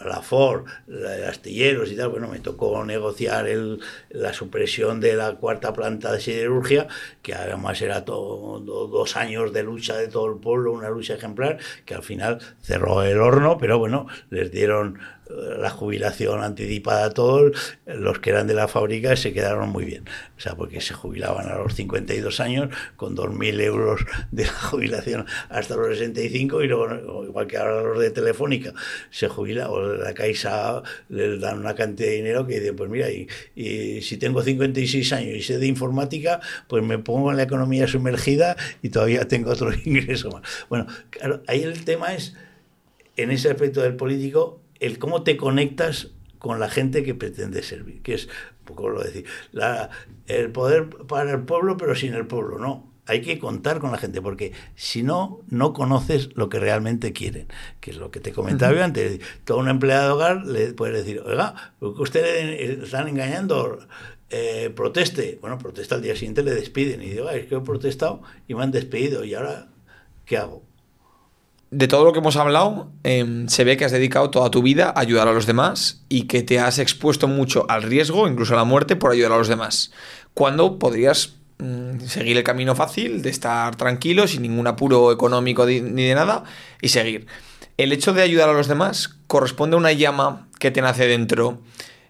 [0.04, 3.80] la Ford, la astilleros y tal, bueno, me tocó negociar el,
[4.10, 6.88] la supresión de la cuarta planta de siderurgia,
[7.22, 11.58] que además era todo, dos años de lucha de todo el pueblo, una lucha ejemplar,
[11.84, 14.98] que al final cerró el horno, pero bueno, les dieron
[15.28, 17.52] la jubilación anticipada a todos,
[17.86, 20.04] los que eran de la fábrica se quedaron muy bien.
[20.36, 25.26] O sea, porque se jubilaban a los 52 años con 2.000 euros de la jubilación
[25.48, 28.72] hasta los 65 y luego, igual que ahora los de Telefónica,
[29.10, 33.10] se jubila o la Caixa les dan una cantidad de dinero que dicen, pues mira,
[33.10, 37.44] y, y si tengo 56 años y sé de informática, pues me pongo en la
[37.44, 40.42] economía sumergida y todavía tengo otro ingreso más.
[40.68, 42.34] Bueno, claro, ahí el tema es,
[43.16, 48.02] en ese aspecto del político, el cómo te conectas con la gente que pretende servir,
[48.02, 49.90] que es un poco lo decir, la,
[50.26, 52.92] el poder para el pueblo pero sin el pueblo, no.
[53.06, 57.48] Hay que contar con la gente, porque si no, no conoces lo que realmente quieren,
[57.80, 59.20] que es lo que te comentaba yo antes.
[59.44, 63.78] Todo un empleado de hogar le puedes decir, oiga, porque usted le están engañando,
[64.30, 65.38] eh, proteste.
[65.40, 67.02] Bueno, protesta al día siguiente, le despiden.
[67.02, 69.68] Y digo, es que he protestado y me han despedido, ¿y ahora
[70.24, 70.63] qué hago?
[71.74, 74.92] De todo lo que hemos hablado, em, se ve que has dedicado toda tu vida
[74.94, 78.56] a ayudar a los demás y que te has expuesto mucho al riesgo, incluso a
[78.56, 79.90] la muerte, por ayudar a los demás.
[80.34, 85.80] Cuando podrías mm, seguir el camino fácil de estar tranquilo, sin ningún apuro económico ni
[85.80, 86.44] de nada,
[86.80, 87.26] y seguir.
[87.76, 91.58] El hecho de ayudar a los demás corresponde a una llama que te nace dentro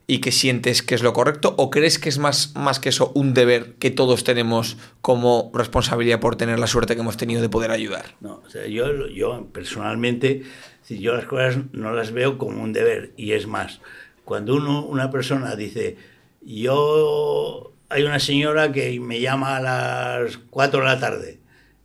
[0.06, 1.54] y que sientes que es lo correcto?
[1.56, 6.20] ¿O crees que es más, más que eso un deber que todos tenemos como responsabilidad
[6.20, 8.16] por tener la suerte que hemos tenido de poder ayudar?
[8.20, 10.42] No, o yo, yo personalmente,
[10.88, 13.80] yo las cosas no las veo como un deber, y es más,
[14.24, 15.96] cuando uno, una persona dice,
[16.42, 21.38] yo, hay una señora que me llama a las 4 de la tarde,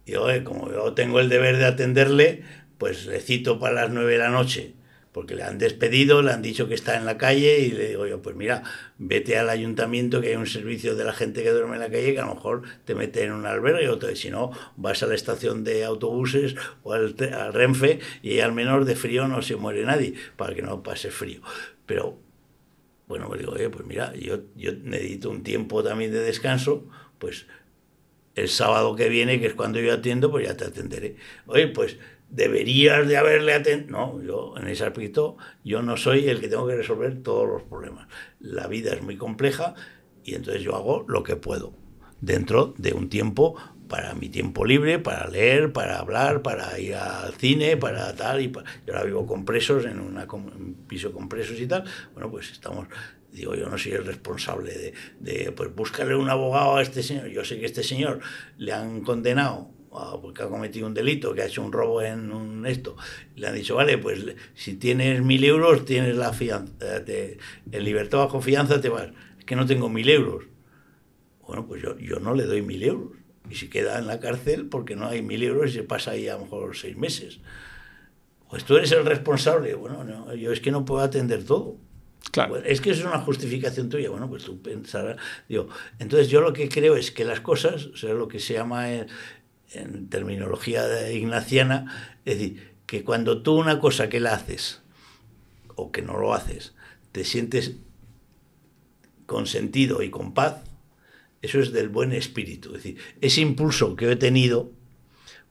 [0.06, 2.44] yo, como yo tengo el deber de atenderle,
[2.78, 4.74] pues le cito para las 9 de la noche
[5.20, 8.08] porque le han despedido, le han dicho que está en la calle y le digo
[8.08, 8.64] yo, pues mira,
[8.98, 12.14] vete al ayuntamiento que hay un servicio de la gente que duerme en la calle
[12.14, 15.16] que a lo mejor te mete en un albergue o si no, vas a la
[15.16, 17.18] estación de autobuses o al,
[17.52, 21.42] Renfe y al menos de frío no se muere nadie para que no pase frío.
[21.86, 22.18] Pero
[23.10, 26.86] bueno, me digo, oye, pues mira, yo, yo necesito un tiempo también de descanso,
[27.18, 27.46] pues
[28.36, 31.18] el sábado que viene, que es cuando yo atiendo, pues ya te atenderé.
[31.46, 31.98] Oye, pues
[32.30, 33.92] deberías de haberle atendido.
[33.92, 37.64] No, yo en ese aspecto yo no soy el que tengo que resolver todos los
[37.64, 38.08] problemas.
[38.40, 39.76] La vida es muy compleja
[40.24, 41.74] y entonces yo hago lo que puedo
[42.22, 43.56] dentro de un tiempo
[43.88, 48.40] para mi tiempo libre, para leer, para hablar, para ir al cine, para tal.
[48.42, 51.84] Y yo ahora vivo con presos, en una, un piso con presos y tal.
[52.14, 52.88] Bueno, pues estamos
[53.32, 57.28] digo, yo no soy el responsable de, de, pues buscarle un abogado a este señor.
[57.28, 58.20] Yo sé que este señor
[58.58, 62.66] le han condenado porque ha cometido un delito, que ha hecho un robo en un
[62.66, 62.96] esto,
[63.36, 68.42] le han dicho, vale, pues si tienes mil euros, tienes la fianza, en libertad bajo
[68.42, 69.10] fianza te vas.
[69.38, 70.46] Es que no tengo mil euros.
[71.46, 73.18] Bueno, pues yo, yo no le doy mil euros.
[73.50, 76.28] Y si queda en la cárcel porque no hay mil euros y se pasa ahí
[76.28, 77.40] a lo mejor seis meses.
[78.50, 79.74] Pues tú eres el responsable.
[79.74, 81.78] Bueno, yo es que no puedo atender todo.
[82.32, 82.58] Claro.
[82.58, 84.10] es que eso es una justificación tuya.
[84.10, 85.18] Bueno, pues tú pensarás.
[85.48, 85.68] Digo,
[85.98, 88.88] entonces yo lo que creo es que las cosas, o sea, lo que se llama
[89.72, 94.82] en terminología ignaciana, es decir, que cuando tú una cosa que la haces
[95.76, 96.74] o que no lo haces,
[97.12, 97.76] te sientes
[99.26, 100.64] con sentido y con paz,
[101.42, 102.70] eso es del buen espíritu.
[102.70, 104.72] Es decir, ese impulso que he tenido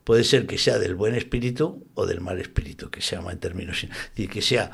[0.04, 3.38] puede ser que sea del buen espíritu o del mal espíritu, que se llama en
[3.38, 3.84] términos.
[3.84, 4.70] Es decir, que sea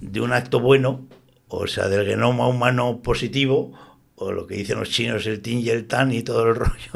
[0.00, 1.08] de un acto bueno,
[1.48, 3.72] o sea, del genoma humano positivo,
[4.16, 6.92] o lo que dicen los chinos, el tin y el tan y todo el rollo.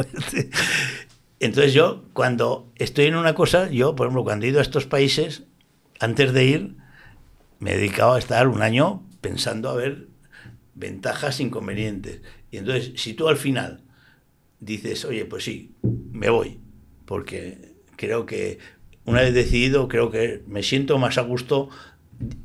[1.40, 4.86] Entonces yo, cuando estoy en una cosa, yo, por ejemplo, cuando he ido a estos
[4.86, 5.44] países,
[6.00, 6.76] antes de ir,
[7.60, 10.08] me he dedicado a estar un año pensando a ver
[10.74, 12.22] ventajas, inconvenientes.
[12.50, 13.82] Y entonces, si tú al final
[14.60, 15.74] dices, oye, pues sí,
[16.12, 16.60] me voy,
[17.04, 18.58] porque creo que
[19.04, 21.70] una vez decidido, creo que me siento más a gusto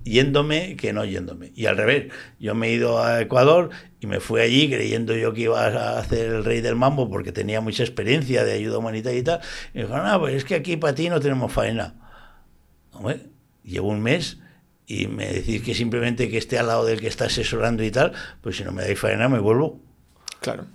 [0.03, 1.51] yéndome que no yéndome.
[1.55, 3.69] Y al revés, yo me he ido a Ecuador
[3.99, 7.31] y me fui allí creyendo yo que iba a hacer el rey del mambo porque
[7.31, 9.41] tenía mucha experiencia de ayuda humanitaria y tal.
[9.73, 11.95] Y me dijo, no, pues es que aquí para ti no tenemos faena.
[13.63, 14.37] llevo un mes
[14.85, 18.13] y me decís que simplemente que esté al lado del que está asesorando y tal,
[18.41, 19.79] pues si no me dais faena me vuelvo.
[20.41, 20.65] Claro.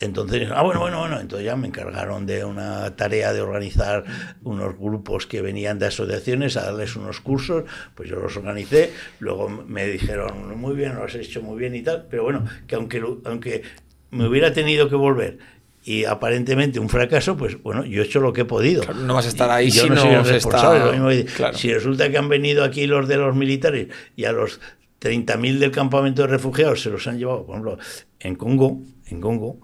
[0.00, 4.04] Entonces, ah, bueno, bueno, bueno, entonces ya me encargaron de una tarea de organizar
[4.42, 7.64] unos grupos que venían de asociaciones a darles unos cursos,
[7.94, 11.82] pues yo los organicé, luego me dijeron, muy bien, lo has hecho muy bien y
[11.82, 13.62] tal, pero bueno, que aunque, aunque
[14.10, 15.38] me hubiera tenido que volver
[15.84, 18.82] y aparentemente un fracaso, pues bueno, yo he hecho lo que he podido.
[18.94, 21.26] no vas a estar ahí si no, soy responsable.
[21.52, 24.60] Si resulta que han venido aquí los de los militares y a los
[25.00, 27.78] 30.000 del campamento de refugiados se los han llevado, por ejemplo,
[28.18, 29.60] en Congo, en Congo,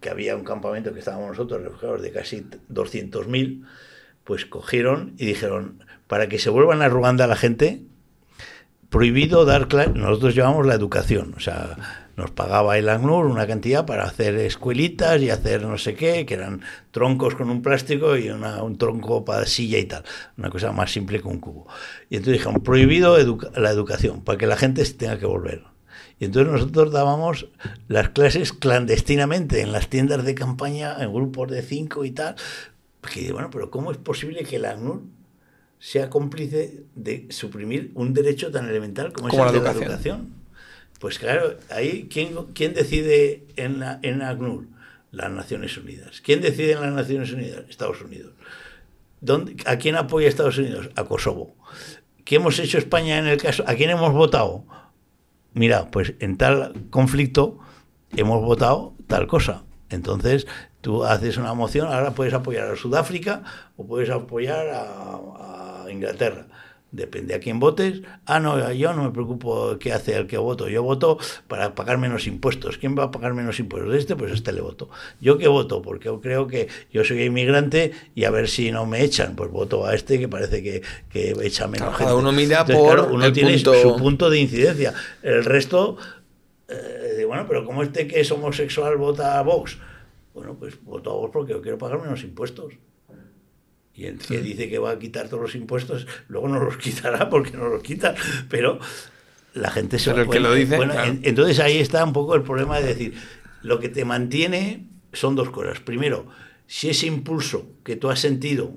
[0.00, 3.64] que había un campamento que estábamos nosotros refugiados de casi 200.000,
[4.24, 7.82] pues cogieron y dijeron, para que se vuelvan a Ruanda la gente,
[8.88, 11.76] prohibido dar clases, nosotros llevamos la educación, o sea,
[12.16, 16.34] nos pagaba el ACNUR una cantidad para hacer escuelitas y hacer no sé qué, que
[16.34, 16.62] eran
[16.92, 20.04] troncos con un plástico y un tronco para silla y tal,
[20.38, 21.66] una cosa más simple que un cubo.
[22.08, 23.16] Y entonces dijeron, prohibido
[23.56, 25.73] la educación, para que la gente tenga que volver.
[26.18, 27.48] Y entonces nosotros dábamos
[27.88, 32.36] las clases clandestinamente en las tiendas de campaña, en grupos de cinco y tal.
[33.00, 35.02] Porque, bueno, pero ¿cómo es posible que la ACNUR
[35.78, 40.32] sea cómplice de suprimir un derecho tan elemental como, es el de la educación?
[41.00, 44.66] Pues claro, ahí, ¿quién, quién decide en, la, en ACNUR?
[45.14, 46.20] Las Naciones Unidas.
[46.20, 47.64] ¿Quién decide en las Naciones Unidas?
[47.68, 48.32] Estados Unidos.
[49.20, 50.90] ¿Dónde, ¿A quién apoya Estados Unidos?
[50.96, 51.54] A Kosovo.
[52.24, 53.64] ¿Qué hemos hecho España en el caso?
[53.66, 54.64] ¿A quién hemos votado?
[55.54, 57.58] Mira, pues en tal conflicto
[58.16, 59.64] hemos votado tal cosa.
[59.90, 60.46] Entonces,
[60.80, 63.42] tú haces una moción, ahora puedes apoyar a Sudáfrica
[63.76, 66.46] o puedes apoyar a, Inglaterra.
[66.94, 68.02] Depende a quién votes.
[68.24, 70.68] Ah, no, yo no me preocupo qué hace el que voto.
[70.68, 71.18] Yo voto
[71.48, 72.78] para pagar menos impuestos.
[72.78, 73.90] ¿Quién va a pagar menos impuestos?
[73.90, 74.88] De este, pues este le voto.
[75.20, 75.82] ¿Yo qué voto?
[75.82, 79.34] Porque yo creo que yo soy inmigrante y a ver si no me echan.
[79.34, 82.04] Pues voto a este que parece que, que echa menos gente.
[82.04, 84.94] Cada uno mira por uno tiene su punto de incidencia.
[85.20, 85.96] El resto,
[86.68, 89.78] eh, bueno, pero como este que es homosexual vota a Vox.
[90.32, 92.74] Bueno, pues voto a Vox porque yo quiero pagar menos impuestos
[93.96, 97.30] y el que dice que va a quitar todos los impuestos, luego no los quitará
[97.30, 98.14] porque no los quita,
[98.48, 98.78] pero
[99.54, 102.42] la gente se pero el que lo dice, bueno, entonces ahí está un poco el
[102.42, 103.14] problema de decir,
[103.62, 105.80] lo que te mantiene son dos cosas.
[105.80, 106.26] Primero,
[106.66, 108.76] si ese impulso que tú has sentido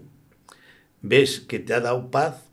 [1.02, 2.47] ves que te ha dado paz,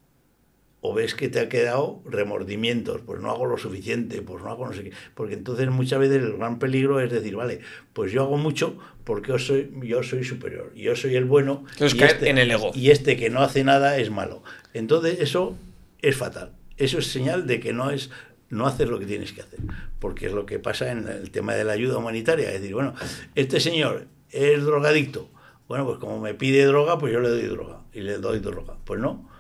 [0.87, 4.67] o ves que te ha quedado remordimientos, pues no hago lo suficiente, pues no hago
[4.67, 4.93] no sé qué.
[5.15, 7.61] Porque entonces muchas veces el gran peligro es decir, vale,
[7.95, 11.65] pues yo hago mucho porque yo soy, yo soy superior, yo soy el bueno.
[11.81, 12.71] y este, en el ego.
[12.75, 14.43] Y este que no hace nada es malo.
[14.75, 15.57] Entonces eso
[16.03, 16.53] es fatal.
[16.77, 18.11] Eso es señal de que no es
[18.51, 19.61] no hacer lo que tienes que hacer.
[20.01, 22.49] Porque es lo que pasa en el tema de la ayuda humanitaria.
[22.49, 22.95] Es decir, bueno,
[23.35, 25.31] este señor es drogadicto.
[25.67, 28.77] Bueno, pues como me pide droga, pues yo le doy droga y le doy droga.
[28.85, 29.33] Pues no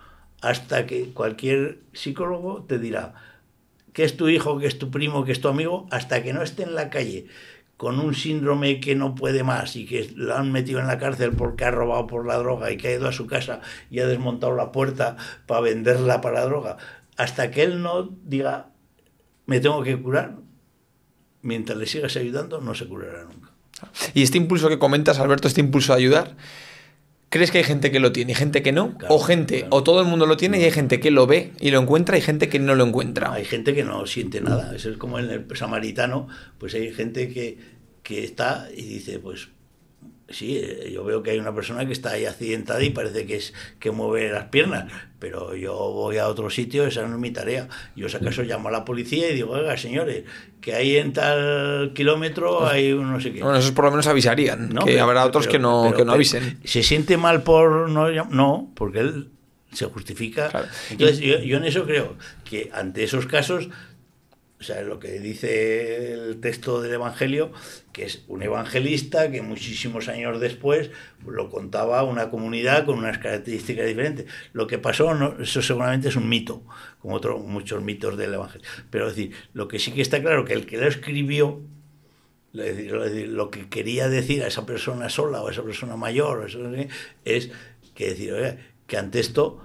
[0.44, 3.14] hasta que cualquier psicólogo te dirá
[3.94, 6.42] que es tu hijo, que es tu primo, que es tu amigo, hasta que no
[6.42, 7.26] esté en la calle
[7.76, 11.32] con un síndrome que no puede más y que lo han metido en la cárcel
[11.32, 13.60] porque ha robado por la droga y que ha ido a su casa
[13.90, 15.16] y ha desmontado la puerta
[15.46, 16.76] para venderla para la droga,
[17.16, 18.68] hasta que él no diga
[19.46, 20.36] me tengo que curar,
[21.42, 23.50] mientras le sigas ayudando no se curará nunca.
[24.12, 26.36] Y este impulso que comentas, Alberto, este impulso de ayudar,
[27.35, 28.97] ¿Crees que hay gente que lo tiene y gente que no?
[29.09, 31.73] o gente, o todo el mundo lo tiene y hay gente que lo ve y
[31.73, 33.32] lo encuentra y gente que no lo encuentra.
[33.32, 34.73] Hay gente que no siente nada.
[34.73, 36.28] Eso es como en el samaritano,
[36.59, 37.59] pues hay gente que,
[38.05, 39.48] que está y dice, pues
[40.28, 43.36] sí, eh, yo veo que hay una persona que está ahí accidentada y parece que
[43.36, 47.30] es que mueve las piernas, pero yo voy a otro sitio, esa no es mi
[47.30, 47.68] tarea.
[47.96, 50.24] Yo si acaso llamo a la policía y digo, oiga, señores,
[50.60, 53.42] que ahí en tal kilómetro pues, hay un no sé qué.
[53.42, 56.59] Bueno, esos por lo menos avisarían, que habrá otros que, no, que no avisen.
[56.64, 59.28] ¿Se siente mal por no No, porque él
[59.72, 60.51] se justifica.
[60.90, 63.68] Entonces, yo, yo en eso creo que ante esos casos
[64.64, 67.52] o sea, lo que dice el texto del Evangelio,
[67.92, 70.90] que es un evangelista que muchísimos años después
[71.26, 74.24] lo contaba una comunidad con unas características diferentes.
[74.54, 76.62] Lo que pasó, eso seguramente es un mito,
[77.00, 78.66] como otros muchos mitos del Evangelio.
[78.88, 81.60] Pero decir, lo que sí que está claro, que el que lo escribió,
[82.54, 86.48] lo que quería decir a esa persona sola o a esa persona mayor,
[87.26, 87.50] es
[87.94, 89.60] que decir, que ante esto,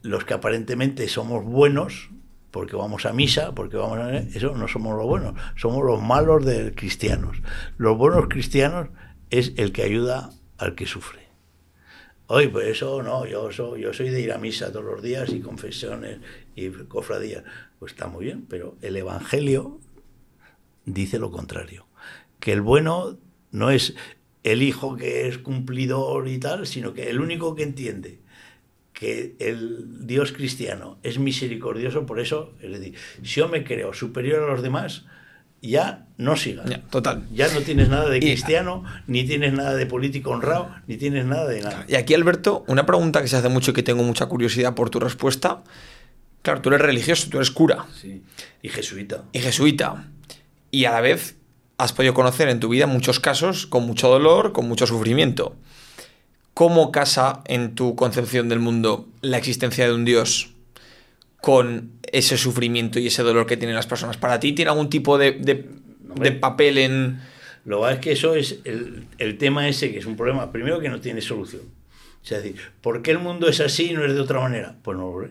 [0.00, 2.08] los que aparentemente somos buenos,
[2.50, 4.16] porque vamos a misa, porque vamos a...
[4.18, 7.38] Eso no somos los buenos, somos los malos de cristianos.
[7.76, 8.88] Los buenos cristianos
[9.30, 11.28] es el que ayuda al que sufre.
[12.26, 15.30] Hoy, pues eso no, yo soy, yo soy de ir a misa todos los días
[15.30, 16.18] y confesiones
[16.54, 17.42] y cofradías.
[17.78, 19.80] Pues está muy bien, pero el Evangelio
[20.84, 21.86] dice lo contrario.
[22.38, 23.18] Que el bueno
[23.50, 23.94] no es
[24.42, 28.20] el hijo que es cumplidor y tal, sino que el único que entiende
[28.98, 34.42] que el Dios cristiano es misericordioso, por eso, es decir, si yo me creo superior
[34.42, 35.04] a los demás,
[35.62, 36.68] ya no sigas.
[36.68, 37.24] Ya, total.
[37.32, 41.46] Ya no tienes nada de cristiano, ni tienes nada de político honrado, ni tienes nada
[41.46, 41.84] de nada.
[41.86, 44.90] Y aquí, Alberto, una pregunta que se hace mucho y que tengo mucha curiosidad por
[44.90, 45.62] tu respuesta.
[46.42, 47.86] Claro, tú eres religioso, tú eres cura.
[48.00, 48.22] Sí.
[48.62, 49.24] Y jesuita.
[49.32, 50.08] Y jesuita.
[50.72, 51.36] Y a la vez
[51.76, 55.54] has podido conocer en tu vida muchos casos con mucho dolor, con mucho sufrimiento.
[56.58, 60.54] ¿Cómo casa en tu concepción del mundo la existencia de un Dios
[61.40, 64.16] con ese sufrimiento y ese dolor que tienen las personas?
[64.16, 67.20] ¿Para ti tiene algún tipo de, de, papel en...?
[67.64, 70.80] Lo que es que eso es el, el, tema ese, que es un problema, primero
[70.80, 71.62] que no tiene solución.
[72.24, 74.74] Es decir, ¿por qué el mundo es así y no es de otra manera?
[74.82, 75.28] Pues no lo.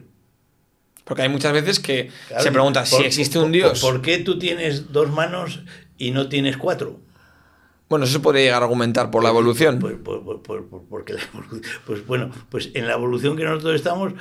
[1.03, 2.09] Porque hay muchas veces que
[2.39, 3.81] se pregunta si existe un Dios.
[3.81, 5.59] ¿Por qué tú tienes dos manos
[5.97, 7.01] y no tienes cuatro?
[7.89, 9.79] Bueno, eso se puede llegar a argumentar por la pues, evolución.
[9.79, 11.15] Pues, pues, porque
[11.85, 14.13] pues bueno, pues en la evolución que nosotros estamos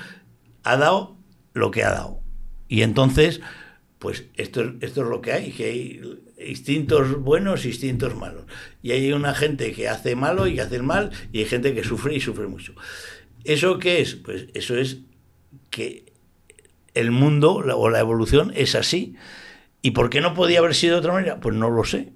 [0.62, 1.16] ha dado
[1.52, 2.20] lo que ha dado.
[2.68, 3.40] Y entonces,
[3.98, 8.44] pues esto, esto es lo que hay, que hay instintos buenos y instintos malos.
[8.82, 11.82] Y hay una gente que hace malo y que hace mal, y hay gente que
[11.82, 12.74] sufre y sufre mucho.
[13.44, 14.16] ¿Eso qué es?
[14.16, 14.98] Pues eso es
[15.70, 16.12] que
[16.94, 19.14] el mundo o la evolución es así.
[19.82, 21.40] ¿Y por qué no podía haber sido de otra manera?
[21.40, 22.12] Pues no lo sé.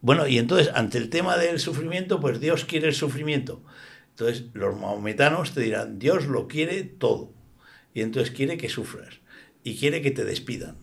[0.00, 3.62] Bueno, y entonces, ante el tema del sufrimiento, pues Dios quiere el sufrimiento.
[4.10, 7.32] Entonces, los maometanos te dirán, Dios lo quiere todo.
[7.94, 9.20] Y entonces quiere que sufras.
[9.62, 10.76] Y quiere que te despidan.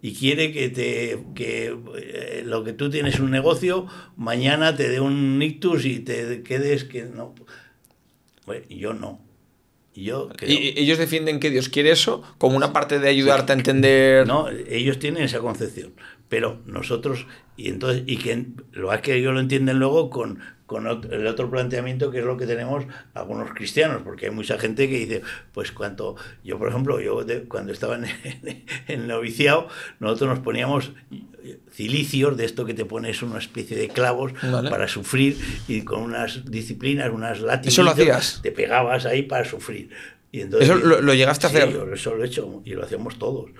[0.00, 3.86] Y quiere que te que eh, lo que tú tienes un negocio,
[4.16, 7.34] mañana te dé un ictus y te quedes que no.
[8.46, 9.20] Bueno, yo no.
[9.94, 14.26] Yo ¿Y ellos defienden que Dios quiere eso como una parte de ayudarte a entender?
[14.26, 15.92] No, ellos tienen esa concepción
[16.32, 17.26] pero nosotros,
[17.58, 21.50] y entonces, y que lo es que ellos lo entienden luego con, con el otro
[21.50, 25.20] planteamiento que es lo que tenemos algunos cristianos, porque hay mucha gente que dice,
[25.52, 29.68] pues cuando yo, por ejemplo, yo cuando estaba en, el noviciado,
[30.00, 30.92] nosotros nos poníamos
[31.70, 34.32] cilicios, de esto que te pones una especie de clavos
[34.70, 35.36] para sufrir,
[35.68, 38.40] y con unas disciplinas, unas látigos, ¿Eso lo hacías?
[38.42, 39.90] te pegabas ahí para sufrir.
[40.30, 41.68] Y entonces, ¿Eso lo, llegaste a hacer?
[41.70, 43.50] Sí, eso lo he hecho y lo hacíamos todos.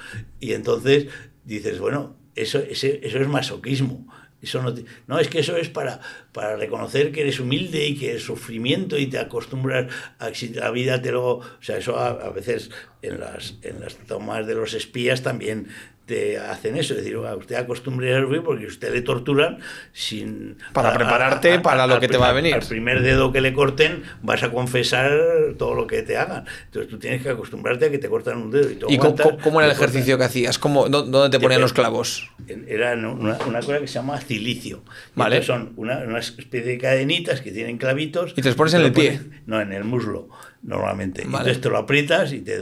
[0.41, 1.09] Y entonces
[1.45, 4.07] dices, bueno, eso, eso es masoquismo.
[4.43, 4.75] Eso no,
[5.07, 6.01] no, es que eso es para,
[6.33, 11.01] para reconocer que eres humilde y que el sufrimiento y te acostumbras a la vida
[11.01, 11.37] te lo...
[11.37, 12.71] O sea, eso a, veces
[13.03, 15.69] en las, en las tomas de los espías también
[16.07, 19.59] te hacen eso, es decir, usted acostumbre a sufrir porque usted le torturan
[19.93, 20.57] sin...
[20.73, 22.55] Para prepararte para lo que te va a venir.
[22.55, 25.13] Al primer dedo que le corten vas a confesar
[25.59, 26.45] todo lo que te hagan.
[26.67, 28.89] Entonces tú tienes que acostumbrarte a que te cortan un dedo.
[28.89, 30.59] ¿Y, ¿Y cómo, era el ejercicio que hacías?
[30.59, 32.31] ¿Cómo, ¿Dónde te ponían los clavos?
[32.67, 34.83] Era una, una, cosa que se llama cilicio.
[35.15, 35.43] Vale.
[35.43, 38.33] Son una, una, especie de cadenitas que tienen clavitos.
[38.37, 39.21] ¿Y te los pones en el pie?
[39.47, 40.29] no, en el muslo,
[40.63, 41.23] normalmente.
[41.23, 42.59] Entonces te lo aprietas y te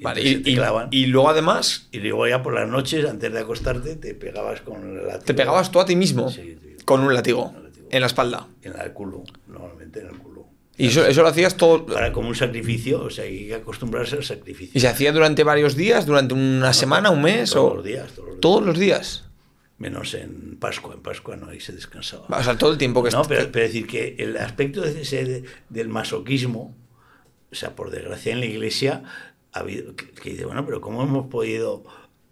[0.00, 0.42] duele
[0.90, 1.88] y, luego además.
[1.92, 5.24] Y luego ya por las noches, antes de acostarte, te pegabas con el látigo.
[5.24, 6.32] ¿Te pegabas tú a ti mismo?
[6.84, 7.54] Con un látigo.
[7.90, 8.46] En la espalda.
[8.62, 10.46] En el culo, normalmente en el culo.
[10.76, 11.84] ¿Y eso, eso, lo hacías todo?
[11.84, 14.72] Para como un sacrificio, o sea, hay que acostumbrarse al sacrificio.
[14.74, 17.50] ¿Y se hacía durante varios días, durante una semana, un mes?
[17.50, 18.12] Todos los días.
[18.12, 18.40] Todos los días.
[18.40, 19.24] ¿Todos los días?
[19.80, 22.26] Menos en Pascua, en Pascua no, ahí se descansaba.
[22.28, 23.10] O sea, todo el tiempo que...
[23.10, 26.76] No, pero, pero decir que el aspecto de ese, del masoquismo,
[27.50, 29.02] o sea, por desgracia en la iglesia,
[29.52, 31.84] ha habido, que, dice, bueno, pero ¿cómo hemos podido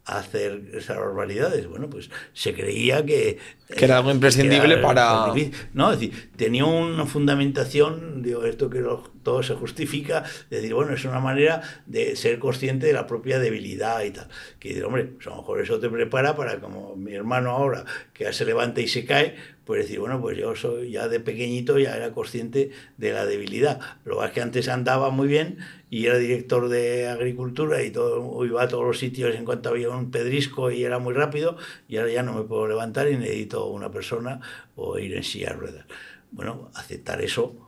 [0.05, 1.69] hacer esas barbaridades?
[1.69, 3.39] Bueno, pues se creía que...
[3.77, 5.33] Que era algo imprescindible para...
[5.75, 8.83] No, es decir, tenía una fundamentación, digo, esto que
[9.23, 14.03] todo se justifica, decir, bueno, es una manera de ser consciente de la propia debilidad
[14.03, 14.29] y tal.
[14.59, 17.85] Que dice, hombre, pues a lo mejor eso te prepara para, como mi hermano ahora,
[18.13, 19.35] que ya se levanta y se cae,
[19.65, 23.81] pues decir, bueno, pues yo soy ya de pequeñito, ya era consciente de la debilidad.
[24.07, 25.59] Lo que que antes andaba muy bien
[25.91, 29.91] y era director de agricultura y todo, iba a todos los sitios en cuanto había
[29.91, 33.67] un pedrisco y era muy rápido, y ahora ya no me puedo levantar y necesito
[33.67, 34.41] una persona
[34.75, 35.87] o ir en silla de ruedas.
[36.31, 37.68] Bueno, aceptar eso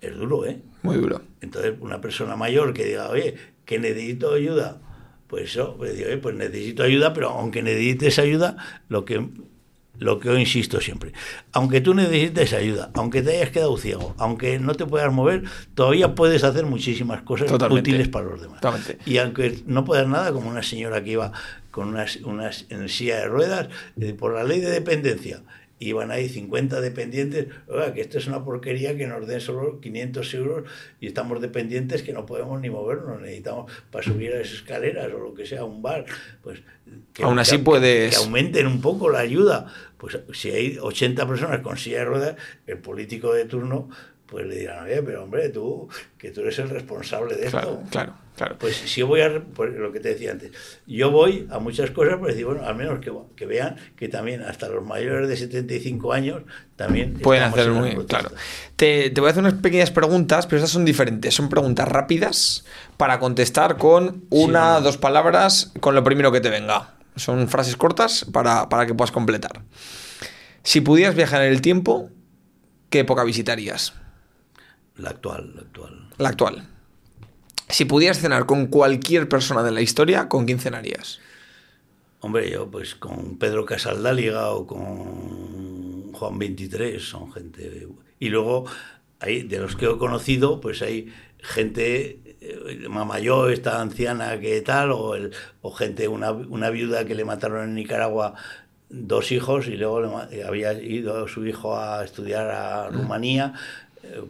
[0.00, 0.60] es duro, ¿eh?
[0.82, 1.22] Muy duro.
[1.40, 3.34] Entonces, una persona mayor que diga, oye,
[3.64, 4.80] que necesito ayuda,
[5.26, 8.56] pues eso, pues, digo, pues necesito ayuda, pero aunque necesites ayuda,
[8.88, 9.28] lo que
[9.98, 11.12] lo que yo insisto siempre.
[11.52, 15.44] Aunque tú necesites ayuda, aunque te hayas quedado ciego, aunque no te puedas mover,
[15.74, 18.60] todavía puedes hacer muchísimas cosas útiles para los demás.
[19.06, 21.32] Y aunque no puedas nada, como una señora que iba
[21.70, 23.68] con unas, unas en silla de ruedas,
[24.00, 25.42] eh, por la ley de dependencia,
[25.78, 30.34] iban ahí 50 dependientes, oiga, que esto es una porquería que nos den solo 500
[30.34, 35.12] euros y estamos dependientes que no podemos ni movernos, necesitamos para subir a las escaleras
[35.12, 36.06] o lo que sea, un bar,
[36.42, 36.60] pues
[37.12, 38.16] que, aún así puedes...
[38.16, 39.72] Que, aumenten un poco la ayuda.
[39.98, 42.36] Pues si hay 80 personas con silla de ruedas,
[42.66, 43.88] el político de turno
[44.28, 45.88] pues le dirán, oye, pero hombre, tú,
[46.18, 47.82] que tú eres el responsable de esto.
[47.90, 48.56] Claro, claro.
[48.58, 50.52] Pues si yo voy a, pues lo que te decía antes,
[50.86, 54.42] yo voy a muchas cosas, pues decir, bueno, al menos que, que vean que también
[54.42, 56.42] hasta los mayores de 75 años
[56.76, 58.30] también pueden hacer muy claro.
[58.76, 61.34] Te, te, voy a hacer unas pequeñas preguntas, pero estas son diferentes.
[61.34, 62.66] Son preguntas rápidas
[62.98, 66.96] para contestar con una, o dos palabras, con lo primero que te venga.
[67.16, 69.62] Son frases cortas para, para que puedas completar.
[70.62, 72.10] Si pudieras viajar en el tiempo,
[72.90, 73.94] ¿qué época visitarías?
[74.98, 76.08] La actual, la actual.
[76.18, 76.68] La actual.
[77.68, 81.20] Si pudieras cenar con cualquier persona de la historia, ¿con quién cenarías?
[82.20, 87.88] Hombre, yo pues con Pedro Casaldáliga o con Juan 23, son gente...
[88.18, 88.64] Y luego,
[89.20, 94.60] hay, de los que he conocido, pues hay gente, eh, mamá yo, esta anciana que
[94.62, 98.34] tal, o, el, o gente, una, una viuda que le mataron en Nicaragua
[98.90, 103.52] dos hijos y luego había ido su hijo a estudiar a Rumanía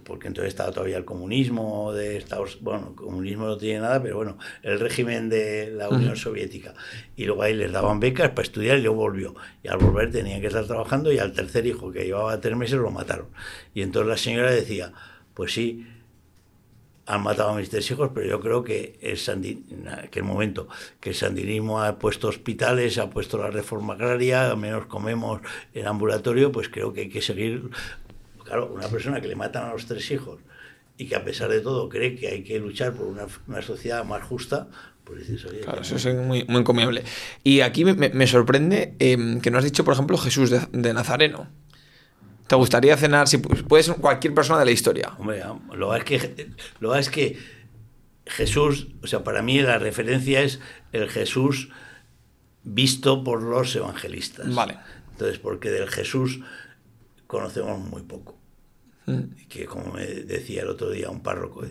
[0.04, 4.16] porque entonces estaba todavía el comunismo de Estados bueno, el comunismo no tiene nada, pero
[4.16, 6.74] bueno, el régimen de la Unión Soviética.
[7.16, 9.34] Y luego ahí les daban becas para estudiar y luego volvió.
[9.62, 12.78] Y al volver tenían que estar trabajando y al tercer hijo, que llevaba tres meses,
[12.78, 13.28] lo mataron.
[13.74, 14.92] Y entonces la señora decía,
[15.34, 15.86] pues sí,
[17.06, 19.18] han matado a mis tres hijos, pero yo creo que el,
[19.70, 20.68] en aquel momento
[21.00, 25.40] que el sandinismo ha puesto hospitales, ha puesto la reforma agraria, menos comemos
[25.72, 27.70] en ambulatorio, pues creo que hay que seguir
[28.48, 30.40] Claro, una persona que le matan a los tres hijos
[30.96, 34.22] y que a pesar de todo cree que hay que luchar por una, sociedad más
[34.22, 34.68] justa,
[35.04, 37.04] pues dices, oye, claro, eso es muy, muy encomiable.
[37.44, 41.48] Y aquí me, sorprende em, que no has dicho, por ejemplo, Jesús de, Nazareno.
[42.46, 45.12] ¿Te gustaría cenar, si puedes, cualquier persona de la historia?
[45.18, 45.44] Hombre,
[45.74, 46.50] lo es que,
[46.80, 47.38] lo es que
[48.24, 50.58] Jesús, o sea, para mí la referencia es
[50.92, 51.68] el Jesús
[52.64, 54.54] visto por los evangelistas.
[54.54, 54.78] Vale.
[55.12, 56.40] Entonces, porque del Jesús
[57.26, 58.37] conocemos muy poco.
[59.48, 61.64] Que como me decía el otro día un párroco,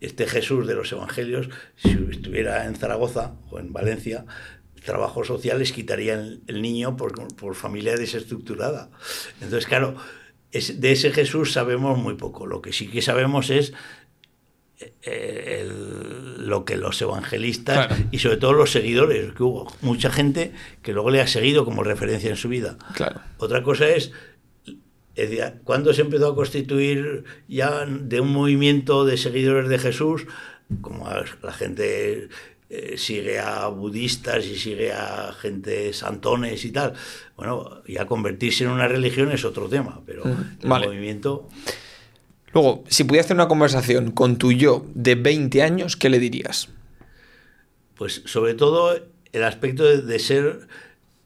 [0.00, 4.24] este Jesús de los Evangelios, si estuviera en Zaragoza o en Valencia,
[4.84, 8.90] trabajo social les quitaría el, niño por, por, familia desestructurada.
[9.40, 9.96] Entonces, claro,
[10.52, 12.46] de ese Jesús sabemos muy poco.
[12.46, 13.72] Lo que sí que sabemos es
[15.02, 15.68] eh,
[16.38, 20.52] lo que los evangelistas y sobre todo los seguidores, que hubo mucha gente
[20.82, 22.78] que luego le ha seguido como referencia en su vida.
[22.94, 23.20] Claro.
[23.38, 24.12] Otra cosa es
[25.64, 30.26] cuando se empezó a constituir ya de un movimiento de seguidores de Jesús,
[30.80, 31.08] como
[31.42, 32.28] la gente
[32.68, 36.94] eh, sigue a budistas y sigue a gente santones y tal,
[37.36, 41.48] bueno, ya convertirse en una religión es otro tema, pero el movimiento...
[42.52, 46.68] Luego, si pudieras hacer una conversación con tu yo de 20 años, ¿qué le dirías?
[47.96, 48.98] Pues sobre todo
[49.32, 50.66] el aspecto de ser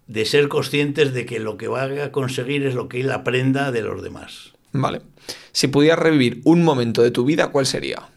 [0.07, 3.73] de ser conscientes de que lo que va a conseguir es lo que él aprenda
[3.73, 4.53] de los demás.
[4.73, 5.03] Vale.
[5.53, 8.09] Si pudieras revivir un momento de tu vida, ¿cuál sería?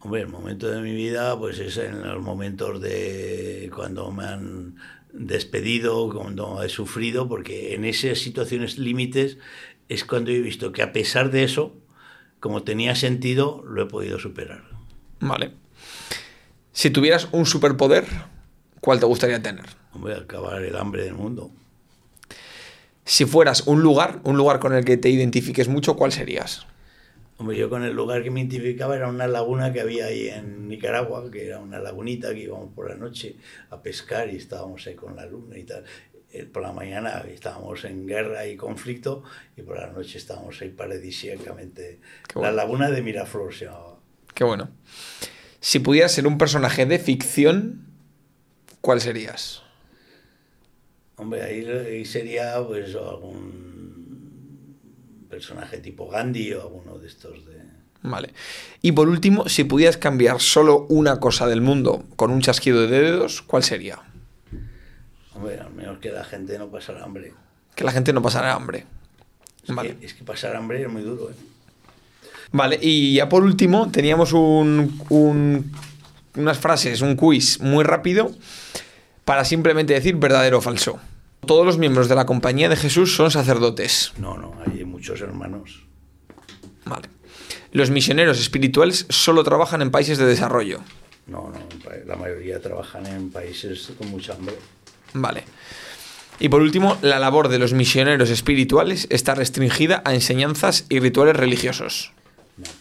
[0.00, 4.76] Hombre, el momento de mi vida, pues es en los momentos de cuando me han
[5.12, 9.38] despedido, cuando he sufrido, porque en esas situaciones límites
[9.88, 11.74] es cuando he visto que a pesar de eso,
[12.40, 14.64] como tenía sentido, lo he podido superar.
[15.20, 15.52] Vale.
[16.72, 18.04] Si tuvieras un superpoder,
[18.80, 19.64] ¿cuál te gustaría tener?
[19.98, 21.50] Voy a acabar el hambre del mundo.
[23.04, 26.66] Si fueras un lugar, un lugar con el que te identifiques mucho, ¿cuál serías?
[27.38, 30.68] Hombre, yo con el lugar que me identificaba era una laguna que había ahí en
[30.68, 33.36] Nicaragua, que era una lagunita que íbamos por la noche
[33.70, 35.84] a pescar y estábamos ahí con la luna y tal.
[36.32, 39.22] Eh, por la mañana estábamos en guerra y conflicto
[39.56, 42.00] y por la noche estábamos ahí paradisíacamente.
[42.34, 43.98] La laguna de Miraflor se llamaba.
[44.34, 44.70] Qué bueno.
[45.60, 47.86] Si pudieras ser un personaje de ficción,
[48.80, 49.62] ¿cuál serías?
[51.16, 54.76] Hombre, ahí, sería pues algún
[55.30, 57.56] personaje tipo Gandhi o alguno de estos de...
[58.02, 58.34] Vale.
[58.82, 63.00] Y por último, si pudieras cambiar solo una cosa del mundo con un chasquido de
[63.00, 63.98] dedos, ¿cuál sería?
[65.34, 67.32] Hombre, al menos que la gente no pasara hambre.
[67.74, 68.84] Que la gente no pasara hambre.
[69.64, 69.96] Es, vale.
[69.96, 71.30] que, es que pasar hambre es muy duro.
[71.30, 71.34] ¿eh?
[72.52, 75.72] Vale, y ya por último teníamos un, un,
[76.36, 78.30] unas frases, un quiz muy rápido
[79.26, 81.00] para simplemente decir verdadero o falso.
[81.44, 84.12] Todos los miembros de la compañía de Jesús son sacerdotes.
[84.18, 85.84] No, no, hay muchos hermanos.
[86.84, 87.08] Vale.
[87.72, 90.80] Los misioneros espirituales solo trabajan en países de desarrollo.
[91.26, 91.58] No, no,
[92.06, 94.54] la mayoría trabajan en países con mucha hambre.
[95.12, 95.42] Vale.
[96.38, 101.34] Y por último, la labor de los misioneros espirituales está restringida a enseñanzas y rituales
[101.34, 102.12] religiosos.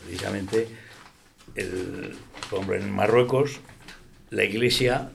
[0.03, 0.67] precisamente,
[1.55, 2.15] el,
[2.51, 3.59] hombre, en Marruecos,
[4.29, 5.09] la iglesia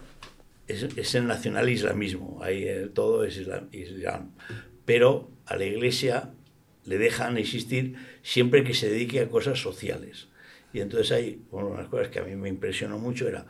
[0.70, 4.32] es, el nacional islamismo, ahí eh, todo es islam,
[4.84, 6.30] Pero a la iglesia
[6.84, 10.28] le dejan existir siempre que se dedique a cosas sociales.
[10.72, 13.46] Y entonces hay, una de las cosas que a mí me impresionó mucho era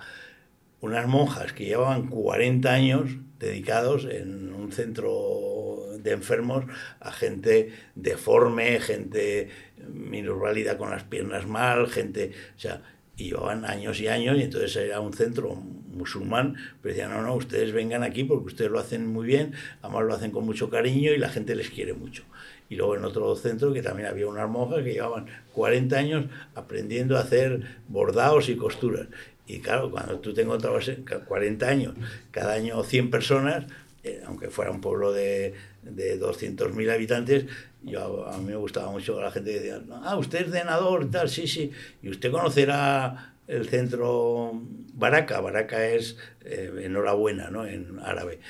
[0.81, 5.51] unas monjas que llevaban 40 años dedicados en un centro
[5.99, 6.65] de enfermos
[7.01, 9.49] a gente deforme, gente
[9.89, 12.83] minusválida con las piernas mal, gente, o sea,
[13.17, 17.35] y llevaban años y años y entonces era un centro musulmán, pero decían, no, no,
[17.35, 19.53] ustedes vengan aquí porque ustedes lo hacen muy bien,
[19.83, 22.25] además lo hacen con mucho cariño y la gente les quiere mucho.
[22.69, 27.17] Y luego en otro centro que también había unas monjas que llevaban 40 años aprendiendo
[27.17, 29.09] a hacer bordados y costuras.
[29.47, 30.89] Y claro, cuando tú te encontrabas
[31.27, 31.95] 40 años,
[32.31, 33.65] cada año 100 personas,
[34.05, 37.47] eh, aunque fuera un pueblo de, de 200.000 habitantes,
[37.83, 41.29] yo, a mí me gustaba mucho la gente decía, ah, usted es denador y tal,
[41.29, 41.73] sí, sí,
[42.03, 44.53] y usted conocerá el centro
[44.95, 47.67] Baraka, Baraka es eh, enhorabuena, ¿no?
[47.67, 48.41] En árabe.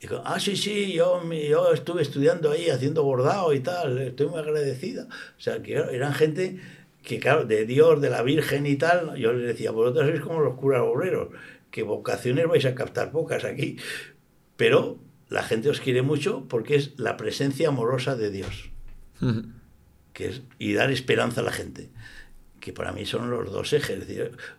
[0.00, 4.28] Y digo, ah, sí, sí, yo, yo estuve estudiando ahí haciendo bordado y tal, estoy
[4.28, 5.08] muy agradecida.
[5.38, 6.60] O sea, que eran gente
[7.02, 10.40] que, claro, de Dios, de la Virgen y tal, yo les decía, vosotros sois como
[10.40, 11.28] los curas obreros,
[11.70, 13.78] que vocaciones vais a captar pocas aquí.
[14.56, 18.70] Pero la gente os quiere mucho porque es la presencia amorosa de Dios.
[20.12, 21.90] que es, y dar esperanza a la gente.
[22.66, 24.08] Que para mí son los dos ejes.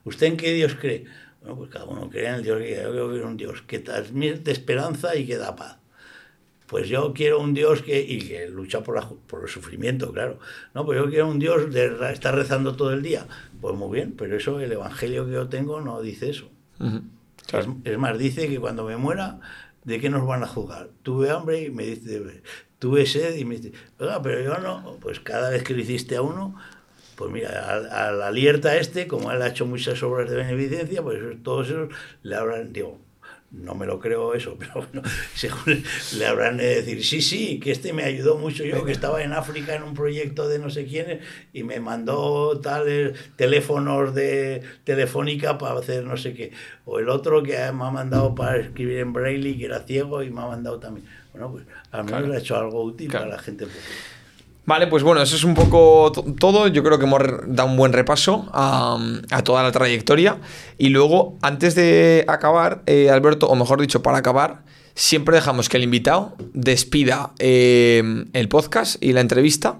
[0.06, 1.04] ¿usted en qué Dios cree?
[1.42, 4.50] Bueno, pues cada uno cree en el Dios que yo quiero un Dios que transmite
[4.50, 5.76] esperanza y que da paz.
[6.68, 10.40] Pues yo quiero un Dios que, y que lucha por, la, por el sufrimiento, claro.
[10.74, 13.28] No, pues yo quiero un Dios de estar rezando todo el día.
[13.60, 16.50] Pues muy bien, pero eso, el evangelio que yo tengo no dice eso.
[17.84, 19.42] es, más, dice que cuando me muera,
[19.84, 20.92] ¿de qué nos van a juzgar?
[21.04, 22.42] Tuve hambre y me dice,
[22.80, 24.96] tuve sed y me dice, pero yo no.
[25.02, 26.56] Pues cada vez que lo hiciste a uno,
[27.18, 31.68] pues mira, al, alerta este, como él ha hecho muchas obras de beneficencia, pues todos
[31.68, 31.90] esos
[32.22, 33.00] le habrán, digo,
[33.50, 35.02] no me lo creo eso, pero bueno,
[35.34, 35.84] según
[36.16, 39.34] le habrán de decir, sí, sí, que este me ayudó mucho yo, que estaba en
[39.34, 41.22] África en un proyecto de no sé quién
[41.54, 46.52] y me mandó tales teléfonos de telefónica para hacer no sé qué.
[46.86, 50.30] O el otro que me ha mandado para escribir en braille, que era ciego y
[50.30, 51.08] me ha mandado también.
[51.32, 53.66] Bueno, pues al menos le ha hecho algo útil para la gente.
[54.68, 56.68] Vale, pues bueno, eso es un poco todo.
[56.68, 59.00] Yo creo que hemos dado un buen repaso a,
[59.46, 60.42] toda la trayectoria.
[60.78, 65.78] Y luego, antes de acabar, eh, Alberto, o mejor dicho, para acabar, siempre dejamos que
[65.78, 69.80] el invitado despida eh, el podcast y la entrevista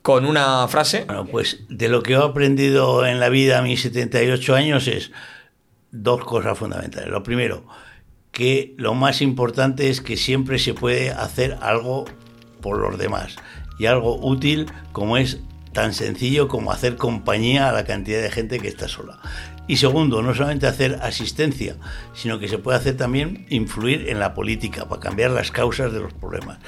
[0.00, 1.04] con una frase.
[1.04, 5.10] Bueno, pues de lo que he aprendido en la vida a mis 78 años es
[5.90, 7.10] dos cosas fundamentales.
[7.10, 7.66] Lo primero,
[8.32, 12.06] que lo más importante es que siempre se puede hacer algo
[12.62, 13.36] por los demás
[13.78, 15.40] y algo útil como es
[15.72, 19.18] tan sencillo como hacer compañía a la cantidad de gente que está sola.
[19.68, 21.76] Y segundo, no solamente hacer asistencia,
[22.14, 26.00] sino que se puede hacer también influir en la política para cambiar las causas de
[26.00, 26.58] los problemas.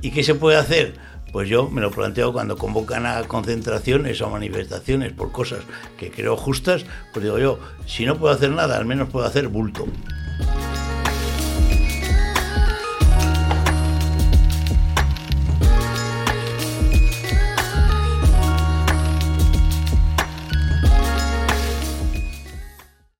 [0.00, 0.94] ¿Y qué se puede hacer?
[1.32, 5.60] Pues yo me lo planteo cuando convocan a concentraciones o manifestaciones por cosas
[5.98, 9.48] que creo justas, pues digo yo, si no puedo hacer nada, al menos puedo hacer
[9.48, 9.86] bulto.